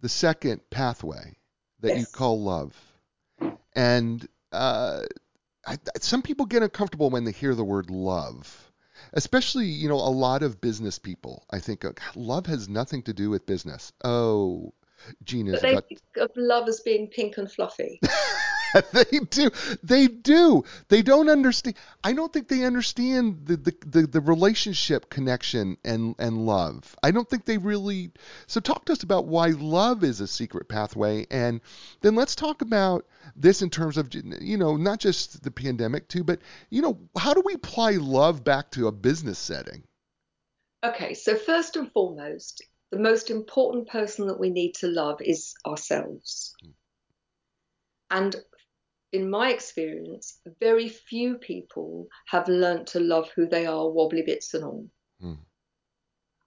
the 0.01 0.09
second 0.09 0.61
pathway 0.71 1.37
that 1.81 1.89
yes. 1.89 2.01
you 2.01 2.07
call 2.07 2.43
love. 2.43 2.75
And 3.75 4.27
uh, 4.53 5.03
I, 5.67 5.79
some 6.01 6.23
people 6.23 6.47
get 6.47 6.63
uncomfortable 6.63 7.11
when 7.11 7.25
they 7.25 7.33
hear 7.33 7.55
the 7.55 7.65
word 7.65 7.91
love, 7.91 8.73
especially 9.13 9.67
you 9.67 9.89
know 9.89 9.97
a 9.97 10.11
lot 10.11 10.43
of 10.43 10.61
business 10.61 10.99
people. 10.99 11.45
I 11.51 11.59
think 11.59 11.85
uh, 11.85 11.93
love 12.15 12.47
has 12.47 12.69
nothing 12.69 13.03
to 13.03 13.13
do 13.13 13.31
with 13.31 13.47
business. 13.47 13.93
Oh, 14.03 14.73
gina 15.25 15.53
but 15.53 15.63
they 15.63 15.75
got... 15.75 15.89
think 15.89 16.01
of 16.17 16.31
love 16.37 16.69
as 16.69 16.81
being 16.81 17.09
pink 17.09 17.37
and 17.37 17.51
fluffy. 17.51 18.01
they 18.93 19.19
do. 19.31 19.51
They 19.83 20.07
do. 20.07 20.65
They 20.89 21.03
don't 21.03 21.29
understand. 21.29 21.77
I 22.03 22.13
don't 22.13 22.33
think 22.33 22.49
they 22.49 22.65
understand 22.65 23.47
the, 23.47 23.57
the, 23.57 23.75
the, 23.87 24.07
the, 24.07 24.21
relationship 24.21 25.11
connection 25.11 25.77
and, 25.85 26.15
and 26.19 26.47
love. 26.47 26.97
I 27.03 27.11
don't 27.11 27.29
think 27.29 27.45
they 27.45 27.59
really. 27.59 28.11
So, 28.47 28.61
talk 28.61 28.85
to 28.87 28.93
us 28.93 29.03
about 29.03 29.27
why 29.27 29.49
love 29.49 30.05
is 30.05 30.21
a 30.21 30.27
secret 30.27 30.69
pathway. 30.69 31.27
And 31.31 31.61
then 32.01 32.15
let's 32.15 32.35
talk 32.35 32.63
about 32.63 33.07
this 33.35 33.63
in 33.63 33.71
terms 33.71 33.97
of, 33.97 34.13
you 34.15 34.57
know, 34.57 34.77
not 34.77 35.01
just 35.01 35.43
the 35.43 35.51
pandemic, 35.51 36.09
too, 36.09 36.25
but, 36.25 36.41
you 36.71 36.83
know, 36.83 36.99
how 37.17 37.35
do 37.35 37.43
we 37.45 37.55
apply 37.55 37.93
love 37.93 38.45
back 38.45 38.71
to 38.73 38.89
a 38.89 38.93
business 38.93 39.39
setting? 39.39 39.83
Okay. 40.85 41.15
So, 41.15 41.37
first 41.37 41.77
and 41.77 41.91
foremost, 41.93 42.63
the 42.91 42.99
most 42.99 43.31
important 43.31 43.89
person 43.89 44.27
that 44.29 44.39
we 44.39 44.51
need 44.51 44.75
to 44.77 44.89
love 44.89 45.21
is 45.21 45.55
ourselves. 45.67 46.55
Hmm. 46.63 46.71
And 48.09 48.37
in 49.13 49.31
my 49.31 49.53
experience, 49.53 50.41
very 50.61 50.89
few 50.89 51.37
people 51.37 52.09
have 52.27 52.49
learnt 52.49 52.89
to 52.89 53.01
love 53.01 53.31
who 53.35 53.47
they 53.47 53.67
are, 53.67 53.89
wobbly 53.89 54.23
bits 54.23 54.55
and 54.55 54.65
all. 54.65 54.87
Mm. 55.23 55.39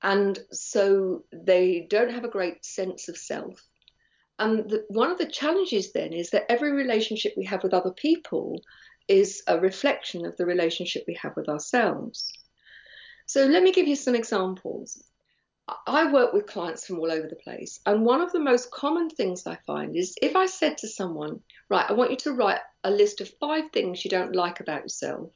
And 0.01 0.39
so 0.51 1.23
they 1.33 1.87
don't 1.89 2.11
have 2.11 2.23
a 2.23 2.29
great 2.29 2.63
sense 2.63 3.09
of 3.09 3.17
self. 3.17 3.61
And 4.37 4.69
the, 4.69 4.85
one 4.87 5.11
of 5.11 5.17
the 5.17 5.25
challenges 5.25 5.91
then 5.91 6.13
is 6.13 6.29
that 6.29 6.49
every 6.49 6.71
relationship 6.71 7.33
we 7.35 7.45
have 7.45 7.63
with 7.63 7.73
other 7.73 7.91
people 7.91 8.61
is 9.07 9.43
a 9.47 9.59
reflection 9.59 10.25
of 10.25 10.37
the 10.37 10.45
relationship 10.45 11.03
we 11.07 11.15
have 11.15 11.35
with 11.35 11.49
ourselves. 11.49 12.31
So 13.25 13.45
let 13.45 13.63
me 13.63 13.71
give 13.71 13.87
you 13.87 13.95
some 13.95 14.15
examples. 14.15 15.03
I 15.87 16.11
work 16.11 16.33
with 16.33 16.47
clients 16.47 16.85
from 16.85 16.99
all 16.99 17.11
over 17.11 17.27
the 17.27 17.35
place. 17.35 17.79
And 17.85 18.05
one 18.05 18.21
of 18.21 18.31
the 18.31 18.39
most 18.39 18.71
common 18.71 19.09
things 19.09 19.45
I 19.45 19.57
find 19.67 19.95
is 19.95 20.15
if 20.21 20.35
I 20.35 20.45
said 20.45 20.77
to 20.79 20.87
someone, 20.87 21.41
right, 21.69 21.89
I 21.89 21.93
want 21.93 22.11
you 22.11 22.17
to 22.17 22.33
write 22.33 22.61
a 22.83 22.91
list 22.91 23.21
of 23.21 23.29
five 23.39 23.71
things 23.71 24.03
you 24.03 24.11
don't 24.11 24.35
like 24.35 24.59
about 24.59 24.83
yourself, 24.83 25.31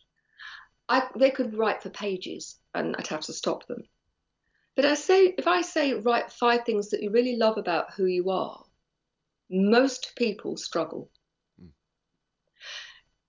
I, 0.87 1.07
they 1.17 1.31
could 1.31 1.57
write 1.57 1.81
for 1.81 1.89
pages 1.89 2.59
and 2.73 2.95
I'd 2.95 3.07
have 3.07 3.21
to 3.21 3.33
stop 3.33 3.67
them. 3.67 3.83
But 4.75 4.85
I 4.85 4.95
say, 4.95 5.33
if 5.37 5.47
I 5.47 5.61
say, 5.61 5.93
write 5.93 6.31
five 6.31 6.65
things 6.65 6.89
that 6.89 7.03
you 7.03 7.11
really 7.11 7.35
love 7.35 7.57
about 7.57 7.93
who 7.93 8.05
you 8.05 8.29
are, 8.29 8.63
most 9.49 10.13
people 10.15 10.57
struggle. 10.57 11.11
Mm. 11.61 11.69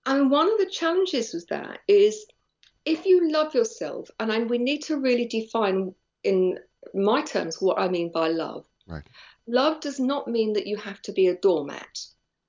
And 0.05 0.31
one 0.31 0.51
of 0.51 0.57
the 0.57 0.69
challenges 0.69 1.33
with 1.33 1.47
that 1.49 1.79
is 1.87 2.25
if 2.85 3.05
you 3.05 3.31
love 3.31 3.53
yourself, 3.53 4.09
and 4.19 4.31
I, 4.31 4.39
we 4.43 4.57
need 4.57 4.83
to 4.83 4.97
really 4.97 5.27
define 5.27 5.93
in 6.23 6.57
my 6.93 7.21
terms 7.21 7.61
what 7.61 7.79
I 7.79 7.87
mean 7.87 8.11
by 8.11 8.29
love. 8.29 8.65
Right. 8.87 9.07
Love 9.47 9.79
does 9.79 9.99
not 9.99 10.27
mean 10.27 10.53
that 10.53 10.67
you 10.67 10.77
have 10.77 11.01
to 11.03 11.11
be 11.11 11.27
a 11.27 11.37
doormat 11.37 11.99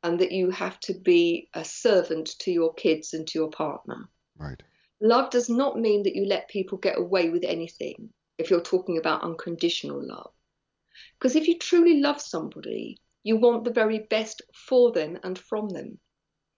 and 0.02 0.18
that 0.18 0.32
you 0.32 0.50
have 0.50 0.78
to 0.80 0.94
be 0.94 1.48
a 1.54 1.64
servant 1.64 2.38
to 2.40 2.50
your 2.50 2.74
kids 2.74 3.14
and 3.14 3.26
to 3.28 3.38
your 3.38 3.50
partner. 3.50 4.08
Right. 4.38 4.62
Love 5.00 5.30
does 5.30 5.48
not 5.50 5.78
mean 5.78 6.02
that 6.04 6.16
you 6.16 6.24
let 6.24 6.48
people 6.48 6.78
get 6.78 6.98
away 6.98 7.28
with 7.30 7.44
anything 7.44 8.10
if 8.38 8.50
you're 8.50 8.60
talking 8.60 8.98
about 8.98 9.22
unconditional 9.22 10.00
love. 10.06 10.32
Because 11.18 11.36
if 11.36 11.48
you 11.48 11.58
truly 11.58 12.00
love 12.00 12.20
somebody, 12.20 12.98
you 13.22 13.36
want 13.36 13.64
the 13.64 13.72
very 13.72 13.98
best 13.98 14.42
for 14.54 14.92
them 14.92 15.18
and 15.22 15.38
from 15.38 15.68
them. 15.68 15.98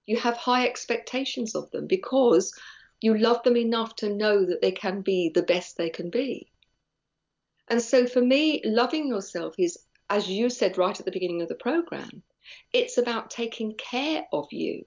You 0.07 0.17
have 0.19 0.37
high 0.37 0.67
expectations 0.67 1.55
of 1.55 1.71
them 1.71 1.87
because 1.87 2.53
you 3.01 3.17
love 3.17 3.43
them 3.43 3.57
enough 3.57 3.97
to 3.97 4.15
know 4.15 4.45
that 4.45 4.61
they 4.61 4.73
can 4.73 5.03
be 5.03 5.31
the 5.35 5.43
best 5.43 5.77
they 5.77 5.91
can 5.91 6.11
be. 6.11 6.51
And 7.69 7.83
so 7.83 8.07
for 8.07 8.21
me, 8.21 8.63
loving 8.65 9.09
yourself 9.09 9.55
is, 9.59 9.79
as 10.09 10.29
you 10.29 10.49
said 10.49 10.79
right 10.79 10.99
at 10.99 11.05
the 11.05 11.13
beginning 11.13 11.43
of 11.43 11.49
the 11.49 11.55
program, 11.55 12.23
it's 12.73 12.97
about 12.97 13.31
taking 13.31 13.75
care 13.75 14.27
of 14.33 14.47
you. 14.51 14.87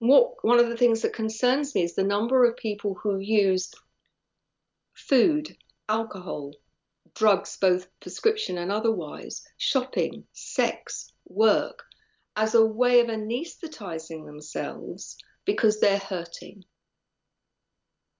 What, 0.00 0.34
one 0.42 0.58
of 0.58 0.68
the 0.68 0.76
things 0.76 1.02
that 1.02 1.12
concerns 1.12 1.74
me 1.74 1.84
is 1.84 1.94
the 1.94 2.02
number 2.02 2.44
of 2.44 2.56
people 2.56 2.94
who 2.94 3.18
use 3.18 3.72
food, 4.94 5.56
alcohol, 5.88 6.52
drugs, 7.14 7.56
both 7.60 7.86
prescription 8.00 8.58
and 8.58 8.72
otherwise, 8.72 9.46
shopping, 9.56 10.24
sex, 10.32 11.12
work, 11.26 11.84
as 12.36 12.54
a 12.54 12.66
way 12.66 13.00
of 13.00 13.06
anesthetizing 13.06 14.26
themselves 14.26 15.16
because 15.44 15.78
they're 15.78 15.98
hurting. 15.98 16.64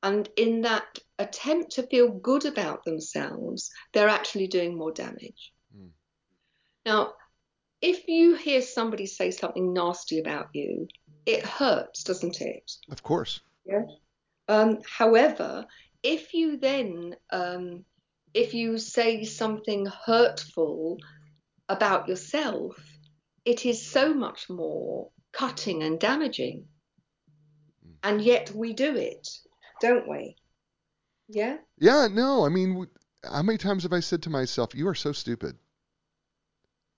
And 0.05 0.29
in 0.37 0.61
that 0.61 0.99
attempt 1.19 1.73
to 1.73 1.87
feel 1.87 2.11
good 2.11 2.45
about 2.45 2.85
themselves, 2.85 3.71
they're 3.95 4.11
actually 4.11 4.49
doing 4.49 4.77
more 4.77 4.93
damage. 4.93 5.51
Mm. 5.75 5.89
Now, 6.85 7.15
if 7.81 8.07
you 8.07 8.35
hear 8.35 8.61
somebody 8.61 9.07
say 9.07 9.31
something 9.31 9.73
nasty 9.73 10.19
about 10.21 10.49
you, 10.53 10.89
it 11.25 11.47
hurts, 11.47 12.05
doesn't 12.05 12.43
it? 12.43 12.71
Of 12.91 13.03
course. 13.03 13.41
Yeah. 13.65 13.87
Um, 14.47 14.81
however, 14.87 15.65
if 16.03 16.35
you 16.35 16.59
then, 16.59 17.17
um, 17.31 17.87
if 18.35 18.53
you 18.53 18.77
say 18.77 19.25
something 19.25 19.87
hurtful 19.87 20.99
about 21.71 22.09
yourself, 22.09 22.77
it 23.47 23.65
is 23.65 23.87
so 23.87 24.13
much 24.13 24.51
more 24.51 25.09
cutting 25.33 25.83
and 25.83 25.99
damaging. 25.99 26.67
Mm. 27.87 27.95
And 28.03 28.21
yet 28.21 28.55
we 28.55 28.75
do 28.75 28.95
it 28.97 29.27
don't 29.81 30.09
we? 30.09 30.37
Yeah. 31.29 31.59
Yeah. 31.79 32.09
No. 32.11 32.45
I 32.45 32.49
mean, 32.49 32.87
how 33.25 33.43
many 33.43 33.59
times 33.59 33.83
have 33.85 33.93
I 33.93 34.01
said 34.01 34.23
to 34.23 34.31
myself, 34.31 34.75
"You 34.75 34.89
are 34.89 34.95
so 34.95 35.13
stupid. 35.13 35.57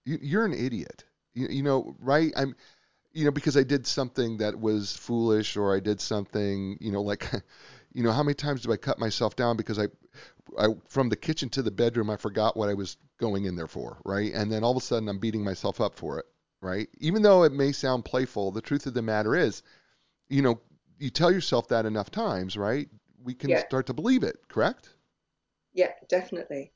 You, 0.04 0.40
are 0.40 0.44
an 0.44 0.52
idiot." 0.52 1.04
You, 1.34 1.48
you 1.48 1.62
know, 1.62 1.96
right? 1.98 2.32
I'm, 2.36 2.54
you 3.12 3.24
know, 3.24 3.30
because 3.30 3.56
I 3.56 3.62
did 3.62 3.86
something 3.86 4.38
that 4.38 4.58
was 4.58 4.96
foolish, 4.96 5.56
or 5.56 5.74
I 5.74 5.80
did 5.80 6.00
something, 6.00 6.76
you 6.80 6.92
know, 6.92 7.02
like, 7.02 7.30
you 7.92 8.02
know, 8.02 8.12
how 8.12 8.22
many 8.22 8.34
times 8.34 8.62
do 8.62 8.72
I 8.72 8.76
cut 8.76 8.98
myself 8.98 9.36
down 9.36 9.56
because 9.56 9.78
I, 9.78 9.86
I 10.58 10.68
from 10.88 11.08
the 11.08 11.16
kitchen 11.16 11.48
to 11.50 11.62
the 11.62 11.70
bedroom, 11.70 12.10
I 12.10 12.16
forgot 12.16 12.56
what 12.56 12.68
I 12.68 12.74
was 12.74 12.96
going 13.18 13.44
in 13.44 13.56
there 13.56 13.68
for, 13.68 13.98
right? 14.04 14.32
And 14.34 14.52
then 14.52 14.64
all 14.64 14.72
of 14.72 14.76
a 14.76 14.80
sudden, 14.80 15.08
I'm 15.08 15.18
beating 15.18 15.44
myself 15.44 15.80
up 15.80 15.94
for 15.94 16.18
it, 16.18 16.26
right? 16.60 16.88
Even 16.98 17.22
though 17.22 17.44
it 17.44 17.52
may 17.52 17.72
sound 17.72 18.04
playful, 18.04 18.52
the 18.52 18.60
truth 18.60 18.86
of 18.86 18.94
the 18.94 19.02
matter 19.02 19.34
is, 19.34 19.62
you 20.28 20.42
know, 20.42 20.60
you 20.98 21.10
tell 21.10 21.30
yourself 21.30 21.68
that 21.68 21.86
enough 21.86 22.10
times, 22.10 22.56
right? 22.56 22.88
We 23.22 23.34
can 23.34 23.50
yeah. 23.50 23.66
start 23.66 23.86
to 23.86 23.94
believe 23.94 24.22
it, 24.22 24.36
correct? 24.48 24.90
Yeah, 25.74 25.92
definitely. 26.08 26.72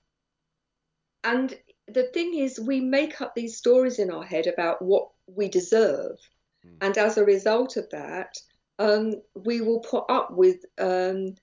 And 1.25 1.57
the 1.89 2.05
thing 2.05 2.35
is, 2.35 2.59
we 2.59 2.81
make 2.81 3.21
up 3.21 3.35
these 3.35 3.57
stories 3.57 3.99
in 3.99 4.11
our 4.11 4.25
head 4.25 4.47
about 4.47 4.83
what 4.83 5.09
we 5.27 5.49
deserve. 5.49 6.18
Mm. 6.66 6.77
And 6.81 6.99
as 6.99 7.16
a 7.16 7.25
result 7.25 7.77
of 7.77 7.89
that, 7.91 8.37
um, 8.79 9.14
we 9.35 9.61
will 9.61 9.81
put 9.81 10.05
up 10.09 10.33
with 10.33 10.64
um, 10.79 11.35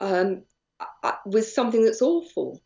um, 0.00 0.42
uh, 1.02 1.12
with 1.24 1.48
something 1.48 1.84
that's 1.84 2.02
awful, 2.02 2.60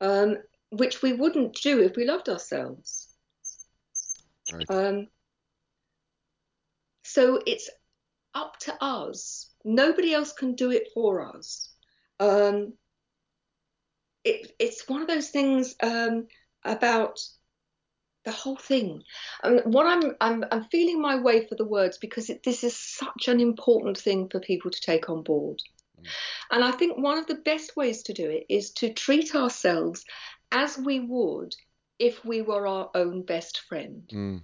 um, 0.00 0.38
which 0.70 1.02
we 1.02 1.12
wouldn't 1.12 1.54
do 1.54 1.80
if 1.80 1.96
we 1.96 2.04
loved 2.04 2.28
ourselves. 2.28 3.08
Right. 4.52 4.66
Um, 4.68 5.08
so 7.04 7.40
it's 7.46 7.70
up 8.34 8.58
to 8.60 8.74
us. 8.82 9.50
Nobody 9.64 10.12
else 10.12 10.32
can 10.32 10.54
do 10.54 10.70
it 10.70 10.88
for 10.94 11.36
us. 11.36 11.70
Um, 12.20 12.74
it, 14.24 14.52
it's 14.58 14.88
one 14.88 15.02
of 15.02 15.08
those 15.08 15.28
things 15.28 15.74
um, 15.82 16.26
about 16.64 17.20
the 18.24 18.32
whole 18.32 18.56
thing. 18.56 19.02
And 19.42 19.60
what 19.64 19.86
I'm, 19.86 20.16
I'm, 20.20 20.44
I'm 20.50 20.64
feeling 20.64 21.00
my 21.00 21.16
way 21.16 21.46
for 21.46 21.54
the 21.54 21.66
words 21.66 21.98
because 21.98 22.30
it, 22.30 22.42
this 22.42 22.64
is 22.64 22.76
such 22.76 23.28
an 23.28 23.40
important 23.40 23.98
thing 23.98 24.28
for 24.28 24.40
people 24.40 24.70
to 24.70 24.80
take 24.80 25.10
on 25.10 25.22
board. 25.22 25.60
And 26.50 26.62
I 26.62 26.70
think 26.72 26.98
one 26.98 27.18
of 27.18 27.26
the 27.26 27.36
best 27.36 27.76
ways 27.76 28.02
to 28.04 28.12
do 28.12 28.28
it 28.28 28.46
is 28.48 28.72
to 28.72 28.92
treat 28.92 29.34
ourselves 29.34 30.04
as 30.52 30.78
we 30.78 31.00
would 31.00 31.54
if 31.98 32.24
we 32.24 32.42
were 32.42 32.66
our 32.66 32.90
own 32.94 33.22
best 33.22 33.60
friend. 33.60 34.10
Mm. 34.12 34.42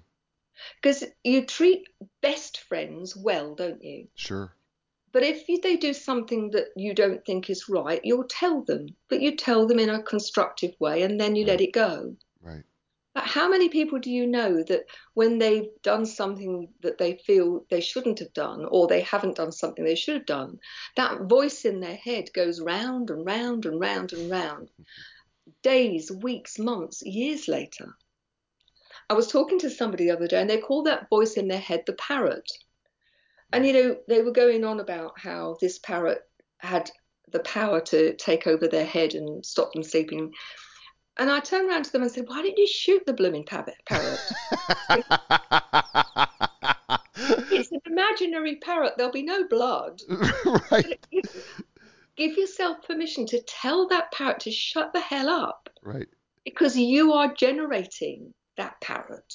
Because 0.81 1.05
you 1.25 1.45
treat 1.47 1.89
best 2.21 2.61
friends 2.61 3.17
well, 3.17 3.55
don't 3.55 3.83
you? 3.83 4.09
Sure. 4.15 4.53
But 5.13 5.25
if 5.25 5.45
they 5.63 5.77
do 5.77 5.93
something 5.93 6.51
that 6.53 6.69
you 6.77 6.95
don't 6.95 7.25
think 7.25 7.51
is 7.51 7.69
right, 7.69 8.01
you'll 8.05 8.29
tell 8.29 8.63
them. 8.63 8.87
But 9.09 9.21
you 9.21 9.37
tell 9.37 9.67
them 9.67 9.79
in 9.79 9.91
a 9.91 10.03
constructive 10.03 10.75
way 10.79 11.03
and 11.03 11.21
then 11.21 11.35
you 11.35 11.45
right. 11.45 11.53
let 11.53 11.61
it 11.61 11.73
go. 11.73 12.17
Right. 12.41 12.63
But 13.13 13.25
how 13.25 13.49
many 13.49 13.69
people 13.69 13.99
do 13.99 14.09
you 14.09 14.25
know 14.25 14.63
that 14.63 14.87
when 15.15 15.39
they've 15.39 15.69
done 15.83 16.07
something 16.07 16.73
that 16.83 16.99
they 16.99 17.17
feel 17.17 17.67
they 17.69 17.81
shouldn't 17.81 18.21
have 18.21 18.33
done 18.33 18.65
or 18.65 18.87
they 18.87 19.01
haven't 19.01 19.35
done 19.35 19.51
something 19.51 19.85
they 19.85 19.97
should 19.97 20.15
have 20.15 20.27
done, 20.27 20.61
that 20.95 21.23
voice 21.23 21.65
in 21.65 21.81
their 21.81 21.97
head 21.97 22.33
goes 22.33 22.61
round 22.61 23.11
and 23.11 23.27
round 23.27 23.67
and 23.67 23.81
round 23.81 24.13
and 24.13 24.31
round, 24.31 24.71
days, 25.63 26.13
weeks, 26.13 26.57
months, 26.57 27.03
years 27.03 27.49
later? 27.49 27.97
I 29.11 29.13
was 29.13 29.27
talking 29.27 29.59
to 29.59 29.69
somebody 29.69 30.05
the 30.05 30.13
other 30.13 30.29
day 30.29 30.41
and 30.41 30.49
they 30.49 30.59
called 30.59 30.87
that 30.87 31.09
voice 31.11 31.35
in 31.35 31.49
their 31.49 31.59
head 31.59 31.83
the 31.85 31.95
parrot. 31.95 32.49
And, 33.53 33.67
you 33.67 33.73
know, 33.73 33.97
they 34.07 34.23
were 34.23 34.31
going 34.31 34.65
on 34.65 34.79
about 34.79 35.19
how 35.19 35.57
this 35.61 35.81
parrot 35.81 36.23
had 36.59 36.89
the 37.33 37.41
power 37.41 37.81
to 37.81 38.15
take 38.15 38.47
over 38.47 38.69
their 38.69 38.85
head 38.85 39.15
and 39.15 39.45
stop 39.45 39.73
them 39.73 39.83
sleeping. 39.83 40.33
And 41.17 41.29
I 41.29 41.41
turned 41.41 41.69
around 41.69 41.87
to 41.87 41.93
them 41.93 42.03
and 42.03 42.11
said, 42.11 42.29
Why 42.29 42.41
didn't 42.41 42.59
you 42.59 42.69
shoot 42.69 43.05
the 43.05 43.13
blooming 43.13 43.43
parrot? 43.45 43.77
it's 47.51 47.73
an 47.73 47.81
imaginary 47.87 48.57
parrot. 48.63 48.93
There'll 48.97 49.11
be 49.11 49.25
no 49.25 49.49
blood. 49.49 50.01
right. 50.71 51.05
Give 52.17 52.37
yourself 52.37 52.87
permission 52.87 53.27
to 53.27 53.43
tell 53.43 53.89
that 53.89 54.13
parrot 54.13 54.39
to 54.41 54.53
shut 54.53 54.93
the 54.93 55.01
hell 55.01 55.29
up. 55.29 55.69
Right. 55.83 56.07
Because 56.45 56.77
you 56.77 57.13
are 57.13 57.35
generating 57.35 58.33
that 58.61 58.81
parrot. 58.81 59.35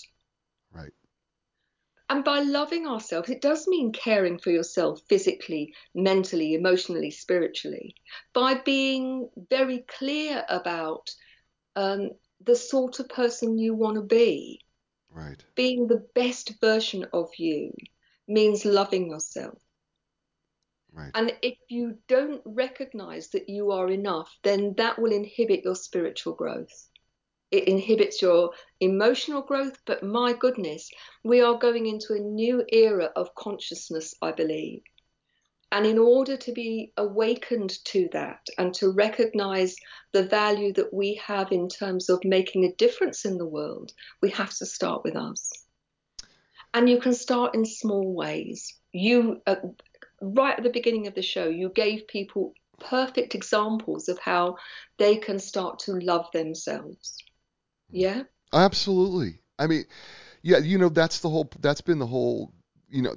Right. 0.72 0.94
And 2.10 2.24
by 2.24 2.42
loving 2.42 2.86
ourselves, 2.86 3.30
it 3.30 3.42
does 3.42 3.68
mean 3.68 3.92
caring 3.92 4.38
for 4.38 4.52
yourself 4.52 5.02
physically, 5.10 5.74
mentally, 5.96 6.54
emotionally, 6.54 7.10
spiritually, 7.10 7.96
by 8.34 8.54
being 8.54 9.28
very 9.50 9.84
clear 9.98 10.46
about 10.48 11.10
um, 11.76 12.12
the 12.46 12.56
sort 12.56 13.00
of 13.00 13.10
person 13.10 13.58
you 13.58 13.74
want 13.74 13.96
to 13.96 14.04
be. 14.04 14.62
Right. 15.10 15.44
Being 15.56 15.88
the 15.88 16.06
best 16.14 16.54
version 16.62 17.08
of 17.12 17.30
you 17.40 17.72
means 18.28 18.66
loving 18.66 19.10
yourself. 19.10 19.58
Right. 20.94 21.12
And 21.16 21.34
if 21.42 21.58
you 21.70 21.98
don't 22.08 22.42
recognize 22.46 23.30
that 23.30 23.50
you 23.50 23.72
are 23.72 23.90
enough, 23.90 24.32
then 24.44 24.76
that 24.78 25.00
will 25.00 25.12
inhibit 25.12 25.64
your 25.64 25.76
spiritual 25.76 26.36
growth. 26.36 26.90
It 27.56 27.70
inhibits 27.70 28.22
your 28.22 28.52
emotional 28.82 29.42
growth, 29.42 29.78
but 29.86 30.04
my 30.04 30.34
goodness, 30.34 30.92
we 31.24 31.40
are 31.40 31.58
going 31.58 31.86
into 31.86 32.14
a 32.14 32.20
new 32.20 32.66
era 32.68 33.14
of 33.16 33.34
consciousness, 33.34 34.14
I 34.22 34.34
believe. 34.34 34.82
And 35.72 35.86
in 35.86 35.98
order 35.98 36.36
to 36.36 36.52
be 36.52 36.92
awakened 36.98 37.82
to 37.86 38.10
that 38.12 38.46
and 38.58 38.74
to 38.74 38.92
recognize 38.92 39.78
the 40.12 40.24
value 40.24 40.74
that 40.74 40.94
we 40.94 41.16
have 41.26 41.54
in 41.54 41.70
terms 41.70 42.10
of 42.10 42.26
making 42.26 42.66
a 42.66 42.74
difference 42.74 43.24
in 43.24 43.38
the 43.38 43.48
world, 43.48 43.94
we 44.22 44.32
have 44.32 44.54
to 44.56 44.66
start 44.66 45.06
with 45.06 45.16
us. 45.16 45.50
And 46.74 46.90
you 46.90 47.00
can 47.00 47.14
start 47.14 47.56
in 47.56 47.64
small 47.64 48.14
ways. 48.14 48.78
You, 48.92 49.42
uh, 49.48 49.56
right 50.20 50.58
at 50.58 50.64
the 50.64 50.78
beginning 50.78 51.08
of 51.08 51.16
the 51.16 51.22
show, 51.22 51.48
you 51.48 51.70
gave 51.70 52.06
people 52.08 52.54
perfect 52.82 53.34
examples 53.34 54.10
of 54.10 54.20
how 54.20 54.58
they 54.98 55.16
can 55.16 55.40
start 55.40 55.80
to 55.80 55.94
love 55.94 56.30
themselves. 56.34 57.16
Yeah? 57.90 58.24
Absolutely. 58.54 59.40
I 59.58 59.68
mean, 59.68 59.86
yeah, 60.42 60.58
you 60.58 60.78
know, 60.78 60.90
that's 60.90 61.20
the 61.20 61.30
whole, 61.30 61.50
that's 61.62 61.82
been 61.82 62.00
the 62.00 62.08
whole 62.08 62.54
you 62.90 63.02
know, 63.02 63.16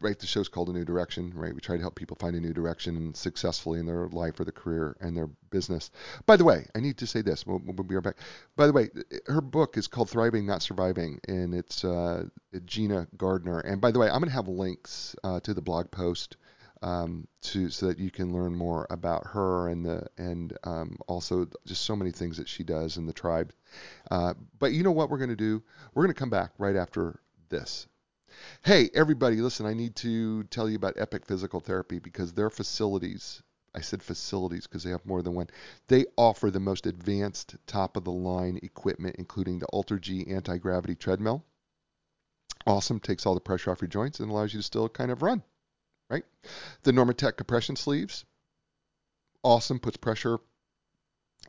right, 0.00 0.18
the 0.18 0.26
show's 0.26 0.48
called 0.48 0.68
A 0.68 0.72
New 0.72 0.84
Direction, 0.84 1.32
right? 1.34 1.54
We 1.54 1.60
try 1.60 1.76
to 1.76 1.82
help 1.82 1.94
people 1.94 2.16
find 2.18 2.34
a 2.34 2.40
new 2.40 2.52
direction 2.52 3.14
successfully 3.14 3.78
in 3.78 3.86
their 3.86 4.08
life 4.08 4.40
or 4.40 4.44
their 4.44 4.52
career 4.52 4.96
and 5.00 5.16
their 5.16 5.28
business. 5.50 5.90
By 6.26 6.36
the 6.36 6.44
way, 6.44 6.66
I 6.74 6.80
need 6.80 6.98
to 6.98 7.06
say 7.06 7.22
this. 7.22 7.46
We'll, 7.46 7.60
we'll 7.64 7.84
be 7.84 7.94
right 7.94 8.02
back. 8.02 8.16
By 8.56 8.66
the 8.66 8.72
way, 8.72 8.88
her 9.26 9.40
book 9.40 9.76
is 9.76 9.86
called 9.86 10.10
Thriving, 10.10 10.46
Not 10.46 10.62
Surviving, 10.62 11.20
and 11.28 11.54
it's 11.54 11.84
uh, 11.84 12.24
Gina 12.64 13.06
Gardiner. 13.16 13.60
And 13.60 13.80
by 13.80 13.90
the 13.90 13.98
way, 13.98 14.08
I'm 14.08 14.20
going 14.20 14.30
to 14.30 14.34
have 14.34 14.48
links 14.48 15.14
uh, 15.22 15.40
to 15.40 15.54
the 15.54 15.62
blog 15.62 15.90
post 15.90 16.36
um, 16.82 17.26
to 17.42 17.70
so 17.70 17.86
that 17.86 17.98
you 17.98 18.10
can 18.10 18.32
learn 18.32 18.54
more 18.54 18.86
about 18.90 19.26
her 19.28 19.68
and 19.68 19.84
the 19.84 20.06
and 20.18 20.56
um, 20.64 20.96
also 21.06 21.48
just 21.66 21.84
so 21.84 21.96
many 21.96 22.10
things 22.10 22.36
that 22.36 22.48
she 22.48 22.64
does 22.64 22.96
in 22.96 23.06
the 23.06 23.12
tribe. 23.12 23.52
Uh, 24.10 24.34
but 24.58 24.72
you 24.72 24.82
know 24.82 24.92
what 24.92 25.08
we're 25.08 25.18
going 25.18 25.30
to 25.30 25.36
do? 25.36 25.62
We're 25.94 26.04
going 26.04 26.14
to 26.14 26.18
come 26.18 26.30
back 26.30 26.52
right 26.58 26.76
after 26.76 27.20
this. 27.48 27.86
Hey, 28.62 28.90
everybody, 28.94 29.36
listen, 29.36 29.66
I 29.66 29.74
need 29.74 29.94
to 29.96 30.44
tell 30.44 30.68
you 30.68 30.76
about 30.76 30.98
Epic 30.98 31.26
Physical 31.26 31.60
Therapy 31.60 31.98
because 31.98 32.32
their 32.32 32.50
facilities, 32.50 33.42
I 33.74 33.80
said 33.80 34.02
facilities 34.02 34.66
because 34.66 34.82
they 34.82 34.90
have 34.90 35.04
more 35.04 35.22
than 35.22 35.34
one, 35.34 35.48
they 35.88 36.06
offer 36.16 36.50
the 36.50 36.60
most 36.60 36.86
advanced 36.86 37.56
top 37.66 37.96
of 37.96 38.04
the 38.04 38.12
line 38.12 38.58
equipment, 38.62 39.16
including 39.18 39.58
the 39.58 39.66
AlterG 39.72 40.30
anti 40.32 40.58
gravity 40.58 40.94
treadmill. 40.94 41.44
Awesome, 42.66 43.00
takes 43.00 43.26
all 43.26 43.34
the 43.34 43.40
pressure 43.40 43.70
off 43.70 43.80
your 43.80 43.88
joints 43.88 44.20
and 44.20 44.30
allows 44.30 44.54
you 44.54 44.60
to 44.60 44.64
still 44.64 44.88
kind 44.88 45.10
of 45.10 45.22
run, 45.22 45.42
right? 46.12 46.24
The 46.82 46.92
Normatec 46.92 47.36
compression 47.36 47.74
sleeves, 47.76 48.24
awesome, 49.42 49.80
puts 49.80 49.96
pressure 49.96 50.38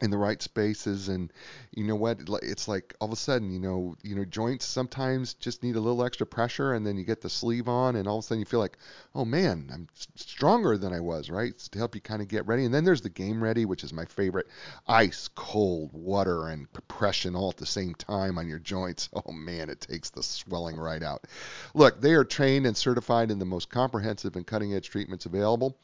in 0.01 0.09
the 0.09 0.17
right 0.17 0.41
spaces 0.41 1.07
and 1.07 1.31
you 1.71 1.83
know 1.83 1.95
what 1.95 2.19
it's 2.41 2.67
like 2.67 2.93
all 2.99 3.07
of 3.07 3.13
a 3.13 3.15
sudden 3.15 3.51
you 3.51 3.59
know 3.59 3.95
you 4.03 4.15
know 4.15 4.25
joints 4.25 4.65
sometimes 4.65 5.33
just 5.35 5.63
need 5.63 5.75
a 5.75 5.79
little 5.79 6.03
extra 6.03 6.25
pressure 6.25 6.73
and 6.73 6.85
then 6.85 6.97
you 6.97 7.05
get 7.05 7.21
the 7.21 7.29
sleeve 7.29 7.69
on 7.69 7.95
and 7.95 8.07
all 8.07 8.17
of 8.17 8.23
a 8.23 8.27
sudden 8.27 8.39
you 8.39 8.45
feel 8.45 8.59
like 8.59 8.77
oh 9.15 9.23
man 9.23 9.69
i'm 9.71 9.87
stronger 10.15 10.77
than 10.77 10.91
i 10.91 10.99
was 10.99 11.29
right? 11.29 11.49
It's 11.49 11.67
to 11.69 11.79
help 11.79 11.95
you 11.95 12.01
kind 12.01 12.21
of 12.21 12.27
get 12.27 12.45
ready. 12.47 12.65
And 12.65 12.73
then 12.73 12.85
there's 12.85 13.01
the 13.01 13.09
game 13.09 13.43
ready 13.43 13.65
which 13.65 13.83
is 13.83 13.93
my 13.93 14.05
favorite. 14.05 14.47
Ice 14.87 15.29
cold 15.35 15.91
water 15.93 16.47
and 16.47 16.71
compression 16.73 17.35
all 17.35 17.49
at 17.49 17.57
the 17.57 17.65
same 17.65 17.95
time 17.95 18.37
on 18.37 18.47
your 18.47 18.59
joints. 18.59 19.09
Oh 19.25 19.31
man 19.31 19.69
it 19.69 19.79
takes 19.79 20.09
the 20.09 20.23
swelling 20.23 20.75
right 20.75 21.01
out. 21.01 21.25
Look 21.73 22.01
they 22.01 22.13
are 22.13 22.25
trained 22.25 22.65
and 22.65 22.75
certified 22.75 23.31
in 23.31 23.39
the 23.39 23.45
most 23.45 23.69
comprehensive 23.69 24.35
and 24.35 24.45
cutting 24.45 24.73
edge 24.73 24.89
treatments 24.89 25.25
available. 25.25 25.77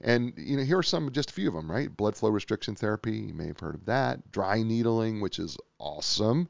And 0.00 0.32
you 0.36 0.56
know 0.56 0.62
here 0.62 0.78
are 0.78 0.82
some 0.82 1.12
just 1.12 1.30
a 1.30 1.34
few 1.34 1.48
of 1.48 1.54
them 1.54 1.70
right? 1.70 1.94
Blood 1.94 2.16
flow 2.16 2.30
restriction 2.30 2.74
therapy 2.74 3.16
you 3.16 3.34
may 3.34 3.48
have 3.56 3.66
heard 3.66 3.74
of 3.74 3.86
that. 3.86 4.30
Dry 4.32 4.62
needling, 4.62 5.20
which 5.20 5.38
is 5.38 5.56
awesome. 5.78 6.48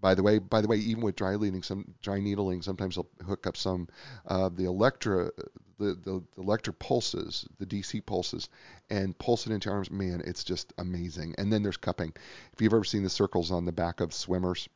By 0.00 0.14
the 0.14 0.22
way, 0.22 0.38
by 0.38 0.60
the 0.60 0.68
way, 0.68 0.76
even 0.76 1.02
with 1.02 1.16
dry 1.16 1.32
needling, 1.32 1.62
some 1.62 1.94
dry 2.02 2.20
needling, 2.20 2.62
sometimes 2.62 2.96
they'll 2.96 3.08
hook 3.26 3.46
up 3.46 3.56
some 3.56 3.88
uh, 4.26 4.50
the 4.50 4.66
electra, 4.66 5.30
the, 5.78 5.94
the, 5.94 6.22
the 6.36 6.42
electric 6.42 6.78
pulses, 6.78 7.46
the 7.58 7.66
DC 7.66 8.04
pulses, 8.04 8.48
and 8.90 9.16
pulse 9.18 9.46
it 9.46 9.52
into 9.52 9.70
arms. 9.70 9.90
Man, 9.90 10.22
it's 10.24 10.44
just 10.44 10.72
amazing. 10.76 11.34
And 11.38 11.52
then 11.52 11.62
there's 11.62 11.78
cupping. 11.78 12.12
If 12.52 12.60
you've 12.60 12.74
ever 12.74 12.84
seen 12.84 13.02
the 13.02 13.10
circles 13.10 13.50
on 13.50 13.64
the 13.64 13.72
back 13.72 14.00
of 14.00 14.12
swimmers, 14.12 14.68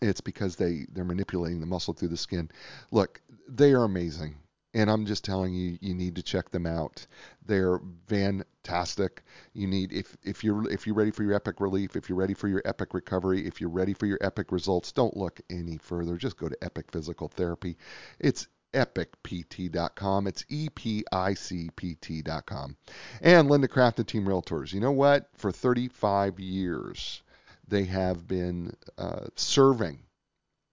it's 0.00 0.22
because 0.22 0.56
they 0.56 0.86
they're 0.92 1.04
manipulating 1.04 1.60
the 1.60 1.66
muscle 1.66 1.94
through 1.94 2.08
the 2.08 2.16
skin. 2.16 2.50
Look, 2.90 3.20
they 3.48 3.72
are 3.72 3.84
amazing 3.84 4.36
and 4.76 4.90
I'm 4.90 5.06
just 5.06 5.24
telling 5.24 5.54
you, 5.54 5.78
you 5.80 5.94
need 5.94 6.16
to 6.16 6.22
check 6.22 6.50
them 6.50 6.66
out. 6.66 7.06
They're 7.46 7.80
fantastic. 8.08 9.22
You 9.54 9.66
need 9.66 9.90
if 9.90 10.14
if 10.22 10.44
you're 10.44 10.70
if 10.70 10.86
you're 10.86 10.94
ready 10.94 11.10
for 11.10 11.22
your 11.22 11.32
epic 11.32 11.60
relief, 11.60 11.96
if 11.96 12.10
you're 12.10 12.18
ready 12.18 12.34
for 12.34 12.46
your 12.46 12.60
epic 12.66 12.92
recovery, 12.92 13.46
if 13.46 13.58
you're 13.58 13.70
ready 13.70 13.94
for 13.94 14.04
your 14.04 14.18
epic 14.20 14.52
results, 14.52 14.92
don't 14.92 15.16
look 15.16 15.40
any 15.48 15.78
further. 15.78 16.16
Just 16.18 16.36
go 16.36 16.50
to 16.50 16.58
Epic 16.62 16.92
Physical 16.92 17.28
Therapy. 17.28 17.78
It's 18.20 18.48
epicpt.com. 18.74 20.26
It's 20.26 20.44
E 20.50 20.68
P 20.68 21.04
I 21.10 21.32
C 21.32 21.70
P 21.74 21.94
T.com. 21.94 22.76
And 23.22 23.48
Linda 23.48 23.68
Craft 23.68 24.00
and 24.00 24.08
Team 24.08 24.26
Realtors. 24.26 24.74
You 24.74 24.80
know 24.80 24.92
what? 24.92 25.30
For 25.36 25.50
35 25.50 26.38
years, 26.38 27.22
they 27.66 27.84
have 27.84 28.28
been 28.28 28.76
uh, 28.98 29.28
serving 29.36 30.00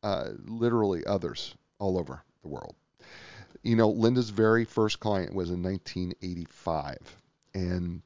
uh, 0.03 0.31
literally 0.43 1.05
others 1.05 1.55
all 1.79 1.97
over 1.97 2.21
the 2.41 2.49
world 2.49 2.75
you 3.61 3.75
know, 3.75 3.89
Linda's 3.89 4.29
very 4.29 4.65
first 4.65 4.99
client 4.99 5.33
was 5.33 5.49
in 5.49 5.61
1985. 5.61 6.97
And 7.53 8.01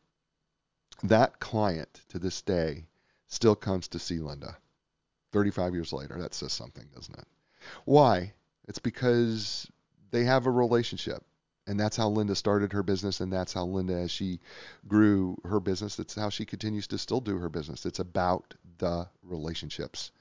that 1.03 1.39
client 1.39 2.01
to 2.09 2.19
this 2.19 2.41
day 2.41 2.85
still 3.27 3.55
comes 3.55 3.87
to 3.89 3.99
see 3.99 4.19
Linda 4.19 4.57
35 5.31 5.73
years 5.73 5.93
later. 5.93 6.19
That 6.19 6.33
says 6.33 6.53
something, 6.53 6.85
doesn't 6.93 7.17
it? 7.17 7.27
Why? 7.85 8.33
It's 8.67 8.79
because 8.79 9.69
they 10.11 10.23
have 10.23 10.45
a 10.45 10.51
relationship. 10.51 11.23
And 11.67 11.77
that's 11.77 11.97
how 11.97 12.07
Linda 12.07 12.33
started 12.33 12.71
her 12.71 12.81
business, 12.81 13.19
and 13.19 13.31
that's 13.31 13.51
how 13.51 13.65
Linda, 13.65 13.93
as 13.93 14.09
she 14.09 14.39
grew 14.87 15.37
her 15.43 15.59
business, 15.59 15.97
that's 15.97 16.15
how 16.15 16.29
she 16.29 16.45
continues 16.45 16.87
to 16.87 16.97
still 16.97 17.19
do 17.19 17.37
her 17.39 17.49
business. 17.49 17.85
It's 17.85 17.99
about 17.99 18.53
the 18.77 19.09
relationships 19.21 20.11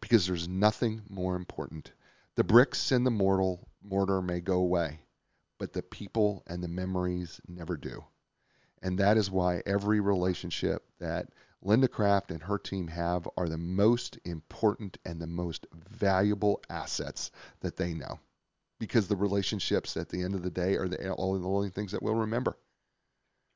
because 0.00 0.26
there's 0.26 0.48
nothing 0.48 1.02
more 1.10 1.36
important. 1.36 1.92
The 2.36 2.44
bricks 2.44 2.90
and 2.90 3.06
the 3.06 3.10
mortal 3.10 3.68
mortar 3.84 4.22
may 4.22 4.40
go 4.40 4.56
away, 4.56 5.00
but 5.58 5.72
the 5.72 5.82
people 5.82 6.42
and 6.46 6.62
the 6.62 6.68
memories 6.68 7.40
never 7.46 7.76
do. 7.76 8.04
And 8.82 8.98
that 8.98 9.16
is 9.16 9.30
why 9.30 9.62
every 9.64 10.00
relationship 10.00 10.84
that 10.98 11.28
Linda 11.62 11.88
Craft 11.88 12.30
and 12.30 12.42
her 12.42 12.58
team 12.58 12.88
have 12.88 13.28
are 13.36 13.48
the 13.48 13.56
most 13.56 14.18
important 14.24 14.98
and 15.04 15.20
the 15.20 15.26
most 15.26 15.66
valuable 15.72 16.62
assets 16.68 17.30
that 17.60 17.76
they 17.76 17.94
know. 17.94 18.18
Because 18.78 19.08
the 19.08 19.16
relationships 19.16 19.96
at 19.96 20.10
the 20.10 20.22
end 20.22 20.34
of 20.34 20.42
the 20.42 20.50
day 20.50 20.76
are 20.76 20.88
the 20.88 21.14
only 21.16 21.70
things 21.70 21.92
that 21.92 22.02
we'll 22.02 22.14
remember. 22.14 22.58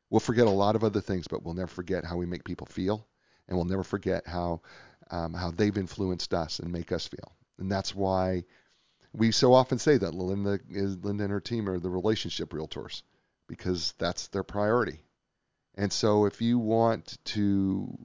We'll 0.08 0.20
forget 0.20 0.46
a 0.46 0.50
lot 0.50 0.76
of 0.76 0.84
other 0.84 1.02
things, 1.02 1.28
but 1.28 1.42
we'll 1.42 1.54
never 1.54 1.66
forget 1.66 2.04
how 2.04 2.16
we 2.16 2.24
make 2.24 2.44
people 2.44 2.66
feel, 2.66 3.06
and 3.46 3.56
we'll 3.56 3.66
never 3.66 3.84
forget 3.84 4.26
how 4.26 4.62
um, 5.10 5.34
how 5.34 5.50
they've 5.50 5.76
influenced 5.76 6.32
us 6.32 6.60
and 6.60 6.72
make 6.72 6.92
us 6.92 7.06
feel. 7.06 7.32
And 7.58 7.70
that's 7.70 7.94
why 7.94 8.44
we 9.18 9.32
so 9.32 9.52
often 9.52 9.78
say 9.78 9.96
that 9.96 10.14
Linda 10.14 10.60
is 10.70 10.96
Linda 10.98 11.24
and 11.24 11.32
her 11.32 11.40
team 11.40 11.68
are 11.68 11.80
the 11.80 11.90
relationship 11.90 12.50
realtors 12.50 13.02
because 13.48 13.92
that's 13.98 14.28
their 14.28 14.44
priority. 14.44 15.00
And 15.74 15.92
so 15.92 16.26
if 16.26 16.40
you 16.40 16.58
want 16.58 17.18
to 17.26 17.98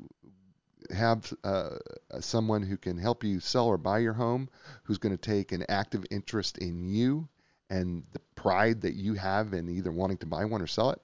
have 0.91 1.31
uh, 1.43 1.77
someone 2.19 2.63
who 2.63 2.77
can 2.77 2.97
help 2.97 3.23
you 3.23 3.39
sell 3.39 3.67
or 3.67 3.77
buy 3.77 3.99
your 3.99 4.13
home, 4.13 4.49
who's 4.83 4.97
going 4.97 5.15
to 5.15 5.21
take 5.21 5.51
an 5.51 5.65
active 5.69 6.03
interest 6.09 6.57
in 6.57 6.83
you 6.87 7.27
and 7.69 8.03
the 8.11 8.19
pride 8.35 8.81
that 8.81 8.95
you 8.95 9.13
have 9.13 9.53
in 9.53 9.69
either 9.69 9.91
wanting 9.91 10.17
to 10.17 10.25
buy 10.25 10.45
one 10.45 10.61
or 10.61 10.67
sell 10.67 10.91
it, 10.91 11.01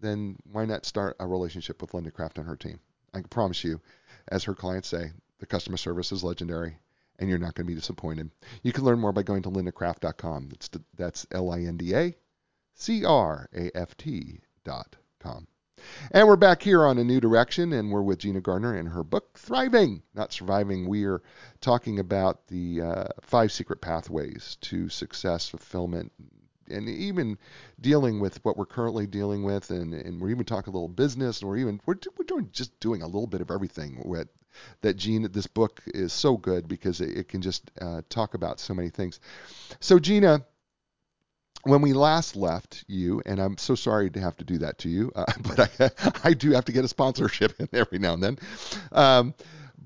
then 0.00 0.36
why 0.52 0.64
not 0.64 0.86
start 0.86 1.16
a 1.18 1.26
relationship 1.26 1.80
with 1.80 1.94
Linda 1.94 2.10
Craft 2.10 2.38
and 2.38 2.46
her 2.46 2.56
team? 2.56 2.78
I 3.12 3.20
can 3.20 3.28
promise 3.28 3.64
you, 3.64 3.80
as 4.28 4.44
her 4.44 4.54
clients 4.54 4.88
say, 4.88 5.12
the 5.38 5.46
customer 5.46 5.76
service 5.76 6.12
is 6.12 6.22
legendary 6.22 6.76
and 7.18 7.28
you're 7.28 7.38
not 7.38 7.54
going 7.54 7.66
to 7.66 7.70
be 7.70 7.74
disappointed. 7.74 8.30
You 8.62 8.72
can 8.72 8.84
learn 8.84 8.98
more 8.98 9.12
by 9.12 9.22
going 9.22 9.42
to 9.42 9.50
lindacraft.com. 9.50 10.48
That's, 10.50 10.70
that's 10.94 11.26
L 11.32 11.50
I 11.50 11.60
N 11.60 11.76
D 11.76 11.94
A 11.94 12.14
C 12.74 13.04
R 13.04 13.48
A 13.54 13.76
F 13.76 13.96
T.com. 13.96 15.46
And 16.10 16.26
we're 16.26 16.36
back 16.36 16.62
here 16.62 16.84
on 16.84 16.98
A 16.98 17.04
New 17.04 17.20
Direction, 17.20 17.72
and 17.72 17.90
we're 17.90 18.02
with 18.02 18.18
Gina 18.18 18.40
Gardiner 18.40 18.76
and 18.76 18.88
her 18.88 19.04
book, 19.04 19.38
Thriving, 19.38 20.02
Not 20.14 20.32
Surviving. 20.32 20.88
We 20.88 21.04
are 21.04 21.22
talking 21.60 21.98
about 21.98 22.46
the 22.48 22.82
uh, 22.82 23.04
five 23.20 23.52
secret 23.52 23.80
pathways 23.80 24.56
to 24.62 24.88
success, 24.88 25.48
fulfillment, 25.48 26.12
and 26.68 26.88
even 26.88 27.38
dealing 27.80 28.20
with 28.20 28.44
what 28.44 28.56
we're 28.56 28.66
currently 28.66 29.06
dealing 29.06 29.42
with, 29.42 29.70
and, 29.70 29.94
and 29.94 30.20
we're 30.20 30.30
even 30.30 30.44
talking 30.44 30.72
a 30.72 30.76
little 30.76 30.88
business, 30.88 31.40
and 31.40 31.48
we're 31.48 31.58
even 31.58 31.80
we're, 31.86 31.96
we're 32.18 32.24
doing 32.26 32.48
just 32.52 32.78
doing 32.80 33.02
a 33.02 33.06
little 33.06 33.26
bit 33.26 33.40
of 33.40 33.50
everything. 33.50 34.02
With, 34.04 34.28
that 34.80 34.96
Gina, 34.96 35.28
this 35.28 35.46
book 35.46 35.82
is 35.86 36.12
so 36.12 36.36
good 36.36 36.68
because 36.68 37.00
it, 37.00 37.16
it 37.16 37.28
can 37.28 37.42
just 37.42 37.70
uh, 37.80 38.02
talk 38.08 38.34
about 38.34 38.60
so 38.60 38.74
many 38.74 38.90
things. 38.90 39.20
So 39.80 39.98
Gina, 39.98 40.44
when 41.64 41.82
we 41.82 41.92
last 41.92 42.36
left 42.36 42.84
you, 42.88 43.20
and 43.26 43.40
I'm 43.40 43.58
so 43.58 43.74
sorry 43.74 44.10
to 44.10 44.20
have 44.20 44.36
to 44.38 44.44
do 44.44 44.58
that 44.58 44.78
to 44.78 44.88
you, 44.88 45.12
uh, 45.14 45.24
but 45.42 45.80
I, 45.80 45.90
I 46.24 46.34
do 46.34 46.52
have 46.52 46.64
to 46.66 46.72
get 46.72 46.84
a 46.84 46.88
sponsorship 46.88 47.54
in 47.58 47.68
every 47.72 47.98
now 47.98 48.14
and 48.14 48.22
then. 48.22 48.38
Um, 48.92 49.34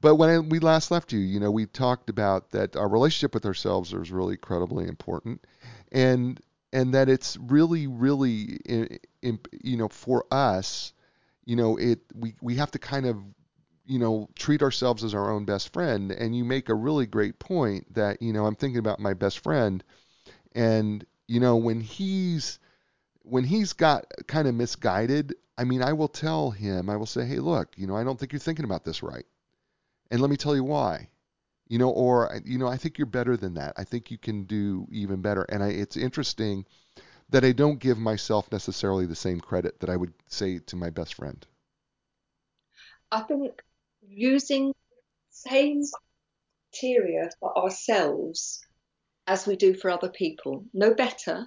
but 0.00 0.16
when 0.16 0.48
we 0.48 0.58
last 0.58 0.90
left 0.90 1.12
you, 1.12 1.20
you 1.20 1.38
know, 1.38 1.50
we 1.50 1.66
talked 1.66 2.10
about 2.10 2.50
that 2.50 2.76
our 2.76 2.88
relationship 2.88 3.34
with 3.34 3.46
ourselves 3.46 3.92
is 3.92 4.10
really 4.10 4.34
incredibly 4.34 4.88
important, 4.88 5.44
and 5.92 6.40
and 6.72 6.94
that 6.94 7.08
it's 7.08 7.36
really, 7.36 7.86
really, 7.86 8.58
you 8.64 9.76
know, 9.76 9.88
for 9.88 10.24
us, 10.30 10.92
you 11.44 11.54
know, 11.54 11.76
it 11.76 12.00
we 12.14 12.34
we 12.40 12.56
have 12.56 12.70
to 12.72 12.78
kind 12.80 13.06
of 13.06 13.16
you 13.92 13.98
know 13.98 14.28
treat 14.36 14.62
ourselves 14.62 15.04
as 15.04 15.14
our 15.14 15.30
own 15.30 15.44
best 15.44 15.72
friend 15.72 16.10
and 16.12 16.34
you 16.34 16.44
make 16.44 16.68
a 16.68 16.74
really 16.74 17.06
great 17.06 17.38
point 17.38 17.92
that 17.94 18.22
you 18.22 18.32
know 18.32 18.46
i'm 18.46 18.54
thinking 18.54 18.78
about 18.78 18.98
my 18.98 19.14
best 19.14 19.40
friend 19.40 19.84
and 20.54 21.04
you 21.32 21.40
know, 21.40 21.56
when 21.56 21.80
he's 21.80 22.58
when 23.22 23.44
he's 23.44 23.72
got 23.72 24.04
kind 24.26 24.48
of 24.48 24.54
misguided, 24.54 25.34
I 25.56 25.64
mean, 25.64 25.82
I 25.82 25.92
will 25.92 26.08
tell 26.08 26.50
him, 26.50 26.90
I 26.90 26.96
will 26.96 27.06
say, 27.06 27.24
hey, 27.24 27.38
look, 27.38 27.68
you 27.76 27.86
know, 27.86 27.96
I 27.96 28.04
don't 28.04 28.18
think 28.18 28.32
you're 28.32 28.40
thinking 28.40 28.64
about 28.64 28.84
this 28.84 29.02
right. 29.02 29.24
And 30.10 30.20
let 30.20 30.30
me 30.30 30.36
tell 30.36 30.54
you 30.54 30.64
why. 30.64 31.08
You 31.68 31.78
know, 31.78 31.88
or, 31.88 32.38
you 32.44 32.58
know, 32.58 32.66
I 32.66 32.76
think 32.76 32.98
you're 32.98 33.06
better 33.06 33.36
than 33.36 33.54
that. 33.54 33.72
I 33.78 33.84
think 33.84 34.10
you 34.10 34.18
can 34.18 34.44
do 34.44 34.86
even 34.90 35.22
better. 35.22 35.44
And 35.44 35.62
I, 35.62 35.68
it's 35.68 35.96
interesting 35.96 36.66
that 37.30 37.44
I 37.44 37.52
don't 37.52 37.78
give 37.78 37.96
myself 37.96 38.52
necessarily 38.52 39.06
the 39.06 39.14
same 39.14 39.40
credit 39.40 39.80
that 39.80 39.88
I 39.88 39.96
would 39.96 40.12
say 40.26 40.58
to 40.58 40.76
my 40.76 40.90
best 40.90 41.14
friend. 41.14 41.46
I 43.10 43.20
think 43.20 43.62
using 44.06 44.68
the 44.68 44.74
same 45.30 45.82
criteria 46.72 47.30
for 47.40 47.56
ourselves 47.56 48.60
as 49.26 49.46
we 49.46 49.56
do 49.56 49.74
for 49.74 49.90
other 49.90 50.08
people. 50.08 50.64
No 50.72 50.94
better, 50.94 51.46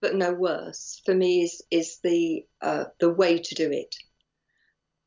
but 0.00 0.14
no 0.14 0.32
worse. 0.32 1.00
For 1.04 1.14
me, 1.14 1.42
is 1.42 1.62
is 1.70 1.98
the 2.02 2.44
uh, 2.60 2.84
the 2.98 3.10
way 3.10 3.38
to 3.38 3.54
do 3.54 3.70
it. 3.70 3.94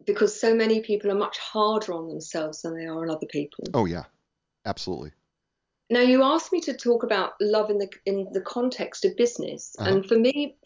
Because 0.05 0.39
so 0.39 0.53
many 0.53 0.81
people 0.81 1.11
are 1.11 1.15
much 1.15 1.37
harder 1.39 1.93
on 1.93 2.09
themselves 2.09 2.61
than 2.61 2.75
they 2.75 2.85
are 2.85 3.01
on 3.01 3.09
other 3.09 3.27
people. 3.27 3.65
Oh 3.73 3.85
yeah, 3.85 4.03
absolutely. 4.65 5.11
Now 5.89 6.01
you 6.01 6.23
asked 6.23 6.51
me 6.51 6.59
to 6.61 6.73
talk 6.73 7.03
about 7.03 7.33
love 7.39 7.69
in 7.69 7.77
the 7.77 7.89
in 8.05 8.27
the 8.31 8.41
context 8.41 9.05
of 9.05 9.15
business, 9.15 9.75
uh-huh. 9.79 9.89
and 9.89 10.05
for 10.05 10.17
me, 10.17 10.57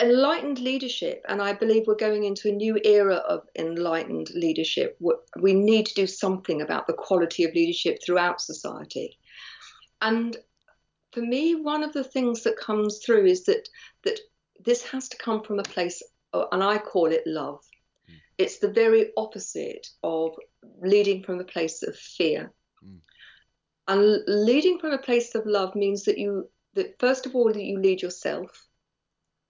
enlightened 0.00 0.58
leadership, 0.58 1.24
and 1.28 1.42
I 1.42 1.52
believe 1.52 1.86
we're 1.86 1.94
going 1.94 2.24
into 2.24 2.48
a 2.48 2.52
new 2.52 2.78
era 2.84 3.16
of 3.16 3.46
enlightened 3.56 4.30
leadership. 4.34 4.98
We 5.38 5.52
need 5.52 5.86
to 5.86 5.94
do 5.94 6.06
something 6.06 6.62
about 6.62 6.86
the 6.86 6.94
quality 6.94 7.44
of 7.44 7.54
leadership 7.54 7.98
throughout 8.04 8.40
society. 8.40 9.18
And 10.00 10.36
for 11.12 11.20
me, 11.20 11.54
one 11.54 11.82
of 11.82 11.92
the 11.92 12.04
things 12.04 12.42
that 12.44 12.56
comes 12.56 13.00
through 13.04 13.26
is 13.26 13.44
that 13.44 13.68
that 14.04 14.18
this 14.64 14.82
has 14.84 15.08
to 15.08 15.18
come 15.18 15.42
from 15.42 15.58
a 15.58 15.64
place, 15.64 16.02
and 16.32 16.62
I 16.62 16.78
call 16.78 17.06
it 17.06 17.26
love. 17.26 17.60
Mm. 18.08 18.16
It's 18.38 18.58
the 18.58 18.70
very 18.70 19.10
opposite 19.16 19.86
of 20.02 20.34
leading 20.82 21.22
from 21.22 21.40
a 21.40 21.44
place 21.44 21.82
of 21.82 21.96
fear. 21.96 22.52
Mm. 22.84 22.98
And 23.88 24.22
leading 24.26 24.78
from 24.78 24.92
a 24.92 24.98
place 24.98 25.34
of 25.34 25.46
love 25.46 25.74
means 25.74 26.04
that 26.04 26.18
you 26.18 26.48
that 26.74 26.98
first 27.00 27.26
of 27.26 27.34
all 27.34 27.52
that 27.52 27.64
you 27.64 27.78
lead 27.78 28.00
yourself. 28.02 28.69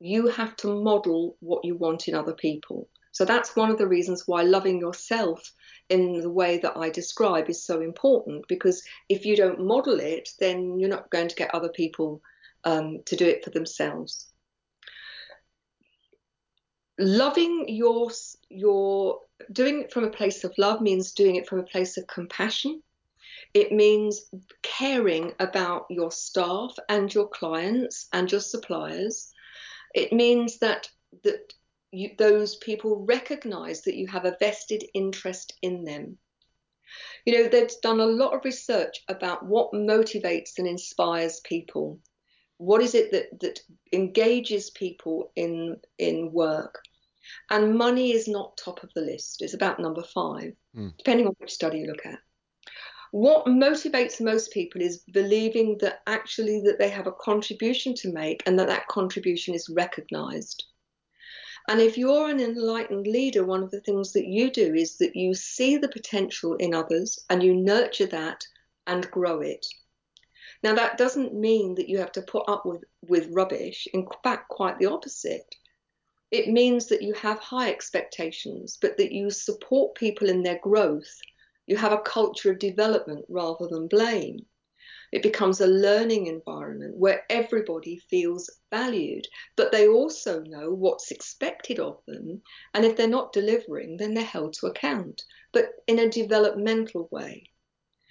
You 0.00 0.28
have 0.28 0.56
to 0.56 0.82
model 0.82 1.36
what 1.40 1.64
you 1.64 1.76
want 1.76 2.08
in 2.08 2.14
other 2.14 2.34
people. 2.34 2.88
So 3.12 3.24
that's 3.24 3.56
one 3.56 3.70
of 3.70 3.78
the 3.78 3.88
reasons 3.88 4.26
why 4.26 4.42
loving 4.42 4.78
yourself 4.78 5.52
in 5.88 6.20
the 6.20 6.30
way 6.30 6.58
that 6.58 6.76
I 6.76 6.90
describe 6.90 7.50
is 7.50 7.62
so 7.64 7.80
important 7.80 8.46
because 8.48 8.82
if 9.08 9.26
you 9.26 9.36
don't 9.36 9.66
model 9.66 9.98
it, 9.98 10.30
then 10.38 10.78
you're 10.78 10.88
not 10.88 11.10
going 11.10 11.28
to 11.28 11.34
get 11.34 11.54
other 11.54 11.68
people 11.68 12.22
um, 12.64 13.00
to 13.06 13.16
do 13.16 13.26
it 13.26 13.44
for 13.44 13.50
themselves. 13.50 14.28
Loving 16.98 17.64
your 17.68 18.10
your 18.48 19.20
doing 19.52 19.80
it 19.80 19.92
from 19.92 20.04
a 20.04 20.10
place 20.10 20.44
of 20.44 20.52
love 20.58 20.80
means 20.80 21.12
doing 21.12 21.36
it 21.36 21.48
from 21.48 21.58
a 21.58 21.64
place 21.64 21.96
of 21.96 22.06
compassion. 22.06 22.82
It 23.54 23.72
means 23.72 24.30
caring 24.62 25.32
about 25.40 25.86
your 25.88 26.12
staff 26.12 26.76
and 26.88 27.12
your 27.12 27.28
clients 27.28 28.06
and 28.12 28.30
your 28.30 28.40
suppliers. 28.40 29.29
It 29.94 30.12
means 30.12 30.58
that 30.58 30.88
that 31.24 31.52
you, 31.92 32.10
those 32.18 32.56
people 32.56 33.04
recognize 33.04 33.82
that 33.82 33.96
you 33.96 34.06
have 34.06 34.24
a 34.24 34.36
vested 34.38 34.84
interest 34.94 35.54
in 35.62 35.84
them. 35.84 36.18
You 37.24 37.34
know, 37.34 37.48
they've 37.48 37.70
done 37.82 38.00
a 38.00 38.06
lot 38.06 38.34
of 38.34 38.44
research 38.44 39.02
about 39.08 39.44
what 39.44 39.72
motivates 39.72 40.58
and 40.58 40.66
inspires 40.66 41.40
people. 41.40 42.00
What 42.58 42.82
is 42.82 42.94
it 42.94 43.12
that, 43.12 43.40
that 43.40 43.60
engages 43.92 44.70
people 44.70 45.32
in 45.36 45.76
in 45.98 46.32
work? 46.32 46.80
And 47.50 47.76
money 47.76 48.12
is 48.12 48.26
not 48.26 48.56
top 48.56 48.82
of 48.82 48.90
the 48.94 49.02
list. 49.02 49.42
It's 49.42 49.54
about 49.54 49.78
number 49.78 50.02
five, 50.02 50.52
mm. 50.76 50.96
depending 50.96 51.26
on 51.26 51.36
which 51.38 51.52
study 51.52 51.78
you 51.78 51.86
look 51.86 52.04
at. 52.06 52.18
What 53.12 53.46
motivates 53.46 54.20
most 54.20 54.52
people 54.52 54.80
is 54.80 54.98
believing 54.98 55.78
that 55.78 56.02
actually 56.06 56.60
that 56.60 56.78
they 56.78 56.90
have 56.90 57.08
a 57.08 57.12
contribution 57.12 57.94
to 57.96 58.12
make 58.12 58.42
and 58.46 58.58
that 58.58 58.68
that 58.68 58.86
contribution 58.86 59.54
is 59.54 59.68
recognized. 59.68 60.64
And 61.68 61.80
if 61.80 61.98
you're 61.98 62.30
an 62.30 62.40
enlightened 62.40 63.06
leader, 63.06 63.44
one 63.44 63.62
of 63.62 63.70
the 63.70 63.80
things 63.80 64.12
that 64.12 64.26
you 64.26 64.50
do 64.50 64.74
is 64.74 64.96
that 64.98 65.16
you 65.16 65.34
see 65.34 65.76
the 65.76 65.88
potential 65.88 66.54
in 66.54 66.74
others 66.74 67.18
and 67.28 67.42
you 67.42 67.54
nurture 67.54 68.06
that 68.06 68.46
and 68.86 69.10
grow 69.10 69.40
it. 69.40 69.66
Now, 70.62 70.74
that 70.74 70.98
doesn't 70.98 71.34
mean 71.34 71.74
that 71.76 71.88
you 71.88 71.98
have 71.98 72.12
to 72.12 72.22
put 72.22 72.48
up 72.48 72.66
with, 72.66 72.84
with 73.02 73.28
rubbish. 73.30 73.88
In 73.92 74.06
fact, 74.22 74.48
quite 74.48 74.78
the 74.78 74.86
opposite. 74.86 75.54
It 76.30 76.48
means 76.48 76.86
that 76.86 77.02
you 77.02 77.14
have 77.14 77.38
high 77.38 77.70
expectations, 77.70 78.78
but 78.80 78.96
that 78.98 79.12
you 79.12 79.30
support 79.30 79.94
people 79.94 80.28
in 80.28 80.42
their 80.42 80.58
growth. 80.58 81.20
You 81.70 81.76
have 81.76 81.92
a 81.92 81.98
culture 81.98 82.50
of 82.50 82.58
development 82.58 83.24
rather 83.28 83.68
than 83.68 83.86
blame. 83.86 84.44
It 85.12 85.22
becomes 85.22 85.60
a 85.60 85.68
learning 85.68 86.26
environment 86.26 86.96
where 86.96 87.22
everybody 87.30 88.02
feels 88.10 88.50
valued, 88.72 89.28
but 89.54 89.70
they 89.70 89.86
also 89.86 90.42
know 90.42 90.70
what's 90.70 91.12
expected 91.12 91.78
of 91.78 91.98
them. 92.08 92.42
And 92.74 92.84
if 92.84 92.96
they're 92.96 93.06
not 93.06 93.32
delivering, 93.32 93.98
then 93.98 94.14
they're 94.14 94.24
held 94.24 94.54
to 94.54 94.66
account, 94.66 95.22
but 95.52 95.70
in 95.86 96.00
a 96.00 96.08
developmental 96.08 97.08
way. 97.12 97.48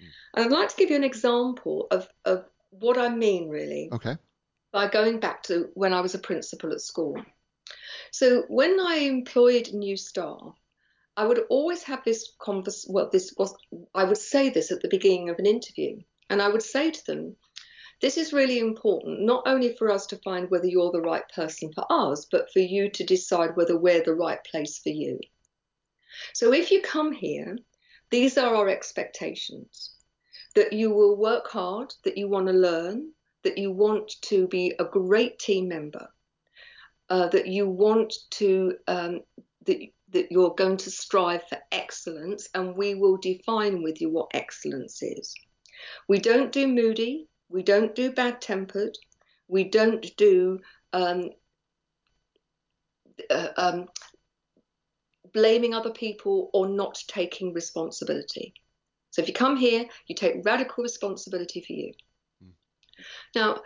Mm. 0.02 0.08
And 0.36 0.44
I'd 0.46 0.58
like 0.58 0.70
to 0.70 0.76
give 0.76 0.88
you 0.88 0.96
an 0.96 1.04
example 1.04 1.86
of, 1.90 2.08
of 2.24 2.46
what 2.70 2.96
I 2.96 3.10
mean, 3.10 3.50
really. 3.50 3.90
Okay. 3.92 4.16
By 4.72 4.88
going 4.88 5.20
back 5.20 5.42
to 5.44 5.68
when 5.74 5.92
I 5.92 6.00
was 6.00 6.14
a 6.14 6.18
principal 6.18 6.72
at 6.72 6.80
school. 6.80 7.22
So 8.10 8.44
when 8.48 8.80
I 8.80 9.00
employed 9.00 9.74
new 9.74 9.98
staff, 9.98 10.54
I 11.20 11.26
would 11.26 11.40
always 11.50 11.82
have 11.82 12.02
this 12.02 12.32
convers. 12.42 12.86
Well, 12.88 13.10
this 13.12 13.34
was 13.36 13.54
I 13.94 14.04
would 14.04 14.16
say 14.16 14.48
this 14.48 14.72
at 14.72 14.80
the 14.80 14.88
beginning 14.88 15.28
of 15.28 15.38
an 15.38 15.44
interview. 15.44 16.00
And 16.30 16.40
I 16.40 16.48
would 16.48 16.62
say 16.62 16.90
to 16.90 17.06
them, 17.06 17.36
this 18.00 18.16
is 18.16 18.32
really 18.32 18.58
important, 18.58 19.20
not 19.20 19.42
only 19.44 19.76
for 19.76 19.90
us 19.90 20.06
to 20.06 20.22
find 20.24 20.48
whether 20.48 20.66
you're 20.66 20.92
the 20.92 21.02
right 21.02 21.28
person 21.34 21.74
for 21.74 21.84
us, 21.90 22.26
but 22.30 22.50
for 22.54 22.60
you 22.60 22.88
to 22.88 23.04
decide 23.04 23.54
whether 23.54 23.76
we're 23.76 24.02
the 24.02 24.14
right 24.14 24.42
place 24.50 24.78
for 24.78 24.88
you. 24.88 25.20
So 26.32 26.54
if 26.54 26.70
you 26.70 26.80
come 26.80 27.12
here, 27.12 27.58
these 28.08 28.38
are 28.38 28.54
our 28.54 28.70
expectations 28.70 29.90
that 30.54 30.72
you 30.72 30.90
will 30.90 31.18
work 31.18 31.48
hard, 31.48 31.92
that 32.04 32.16
you 32.16 32.28
want 32.28 32.46
to 32.46 32.54
learn, 32.54 33.12
that 33.44 33.58
you 33.58 33.70
want 33.70 34.10
to 34.22 34.48
be 34.48 34.72
a 34.78 34.84
great 34.84 35.38
team 35.38 35.68
member, 35.68 36.08
uh, 37.10 37.28
that 37.28 37.46
you 37.46 37.68
want 37.68 38.14
to, 38.30 38.76
um, 38.88 39.20
that, 39.66 39.80
that 40.12 40.30
you're 40.30 40.54
going 40.54 40.76
to 40.78 40.90
strive 40.90 41.42
for 41.48 41.58
excellence, 41.72 42.48
and 42.54 42.76
we 42.76 42.94
will 42.94 43.16
define 43.16 43.82
with 43.82 44.00
you 44.00 44.10
what 44.10 44.30
excellence 44.34 45.02
is. 45.02 45.34
We 46.08 46.18
don't 46.18 46.52
do 46.52 46.66
moody. 46.66 47.28
We 47.48 47.62
don't 47.62 47.94
do 47.94 48.12
bad 48.12 48.40
tempered. 48.40 48.96
We 49.48 49.64
don't 49.64 50.06
do 50.16 50.60
um, 50.92 51.30
uh, 53.28 53.48
um, 53.56 53.86
blaming 55.32 55.74
other 55.74 55.90
people 55.90 56.50
or 56.52 56.68
not 56.68 57.02
taking 57.08 57.52
responsibility. 57.52 58.54
So 59.10 59.22
if 59.22 59.28
you 59.28 59.34
come 59.34 59.56
here, 59.56 59.84
you 60.06 60.14
take 60.14 60.44
radical 60.44 60.82
responsibility 60.82 61.60
for 61.66 61.72
you. 61.72 61.92
Mm. 62.44 62.50
Now, 63.34 63.60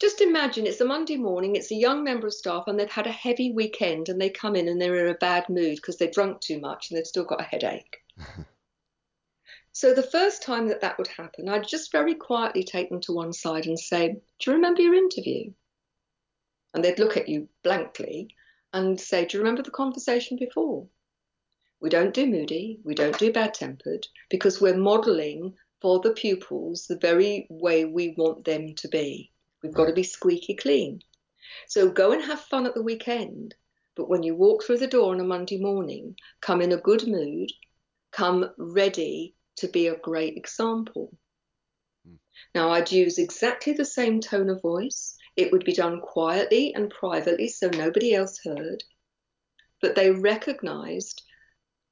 just 0.00 0.22
imagine 0.22 0.66
it's 0.66 0.80
a 0.80 0.84
Monday 0.86 1.18
morning, 1.18 1.56
it's 1.56 1.70
a 1.70 1.74
young 1.74 2.02
member 2.02 2.26
of 2.26 2.32
staff, 2.32 2.64
and 2.66 2.80
they've 2.80 2.90
had 2.90 3.06
a 3.06 3.12
heavy 3.12 3.52
weekend, 3.52 4.08
and 4.08 4.18
they 4.18 4.30
come 4.30 4.56
in 4.56 4.66
and 4.66 4.80
they're 4.80 5.06
in 5.06 5.14
a 5.14 5.18
bad 5.18 5.46
mood 5.50 5.76
because 5.76 5.98
they've 5.98 6.10
drunk 6.10 6.40
too 6.40 6.58
much 6.58 6.90
and 6.90 6.96
they've 6.96 7.06
still 7.06 7.24
got 7.24 7.40
a 7.40 7.44
headache. 7.44 7.98
so 9.72 9.92
the 9.92 10.02
first 10.02 10.42
time 10.42 10.68
that 10.68 10.80
that 10.80 10.96
would 10.96 11.08
happen, 11.08 11.50
I'd 11.50 11.68
just 11.68 11.92
very 11.92 12.14
quietly 12.14 12.64
take 12.64 12.88
them 12.88 13.00
to 13.02 13.12
one 13.12 13.34
side 13.34 13.66
and 13.66 13.78
say, 13.78 14.08
Do 14.38 14.50
you 14.50 14.54
remember 14.54 14.80
your 14.80 14.94
interview? 14.94 15.52
And 16.72 16.82
they'd 16.82 16.98
look 16.98 17.18
at 17.18 17.28
you 17.28 17.50
blankly 17.62 18.34
and 18.72 18.98
say, 18.98 19.26
Do 19.26 19.36
you 19.36 19.42
remember 19.42 19.62
the 19.62 19.70
conversation 19.70 20.38
before? 20.38 20.86
We 21.82 21.90
don't 21.90 22.14
do 22.14 22.26
moody, 22.26 22.80
we 22.84 22.94
don't 22.94 23.18
do 23.18 23.32
bad 23.32 23.52
tempered, 23.52 24.06
because 24.30 24.62
we're 24.62 24.76
modeling 24.76 25.56
for 25.82 26.00
the 26.00 26.12
pupils 26.12 26.86
the 26.86 26.96
very 26.96 27.46
way 27.50 27.84
we 27.84 28.14
want 28.16 28.46
them 28.46 28.74
to 28.76 28.88
be. 28.88 29.30
We've 29.62 29.74
got 29.74 29.86
to 29.86 29.92
be 29.92 30.02
squeaky 30.02 30.54
clean. 30.54 31.02
So 31.68 31.90
go 31.90 32.12
and 32.12 32.22
have 32.22 32.40
fun 32.40 32.66
at 32.66 32.74
the 32.74 32.82
weekend. 32.82 33.54
But 33.96 34.08
when 34.08 34.22
you 34.22 34.34
walk 34.34 34.64
through 34.64 34.78
the 34.78 34.86
door 34.86 35.12
on 35.12 35.20
a 35.20 35.24
Monday 35.24 35.58
morning, 35.58 36.16
come 36.40 36.62
in 36.62 36.72
a 36.72 36.76
good 36.76 37.06
mood, 37.06 37.50
come 38.12 38.50
ready 38.56 39.34
to 39.56 39.68
be 39.68 39.88
a 39.88 39.98
great 39.98 40.36
example. 40.36 41.16
Mm. 42.08 42.16
Now, 42.54 42.70
I'd 42.70 42.90
use 42.90 43.18
exactly 43.18 43.72
the 43.72 43.84
same 43.84 44.20
tone 44.20 44.48
of 44.48 44.62
voice. 44.62 45.16
It 45.36 45.52
would 45.52 45.64
be 45.64 45.74
done 45.74 46.00
quietly 46.00 46.72
and 46.74 46.90
privately 46.90 47.48
so 47.48 47.68
nobody 47.68 48.14
else 48.14 48.40
heard. 48.42 48.82
But 49.82 49.94
they 49.94 50.10
recognized 50.10 51.22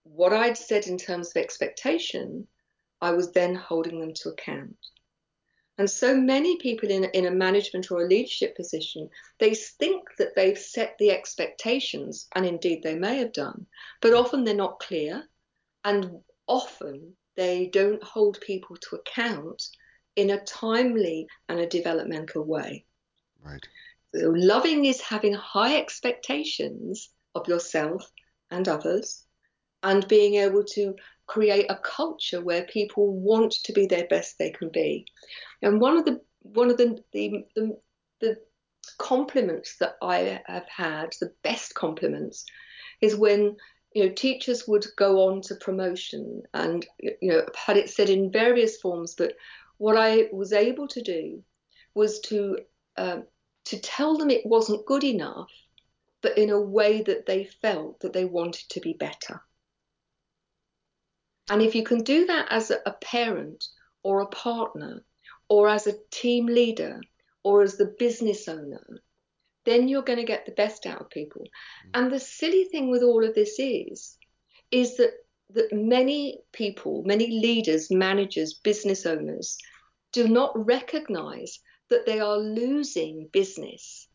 what 0.04 0.32
I'd 0.32 0.56
said 0.56 0.86
in 0.86 0.96
terms 0.96 1.30
of 1.30 1.36
expectation, 1.36 2.48
I 3.00 3.12
was 3.12 3.32
then 3.32 3.54
holding 3.54 4.00
them 4.00 4.14
to 4.14 4.30
account. 4.30 4.78
And 5.78 5.88
so 5.88 6.16
many 6.16 6.56
people 6.56 6.90
in, 6.90 7.04
in 7.04 7.26
a 7.26 7.30
management 7.30 7.90
or 7.90 8.02
a 8.02 8.08
leadership 8.08 8.56
position, 8.56 9.08
they 9.38 9.54
think 9.54 10.08
that 10.18 10.34
they've 10.34 10.58
set 10.58 10.98
the 10.98 11.12
expectations, 11.12 12.26
and 12.34 12.44
indeed 12.44 12.82
they 12.82 12.96
may 12.96 13.18
have 13.18 13.32
done, 13.32 13.66
but 14.00 14.12
often 14.12 14.42
they're 14.42 14.54
not 14.54 14.80
clear, 14.80 15.28
and 15.84 16.18
often 16.48 17.16
they 17.36 17.68
don't 17.68 18.02
hold 18.02 18.40
people 18.40 18.76
to 18.76 18.96
account 18.96 19.62
in 20.16 20.30
a 20.30 20.40
timely 20.40 21.28
and 21.48 21.60
a 21.60 21.66
developmental 21.68 22.42
way. 22.42 22.84
Right. 23.40 23.64
So 24.12 24.30
loving 24.30 24.84
is 24.84 25.00
having 25.00 25.34
high 25.34 25.76
expectations 25.76 27.10
of 27.36 27.46
yourself 27.46 28.10
and 28.50 28.66
others 28.66 29.22
and 29.84 30.08
being 30.08 30.34
able 30.34 30.64
to 30.64 30.96
create 31.28 31.66
a 31.68 31.76
culture 31.76 32.40
where 32.40 32.64
people 32.64 33.12
want 33.12 33.52
to 33.52 33.72
be 33.72 33.86
their 33.86 34.06
best 34.08 34.38
they 34.38 34.50
can 34.50 34.70
be. 34.70 35.06
And 35.62 35.80
one 35.80 35.96
of 35.96 36.04
the 36.04 36.20
one 36.40 36.70
of 36.70 36.76
the 36.76 36.98
the, 37.12 37.44
the, 37.54 37.76
the 38.20 38.36
compliments 38.98 39.76
that 39.76 39.96
I 40.02 40.40
have 40.46 40.66
had, 40.68 41.14
the 41.20 41.32
best 41.44 41.74
compliments, 41.74 42.44
is 43.00 43.14
when 43.14 43.56
you 43.94 44.06
know 44.06 44.12
teachers 44.12 44.66
would 44.66 44.86
go 44.96 45.28
on 45.28 45.42
to 45.42 45.54
promotion, 45.56 46.42
and 46.54 46.84
you 46.98 47.16
know 47.22 47.46
had 47.54 47.76
it 47.76 47.90
said 47.90 48.10
in 48.10 48.32
various 48.32 48.80
forms, 48.80 49.14
but 49.14 49.34
what 49.76 49.96
I 49.96 50.28
was 50.32 50.52
able 50.52 50.88
to 50.88 51.02
do 51.02 51.42
was 51.94 52.20
to 52.20 52.58
uh, 52.96 53.20
to 53.66 53.80
tell 53.80 54.16
them 54.16 54.30
it 54.30 54.46
wasn't 54.46 54.86
good 54.86 55.04
enough, 55.04 55.50
but 56.22 56.38
in 56.38 56.50
a 56.50 56.60
way 56.60 57.02
that 57.02 57.26
they 57.26 57.44
felt 57.44 58.00
that 58.00 58.14
they 58.14 58.24
wanted 58.24 58.68
to 58.70 58.80
be 58.80 58.94
better. 58.94 59.42
And 61.50 61.62
if 61.62 61.74
you 61.74 61.82
can 61.82 62.02
do 62.02 62.26
that 62.26 62.46
as 62.50 62.70
a 62.70 62.92
parent 63.00 63.64
or 64.02 64.20
a 64.20 64.26
partner 64.26 65.04
or 65.48 65.68
as 65.68 65.86
a 65.86 65.98
team 66.10 66.46
leader 66.46 67.00
or 67.42 67.62
as 67.62 67.76
the 67.76 67.94
business 67.98 68.48
owner, 68.48 69.00
then 69.64 69.88
you're 69.88 70.02
going 70.02 70.18
to 70.18 70.24
get 70.24 70.46
the 70.46 70.52
best 70.52 70.86
out 70.86 71.00
of 71.00 71.10
people. 71.10 71.42
Mm. 71.42 71.90
And 71.94 72.12
the 72.12 72.20
silly 72.20 72.64
thing 72.64 72.90
with 72.90 73.02
all 73.02 73.24
of 73.24 73.34
this 73.34 73.58
is, 73.58 74.16
is 74.70 74.96
that 74.96 75.12
that 75.50 75.72
many 75.72 76.40
people, 76.52 77.02
many 77.06 77.26
leaders, 77.40 77.90
managers, 77.90 78.54
business 78.54 79.06
owners 79.06 79.56
do 80.12 80.28
not 80.28 80.52
recognize 80.54 81.58
that 81.90 82.04
they 82.04 82.20
are 82.20 82.36
losing 82.36 83.28
business. 83.32 84.08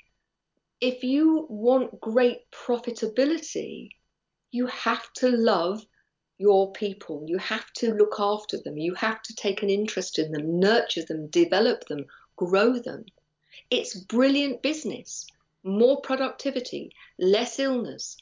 If 0.80 1.04
you 1.04 1.48
want 1.50 2.00
great 2.00 2.40
profitability, 2.52 3.90
you 4.52 4.68
have 4.68 5.12
to 5.14 5.30
love 5.30 5.84
your 6.38 6.72
people. 6.72 7.24
You 7.28 7.38
have 7.38 7.72
to 7.74 7.94
look 7.94 8.16
after 8.20 8.58
them. 8.58 8.78
You 8.78 8.94
have 8.96 9.22
to 9.24 9.36
take 9.36 9.64
an 9.64 9.70
interest 9.70 10.20
in 10.20 10.32
them, 10.32 10.60
nurture 10.60 11.04
them, 11.04 11.28
develop 11.28 11.86
them, 11.86 12.06
grow 12.36 12.80
them. 12.80 13.06
It's 13.70 13.96
brilliant 13.96 14.62
business. 14.62 15.28
More 15.64 16.02
productivity, 16.02 16.92
less 17.20 17.60
illness, 17.60 18.18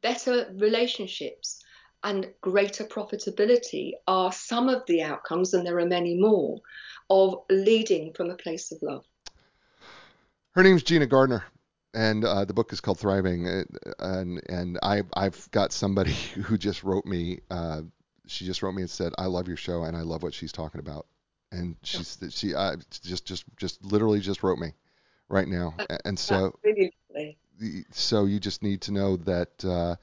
better 0.00 0.52
relationships, 0.54 1.62
and 2.04 2.32
greater 2.40 2.84
profitability 2.84 3.92
are 4.06 4.30
some 4.32 4.68
of 4.68 4.86
the 4.86 5.02
outcomes, 5.02 5.52
and 5.54 5.66
there 5.66 5.78
are 5.78 5.86
many 5.86 6.14
more, 6.14 6.60
of 7.10 7.42
leading 7.50 8.12
from 8.12 8.30
a 8.30 8.36
place 8.36 8.70
of 8.70 8.80
love. 8.82 9.04
Her 10.52 10.62
name's 10.62 10.84
Gina 10.84 11.06
Gardiner 11.06 11.44
and 11.96 12.24
uh, 12.24 12.44
the 12.44 12.52
book 12.52 12.72
is 12.72 12.80
called 12.80 12.98
Thriving. 13.00 13.48
Uh, 13.48 13.64
and 13.98 14.40
and 14.48 14.78
I 14.82 15.02
I've 15.14 15.50
got 15.50 15.72
somebody 15.72 16.12
who 16.34 16.56
just 16.56 16.84
wrote 16.84 17.06
me. 17.06 17.40
Uh, 17.50 17.82
she 18.26 18.44
just 18.44 18.62
wrote 18.62 18.74
me 18.74 18.82
and 18.82 18.90
said, 18.90 19.12
"I 19.18 19.26
love 19.26 19.48
your 19.48 19.56
show 19.56 19.84
and 19.84 19.96
I 19.96 20.02
love 20.02 20.22
what 20.22 20.34
she's 20.34 20.52
talking 20.52 20.80
about." 20.80 21.06
And 21.50 21.76
she's 21.82 22.18
she 22.30 22.54
uh, 22.54 22.76
just 23.02 23.24
just 23.24 23.44
just 23.56 23.84
literally 23.84 24.20
just 24.20 24.42
wrote 24.42 24.58
me 24.58 24.72
right 25.28 25.48
now. 25.48 25.74
And 26.04 26.18
so 26.18 26.52
so 27.90 28.26
you 28.26 28.38
just 28.38 28.62
need 28.62 28.82
to 28.82 28.92
know 28.92 29.16
that 29.16 29.64
uh, 29.64 29.96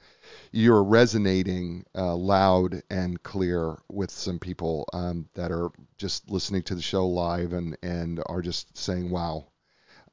you're 0.50 0.82
resonating 0.82 1.84
uh, 1.94 2.16
loud 2.16 2.82
and 2.90 3.22
clear 3.22 3.76
with 3.88 4.10
some 4.10 4.40
people 4.40 4.88
um, 4.92 5.28
that 5.34 5.52
are 5.52 5.70
just 5.96 6.28
listening 6.28 6.62
to 6.64 6.74
the 6.74 6.82
show 6.82 7.06
live 7.06 7.52
and 7.52 7.76
and 7.82 8.20
are 8.26 8.42
just 8.42 8.76
saying, 8.76 9.10
"Wow." 9.10 9.46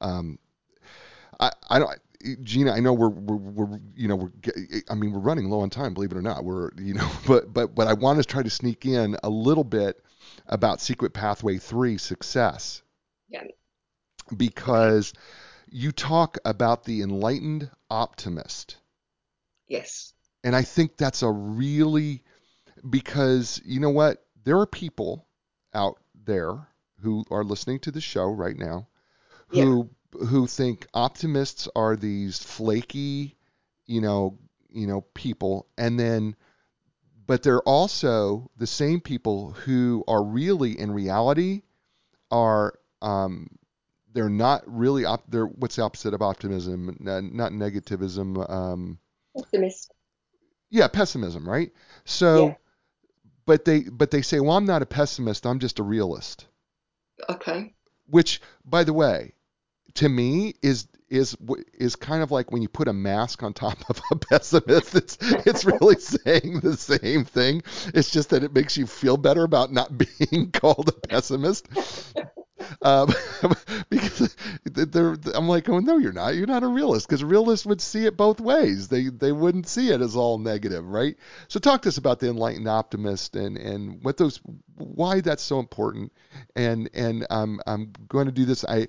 Um, 0.00 0.38
I, 1.42 1.50
I 1.70 1.78
don't. 1.78 1.90
Gina, 2.44 2.70
I 2.70 2.78
know 2.78 2.92
we're, 2.92 3.08
we're, 3.08 3.36
we're, 3.36 3.80
you 3.96 4.06
know, 4.06 4.14
we're, 4.14 4.30
I 4.88 4.94
mean, 4.94 5.12
we're 5.12 5.18
running 5.18 5.50
low 5.50 5.60
on 5.60 5.70
time, 5.70 5.92
believe 5.92 6.12
it 6.12 6.16
or 6.16 6.22
not. 6.22 6.44
We're, 6.44 6.70
you 6.78 6.94
know, 6.94 7.10
but, 7.26 7.52
but, 7.52 7.74
but 7.74 7.88
I 7.88 7.94
want 7.94 8.18
to 8.18 8.24
try 8.24 8.44
to 8.44 8.50
sneak 8.50 8.86
in 8.86 9.16
a 9.24 9.28
little 9.28 9.64
bit 9.64 10.00
about 10.46 10.80
Secret 10.80 11.14
Pathway 11.14 11.58
3 11.58 11.98
success. 11.98 12.82
Yeah. 13.28 13.42
Because 14.36 15.12
you 15.68 15.90
talk 15.90 16.38
about 16.44 16.84
the 16.84 17.02
enlightened 17.02 17.68
optimist. 17.90 18.76
Yes. 19.66 20.12
And 20.44 20.54
I 20.54 20.62
think 20.62 20.96
that's 20.96 21.22
a 21.22 21.30
really, 21.30 22.22
because 22.88 23.60
you 23.64 23.80
know 23.80 23.90
what? 23.90 24.24
There 24.44 24.60
are 24.60 24.66
people 24.66 25.26
out 25.74 25.98
there 26.24 26.68
who 27.00 27.24
are 27.32 27.42
listening 27.42 27.80
to 27.80 27.90
the 27.90 28.00
show 28.00 28.26
right 28.26 28.56
now 28.56 28.86
who 29.48 29.58
yeah 29.58 29.82
who 30.12 30.46
think 30.46 30.86
optimists 30.94 31.68
are 31.74 31.96
these 31.96 32.38
flaky, 32.38 33.36
you 33.86 34.00
know, 34.00 34.38
you 34.68 34.86
know, 34.86 35.02
people, 35.14 35.66
and 35.76 35.98
then, 35.98 36.36
but 37.26 37.42
they're 37.42 37.62
also 37.62 38.50
the 38.56 38.66
same 38.66 39.00
people 39.00 39.52
who 39.52 40.04
are 40.08 40.22
really, 40.22 40.78
in 40.78 40.90
reality, 40.90 41.62
are 42.30 42.74
um, 43.00 43.48
they're 44.12 44.28
not 44.28 44.62
really 44.66 45.04
op- 45.04 45.30
they're 45.30 45.46
what's 45.46 45.76
the 45.76 45.82
opposite 45.82 46.14
of 46.14 46.22
optimism? 46.22 46.96
Not 47.00 47.52
negativism. 47.52 48.50
Um, 48.50 48.98
Pessimist. 49.36 49.92
Yeah, 50.70 50.88
pessimism, 50.88 51.48
right? 51.48 51.70
So, 52.04 52.48
yeah. 52.48 52.54
but 53.46 53.64
they 53.64 53.80
but 53.80 54.10
they 54.10 54.22
say, 54.22 54.40
well, 54.40 54.56
I'm 54.56 54.64
not 54.64 54.82
a 54.82 54.86
pessimist. 54.86 55.46
I'm 55.46 55.58
just 55.58 55.78
a 55.78 55.82
realist. 55.82 56.46
Okay. 57.28 57.74
Which, 58.06 58.40
by 58.64 58.84
the 58.84 58.92
way, 58.92 59.34
to 59.94 60.08
me 60.08 60.54
is 60.62 60.86
is 61.12 61.36
is 61.74 61.94
kind 61.94 62.22
of 62.22 62.30
like 62.30 62.50
when 62.50 62.62
you 62.62 62.68
put 62.68 62.88
a 62.88 62.92
mask 62.92 63.42
on 63.42 63.52
top 63.52 63.78
of 63.90 64.00
a 64.10 64.16
pessimist. 64.30 64.94
It's 64.94 65.18
it's 65.20 65.64
really 65.64 65.98
saying 66.00 66.60
the 66.60 66.76
same 66.76 67.24
thing. 67.24 67.62
It's 67.94 68.10
just 68.10 68.30
that 68.30 68.42
it 68.42 68.54
makes 68.54 68.76
you 68.76 68.86
feel 68.86 69.18
better 69.18 69.44
about 69.44 69.72
not 69.72 69.96
being 70.18 70.50
called 70.50 70.88
a 70.88 71.06
pessimist. 71.08 71.68
Um, 72.80 73.12
because 73.90 74.34
I'm 75.34 75.48
like, 75.48 75.68
oh 75.68 75.80
no, 75.80 75.98
you're 75.98 76.12
not. 76.12 76.34
You're 76.34 76.46
not 76.46 76.62
a 76.62 76.68
realist 76.68 77.08
because 77.08 77.22
realists 77.22 77.66
would 77.66 77.80
see 77.80 78.06
it 78.06 78.16
both 78.16 78.40
ways. 78.40 78.88
They 78.88 79.08
they 79.08 79.32
wouldn't 79.32 79.68
see 79.68 79.90
it 79.90 80.00
as 80.00 80.16
all 80.16 80.38
negative, 80.38 80.88
right? 80.88 81.16
So 81.48 81.60
talk 81.60 81.82
to 81.82 81.90
us 81.90 81.98
about 81.98 82.20
the 82.20 82.28
enlightened 82.30 82.68
optimist 82.68 83.36
and 83.36 83.58
and 83.58 84.02
what 84.02 84.16
those 84.16 84.40
why 84.76 85.20
that's 85.20 85.42
so 85.42 85.58
important. 85.58 86.12
And 86.56 86.88
and 86.94 87.26
um, 87.28 87.60
I'm 87.66 87.92
going 88.08 88.26
to 88.26 88.32
do 88.32 88.46
this. 88.46 88.64
I 88.64 88.88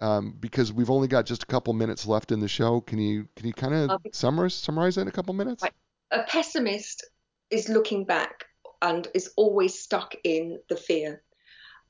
um, 0.00 0.36
because 0.38 0.72
we've 0.72 0.90
only 0.90 1.08
got 1.08 1.26
just 1.26 1.42
a 1.42 1.46
couple 1.46 1.72
minutes 1.72 2.06
left 2.06 2.32
in 2.32 2.40
the 2.40 2.48
show. 2.48 2.80
Can 2.80 2.98
you 2.98 3.28
can 3.36 3.46
you 3.46 3.52
kind 3.52 3.74
of 3.74 4.00
summarize 4.12 4.54
summarize 4.54 4.94
that 4.96 5.02
in 5.02 5.08
a 5.08 5.12
couple 5.12 5.34
minutes? 5.34 5.64
a 6.10 6.22
pessimist 6.22 7.04
is 7.50 7.68
looking 7.68 8.04
back 8.04 8.44
and 8.80 9.08
is 9.14 9.32
always 9.36 9.78
stuck 9.78 10.14
in 10.24 10.58
the 10.68 10.76
fear. 10.76 11.22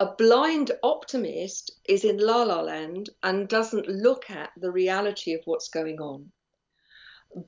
A 0.00 0.14
blind 0.14 0.70
optimist 0.82 1.72
is 1.88 2.04
in 2.04 2.18
la 2.18 2.44
la 2.44 2.61
land 2.61 3.11
and 3.22 3.48
doesn't 3.48 3.88
look 3.88 4.30
at 4.30 4.50
the 4.56 4.70
reality 4.70 5.34
of 5.34 5.40
what's 5.44 5.68
going 5.68 6.00
on. 6.00 6.30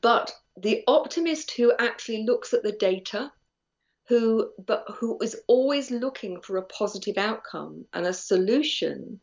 But 0.03 0.33
the 0.57 0.85
optimist 0.87 1.53
who 1.53 1.73
actually 1.79 2.25
looks 2.25 2.53
at 2.53 2.63
the 2.63 2.73
data, 2.73 3.33
who 4.09 4.53
but 4.67 4.85
who 4.97 5.19
is 5.23 5.41
always 5.47 5.91
looking 5.91 6.41
for 6.41 6.57
a 6.57 6.67
positive 6.67 7.17
outcome 7.17 7.87
and 7.93 8.07
a 8.07 8.13
solution, 8.13 9.21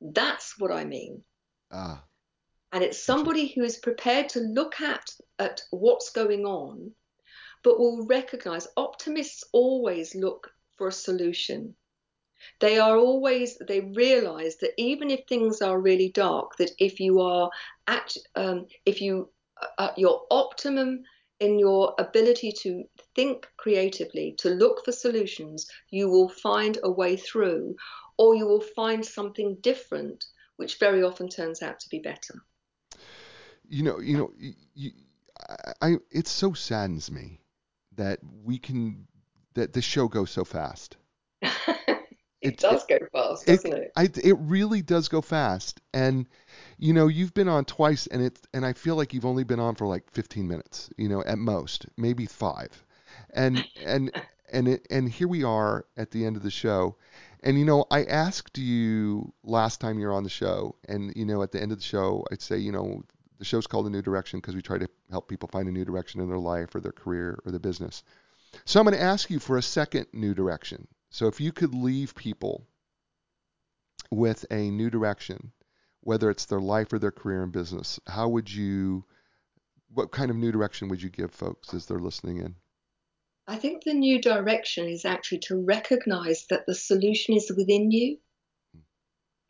that's 0.00 0.58
what 0.58 0.70
I 0.70 0.84
mean. 0.84 1.22
Ah. 1.70 2.04
And 2.72 2.82
it's 2.82 3.02
somebody 3.02 3.48
who 3.48 3.62
is 3.62 3.78
prepared 3.78 4.28
to 4.30 4.40
look 4.40 4.80
at 4.80 5.08
at 5.38 5.62
what's 5.70 6.10
going 6.10 6.44
on, 6.44 6.92
but 7.62 7.78
will 7.78 8.06
recognize 8.06 8.66
optimists 8.76 9.44
always 9.52 10.14
look 10.14 10.50
for 10.76 10.88
a 10.88 10.92
solution 10.92 11.76
they 12.60 12.78
are 12.78 12.96
always 12.96 13.56
they 13.68 13.80
realize 13.80 14.56
that 14.56 14.72
even 14.76 15.10
if 15.10 15.20
things 15.26 15.62
are 15.62 15.80
really 15.80 16.10
dark 16.10 16.56
that 16.56 16.70
if 16.78 17.00
you 17.00 17.20
are 17.20 17.50
at 17.86 18.16
um, 18.34 18.66
if 18.86 19.00
you 19.00 19.28
at 19.78 19.90
uh, 19.90 19.92
your 19.96 20.22
optimum 20.30 21.02
in 21.40 21.58
your 21.58 21.94
ability 21.98 22.52
to 22.52 22.84
think 23.14 23.48
creatively 23.56 24.34
to 24.38 24.50
look 24.50 24.84
for 24.84 24.92
solutions 24.92 25.66
you 25.90 26.08
will 26.08 26.28
find 26.28 26.78
a 26.82 26.90
way 26.90 27.16
through 27.16 27.74
or 28.16 28.34
you 28.34 28.46
will 28.46 28.60
find 28.60 29.04
something 29.04 29.56
different 29.60 30.24
which 30.56 30.78
very 30.78 31.02
often 31.02 31.28
turns 31.28 31.62
out 31.62 31.80
to 31.80 31.88
be 31.88 31.98
better 31.98 32.34
you 33.68 33.82
know 33.82 34.00
you 34.00 34.16
know 34.16 34.32
you, 34.74 34.92
I, 35.48 35.72
I 35.80 35.96
it 36.10 36.28
so 36.28 36.52
saddens 36.52 37.10
me 37.10 37.40
that 37.96 38.18
we 38.44 38.58
can 38.58 39.06
that 39.54 39.72
this 39.72 39.84
show 39.84 40.08
goes 40.08 40.30
so 40.30 40.44
fast 40.44 40.96
it, 42.44 42.58
does 42.58 42.84
go 42.84 42.98
fast, 43.12 43.46
doesn't 43.46 43.72
it? 43.72 43.92
It, 43.96 44.18
it 44.18 44.34
really 44.34 44.82
does 44.82 45.08
go 45.08 45.20
fast. 45.20 45.80
And 45.92 46.26
you 46.78 46.92
know, 46.92 47.08
you've 47.08 47.34
been 47.34 47.48
on 47.48 47.64
twice, 47.64 48.06
and 48.06 48.22
it 48.22 48.38
and 48.52 48.64
I 48.66 48.74
feel 48.74 48.96
like 48.96 49.14
you've 49.14 49.24
only 49.24 49.44
been 49.44 49.60
on 49.60 49.74
for 49.74 49.86
like 49.86 50.10
15 50.12 50.46
minutes, 50.46 50.90
you 50.96 51.08
know, 51.08 51.22
at 51.24 51.38
most, 51.38 51.86
maybe 51.96 52.26
five. 52.26 52.84
And 53.32 53.64
and 53.84 54.10
and 54.52 54.68
it, 54.68 54.86
and 54.90 55.08
here 55.08 55.28
we 55.28 55.42
are 55.42 55.86
at 55.96 56.10
the 56.10 56.26
end 56.26 56.36
of 56.36 56.42
the 56.42 56.50
show. 56.50 56.96
And 57.44 57.58
you 57.58 57.66
know, 57.66 57.84
I 57.90 58.04
asked 58.04 58.56
you 58.56 59.34
last 59.44 59.78
time 59.78 59.98
you 59.98 60.06
were 60.06 60.14
on 60.14 60.24
the 60.24 60.30
show, 60.30 60.76
and 60.88 61.12
you 61.14 61.26
know, 61.26 61.42
at 61.42 61.52
the 61.52 61.60
end 61.60 61.72
of 61.72 61.78
the 61.78 61.84
show, 61.84 62.24
I'd 62.32 62.40
say, 62.40 62.56
you 62.56 62.72
know, 62.72 63.02
the 63.38 63.44
show's 63.44 63.66
called 63.66 63.86
A 63.86 63.90
New 63.90 64.00
Direction 64.00 64.40
because 64.40 64.54
we 64.54 64.62
try 64.62 64.78
to 64.78 64.88
help 65.10 65.28
people 65.28 65.50
find 65.52 65.68
a 65.68 65.72
new 65.72 65.84
direction 65.84 66.22
in 66.22 66.28
their 66.28 66.38
life 66.38 66.74
or 66.74 66.80
their 66.80 66.90
career 66.90 67.38
or 67.44 67.50
their 67.50 67.60
business. 67.60 68.02
So 68.64 68.80
I'm 68.80 68.86
going 68.86 68.96
to 68.96 69.02
ask 69.02 69.28
you 69.28 69.38
for 69.38 69.58
a 69.58 69.62
second 69.62 70.06
new 70.14 70.32
direction. 70.32 70.88
So 71.10 71.26
if 71.26 71.38
you 71.38 71.52
could 71.52 71.74
leave 71.74 72.14
people 72.14 72.66
with 74.10 74.46
a 74.50 74.70
new 74.70 74.88
direction, 74.88 75.52
whether 76.00 76.30
it's 76.30 76.46
their 76.46 76.60
life 76.60 76.92
or 76.94 76.98
their 76.98 77.12
career 77.12 77.42
and 77.42 77.52
business, 77.52 78.00
how 78.06 78.28
would 78.28 78.50
you, 78.50 79.04
what 79.92 80.12
kind 80.12 80.30
of 80.30 80.36
new 80.36 80.50
direction 80.50 80.88
would 80.88 81.02
you 81.02 81.10
give 81.10 81.30
folks 81.30 81.74
as 81.74 81.84
they're 81.84 81.98
listening 81.98 82.38
in? 82.38 82.54
I 83.46 83.56
think 83.56 83.84
the 83.84 83.92
new 83.92 84.22
direction 84.22 84.88
is 84.88 85.04
actually 85.04 85.40
to 85.40 85.62
recognize 85.62 86.46
that 86.48 86.64
the 86.66 86.74
solution 86.74 87.36
is 87.36 87.52
within 87.54 87.90
you. 87.90 88.18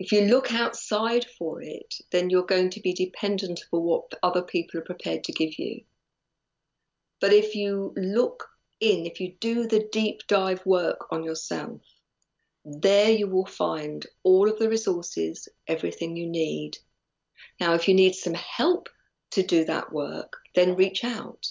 If 0.00 0.10
you 0.10 0.22
look 0.22 0.52
outside 0.52 1.26
for 1.38 1.62
it, 1.62 1.94
then 2.10 2.28
you're 2.28 2.44
going 2.44 2.70
to 2.70 2.80
be 2.80 2.92
dependent 2.92 3.60
for 3.70 3.80
what 3.80 4.12
other 4.20 4.42
people 4.42 4.80
are 4.80 4.84
prepared 4.84 5.22
to 5.24 5.32
give 5.32 5.56
you. 5.58 5.82
But 7.20 7.32
if 7.32 7.54
you 7.54 7.92
look 7.96 8.48
in, 8.80 9.06
if 9.06 9.20
you 9.20 9.36
do 9.38 9.68
the 9.68 9.88
deep 9.92 10.22
dive 10.26 10.66
work 10.66 11.06
on 11.12 11.22
yourself, 11.22 11.80
there 12.64 13.12
you 13.12 13.28
will 13.28 13.46
find 13.46 14.04
all 14.24 14.50
of 14.50 14.58
the 14.58 14.68
resources, 14.68 15.48
everything 15.68 16.16
you 16.16 16.26
need. 16.26 16.76
Now, 17.60 17.74
if 17.74 17.86
you 17.86 17.94
need 17.94 18.16
some 18.16 18.34
help 18.34 18.88
to 19.30 19.44
do 19.44 19.64
that 19.66 19.92
work, 19.92 20.32
then 20.56 20.74
reach 20.74 21.04
out. 21.04 21.46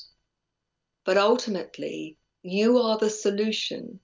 But 1.06 1.18
ultimately, 1.18 2.18
you 2.44 2.78
are 2.78 2.98
the 2.98 3.10
solution 3.10 4.00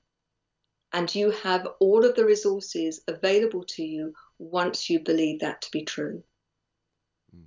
and 0.93 1.13
you 1.13 1.31
have 1.31 1.67
all 1.79 2.05
of 2.05 2.15
the 2.15 2.25
resources 2.25 3.01
available 3.07 3.63
to 3.63 3.83
you 3.83 4.13
once 4.39 4.89
you 4.89 4.99
believe 4.99 5.41
that 5.41 5.61
to 5.61 5.71
be 5.71 5.83
true. 5.83 6.23
Hmm. 7.31 7.43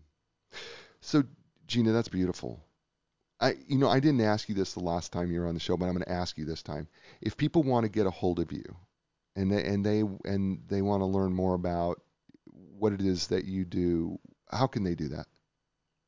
So, 1.01 1.25
Gina, 1.67 1.93
that's 1.93 2.09
beautiful. 2.09 2.63
I, 3.41 3.57
you 3.67 3.79
know, 3.79 3.89
I 3.89 3.99
didn't 3.99 4.21
ask 4.21 4.49
you 4.49 4.55
this 4.55 4.75
the 4.75 4.85
last 4.85 5.11
time 5.11 5.33
you 5.33 5.41
were 5.41 5.49
on 5.49 5.55
the 5.55 5.61
show, 5.61 5.77
but 5.77 5.87
I'm 5.87 5.95
going 5.95 6.05
to 6.05 6.13
ask 6.13 6.39
you 6.39 6.45
this 6.45 6.63
time. 6.63 6.87
If 7.21 7.37
people 7.37 7.65
want 7.65 7.85
to 7.85 7.91
get 7.91 8.07
a 8.07 8.11
hold 8.11 8.39
of 8.39 8.53
you, 8.53 8.65
and 9.35 9.51
they 9.51 9.65
and 9.65 9.85
they 9.85 10.01
and 10.25 10.61
they 10.69 10.83
want 10.83 11.01
to 11.01 11.07
learn 11.07 11.33
more 11.33 11.55
about 11.55 12.01
what 12.79 12.93
it 12.93 13.01
is 13.01 13.29
that 13.29 13.47
you 13.47 13.65
do, 13.65 14.19
how 14.51 14.67
can 14.67 14.85
they 14.85 14.95
do 14.95 15.09
that? 15.09 15.27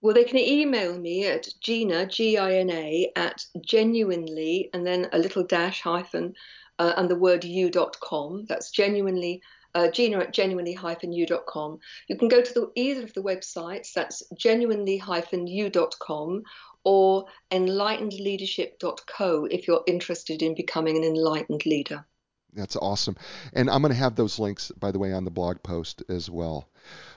Well, 0.04 0.12
they 0.12 0.24
can 0.24 0.38
email 0.38 0.98
me 0.98 1.26
at 1.28 1.48
Gina 1.62 2.04
G 2.04 2.36
I 2.36 2.56
N 2.56 2.68
A 2.68 3.10
at 3.16 3.46
genuinely 3.62 4.68
and 4.74 4.86
then 4.86 5.08
a 5.14 5.18
little 5.18 5.44
dash 5.44 5.80
hyphen 5.80 6.34
uh, 6.78 6.92
and 6.98 7.08
the 7.08 7.16
word 7.16 7.42
you 7.42 7.70
dot 7.70 7.98
com. 8.00 8.44
That's 8.46 8.70
genuinely 8.70 9.40
uh, 9.74 9.90
Gina 9.90 10.18
at 10.18 10.34
genuinely-u.com. 10.34 11.78
You 12.08 12.18
can 12.18 12.28
go 12.28 12.42
to 12.42 12.52
the, 12.52 12.70
either 12.74 13.02
of 13.02 13.14
the 13.14 13.22
websites, 13.22 13.94
that's 13.94 14.22
genuinely-u.com 14.36 16.42
or 16.84 17.24
enlightenedleadership.co 17.50 19.44
if 19.46 19.66
you're 19.66 19.84
interested 19.86 20.42
in 20.42 20.54
becoming 20.54 20.98
an 20.98 21.04
enlightened 21.04 21.64
leader. 21.64 22.04
That's 22.52 22.76
awesome. 22.76 23.16
And 23.54 23.70
I'm 23.70 23.80
going 23.80 23.90
to 23.90 23.98
have 23.98 24.16
those 24.16 24.38
links, 24.38 24.70
by 24.78 24.90
the 24.90 24.98
way, 24.98 25.14
on 25.14 25.24
the 25.24 25.30
blog 25.30 25.62
post 25.62 26.02
as 26.10 26.28
well. 26.28 26.68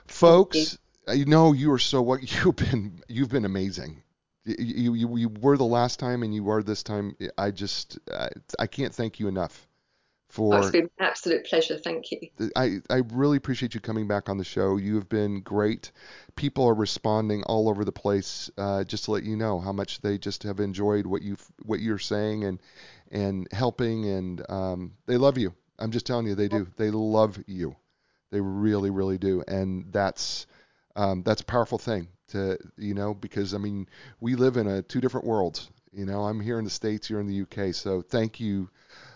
Folks, 0.06 0.78
I 1.08 1.24
know 1.24 1.52
you 1.52 1.72
are 1.72 1.78
so 1.78 2.02
what 2.02 2.20
you've 2.44 2.56
been 2.56 3.00
you've 3.08 3.30
been 3.30 3.44
amazing. 3.44 4.02
You, 4.44 4.94
you 4.94 5.16
you 5.16 5.28
were 5.28 5.56
the 5.56 5.64
last 5.64 5.98
time 5.98 6.22
and 6.22 6.34
you 6.34 6.48
are 6.50 6.62
this 6.62 6.82
time. 6.82 7.16
I 7.36 7.50
just 7.50 7.98
I, 8.12 8.28
I 8.58 8.66
can't 8.66 8.94
thank 8.94 9.20
you 9.20 9.28
enough 9.28 9.66
for. 10.28 10.54
Oh, 10.54 10.58
it's 10.58 10.70
been 10.70 10.84
an 10.84 10.90
absolute 11.00 11.44
pleasure. 11.44 11.78
Thank 11.78 12.10
you. 12.12 12.20
I, 12.56 12.78
I 12.88 13.02
really 13.12 13.36
appreciate 13.36 13.74
you 13.74 13.80
coming 13.80 14.06
back 14.06 14.28
on 14.28 14.38
the 14.38 14.44
show. 14.44 14.76
You 14.76 14.94
have 14.96 15.08
been 15.08 15.40
great. 15.40 15.92
People 16.36 16.66
are 16.66 16.74
responding 16.74 17.42
all 17.44 17.68
over 17.68 17.84
the 17.84 17.92
place. 17.92 18.50
Uh, 18.56 18.84
just 18.84 19.04
to 19.06 19.10
let 19.12 19.24
you 19.24 19.36
know 19.36 19.60
how 19.60 19.72
much 19.72 20.00
they 20.00 20.18
just 20.18 20.42
have 20.44 20.60
enjoyed 20.60 21.06
what 21.06 21.22
you 21.22 21.36
what 21.64 21.80
you're 21.80 21.98
saying 21.98 22.44
and 22.44 22.60
and 23.10 23.48
helping, 23.52 24.06
and 24.06 24.50
um, 24.50 24.92
they 25.06 25.16
love 25.16 25.38
you. 25.38 25.54
I'm 25.78 25.90
just 25.90 26.06
telling 26.06 26.26
you, 26.26 26.34
they 26.34 26.48
do. 26.48 26.66
They 26.76 26.90
love 26.90 27.38
you. 27.46 27.76
They 28.30 28.40
really, 28.40 28.90
really 28.90 29.16
do, 29.16 29.42
and 29.48 29.90
that's 29.90 30.46
um, 30.96 31.22
that's 31.22 31.42
a 31.42 31.44
powerful 31.44 31.78
thing 31.78 32.08
to 32.28 32.58
you 32.76 32.94
know 32.94 33.14
because 33.14 33.54
I 33.54 33.58
mean 33.58 33.88
we 34.20 34.34
live 34.34 34.56
in 34.56 34.66
a 34.66 34.82
two 34.82 35.00
different 35.00 35.26
worlds. 35.26 35.70
You 35.92 36.04
know, 36.04 36.24
I'm 36.24 36.40
here 36.40 36.58
in 36.58 36.64
the 36.64 36.70
states, 36.70 37.08
you're 37.08 37.20
in 37.20 37.26
the 37.26 37.42
UK, 37.42 37.74
so 37.74 38.02
thank 38.02 38.40
you 38.40 38.68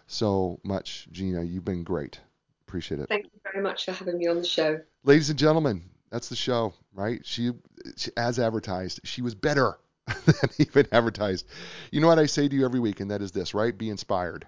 so 0.07 0.59
much, 0.65 1.07
Gina. 1.13 1.43
You've 1.43 1.65
been 1.65 1.85
great. 1.85 2.19
Appreciate 2.67 3.01
it. 3.01 3.09
Thank 3.09 3.27
you 3.27 3.41
very 3.51 3.63
much 3.63 3.85
for 3.85 3.93
having 3.93 4.19
me 4.19 4.27
on 4.27 4.39
the 4.39 4.45
show. 4.45 4.81
Ladies 5.05 5.29
and 5.29 5.39
gentlemen, 5.39 5.83
that's 6.11 6.29
the 6.29 6.37
show, 6.37 6.73
right? 6.95 7.21
She, 7.25 7.53
she 7.97 8.11
as 8.17 8.39
advertised, 8.39 9.01
she 9.05 9.21
was 9.21 9.35
better 9.35 9.79
than 10.07 10.51
even 10.59 10.87
advertised. 10.93 11.47
You 11.91 12.01
know 12.01 12.07
what 12.07 12.19
I 12.19 12.27
say 12.27 12.49
to 12.49 12.55
you 12.55 12.65
every 12.65 12.81
week, 12.81 13.01
and 13.01 13.11
that 13.11 13.23
is 13.23 13.33
this, 13.33 13.53
right? 13.55 13.77
Be 13.77 13.91
inspired. 13.91 14.47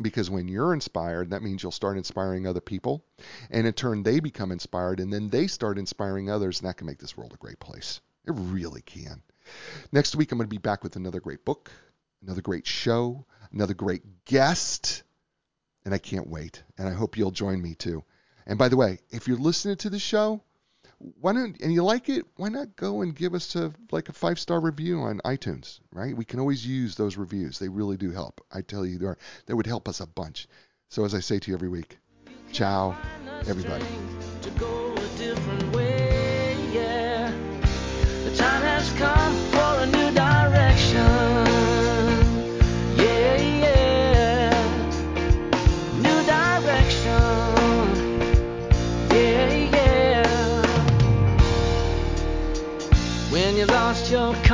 Because 0.00 0.30
when 0.30 0.48
you're 0.48 0.72
inspired, 0.72 1.30
that 1.30 1.42
means 1.42 1.62
you'll 1.62 1.72
start 1.72 1.96
inspiring 1.96 2.46
other 2.46 2.60
people. 2.60 3.04
And 3.50 3.66
in 3.66 3.72
turn, 3.72 4.02
they 4.02 4.20
become 4.20 4.52
inspired, 4.52 5.00
and 5.00 5.12
then 5.12 5.28
they 5.28 5.46
start 5.46 5.78
inspiring 5.78 6.30
others, 6.30 6.60
and 6.60 6.68
that 6.68 6.76
can 6.76 6.86
make 6.86 6.98
this 6.98 7.16
world 7.16 7.32
a 7.34 7.38
great 7.38 7.60
place. 7.60 8.00
It 8.26 8.32
really 8.34 8.82
can. 8.82 9.22
Next 9.92 10.16
week, 10.16 10.32
I'm 10.32 10.38
going 10.38 10.48
to 10.48 10.54
be 10.54 10.58
back 10.58 10.82
with 10.82 10.96
another 10.96 11.20
great 11.20 11.44
book, 11.44 11.70
another 12.22 12.42
great 12.42 12.66
show, 12.66 13.26
another 13.52 13.74
great 13.74 14.24
guest, 14.24 15.02
and 15.84 15.92
I 15.92 15.98
can't 15.98 16.28
wait. 16.28 16.62
And 16.78 16.88
I 16.88 16.92
hope 16.92 17.16
you'll 17.16 17.30
join 17.30 17.60
me 17.60 17.74
too. 17.74 18.04
And 18.46 18.58
by 18.58 18.68
the 18.68 18.76
way, 18.76 19.00
if 19.10 19.28
you're 19.28 19.36
listening 19.36 19.76
to 19.78 19.90
the 19.90 19.98
show, 19.98 20.42
why 21.20 21.32
don't 21.32 21.60
and 21.60 21.72
you 21.72 21.82
like 21.82 22.08
it, 22.08 22.26
why 22.36 22.48
not 22.48 22.76
go 22.76 23.00
and 23.00 23.14
give 23.14 23.34
us 23.34 23.56
a 23.56 23.72
like 23.90 24.08
a 24.08 24.12
five 24.12 24.38
star 24.38 24.60
review 24.60 25.00
on 25.00 25.20
iTunes, 25.24 25.80
right? 25.92 26.16
We 26.16 26.24
can 26.24 26.40
always 26.40 26.66
use 26.66 26.94
those 26.94 27.16
reviews. 27.16 27.58
They 27.58 27.68
really 27.68 27.96
do 27.96 28.10
help. 28.10 28.40
I 28.52 28.60
tell 28.60 28.84
you, 28.84 29.16
they 29.46 29.54
would 29.54 29.66
help 29.66 29.88
us 29.88 30.00
a 30.00 30.06
bunch. 30.06 30.46
So 30.88 31.04
as 31.04 31.14
I 31.14 31.20
say 31.20 31.38
to 31.38 31.50
you 31.50 31.54
every 31.54 31.68
week, 31.68 31.98
ciao, 32.52 32.96
everybody. 33.46 33.84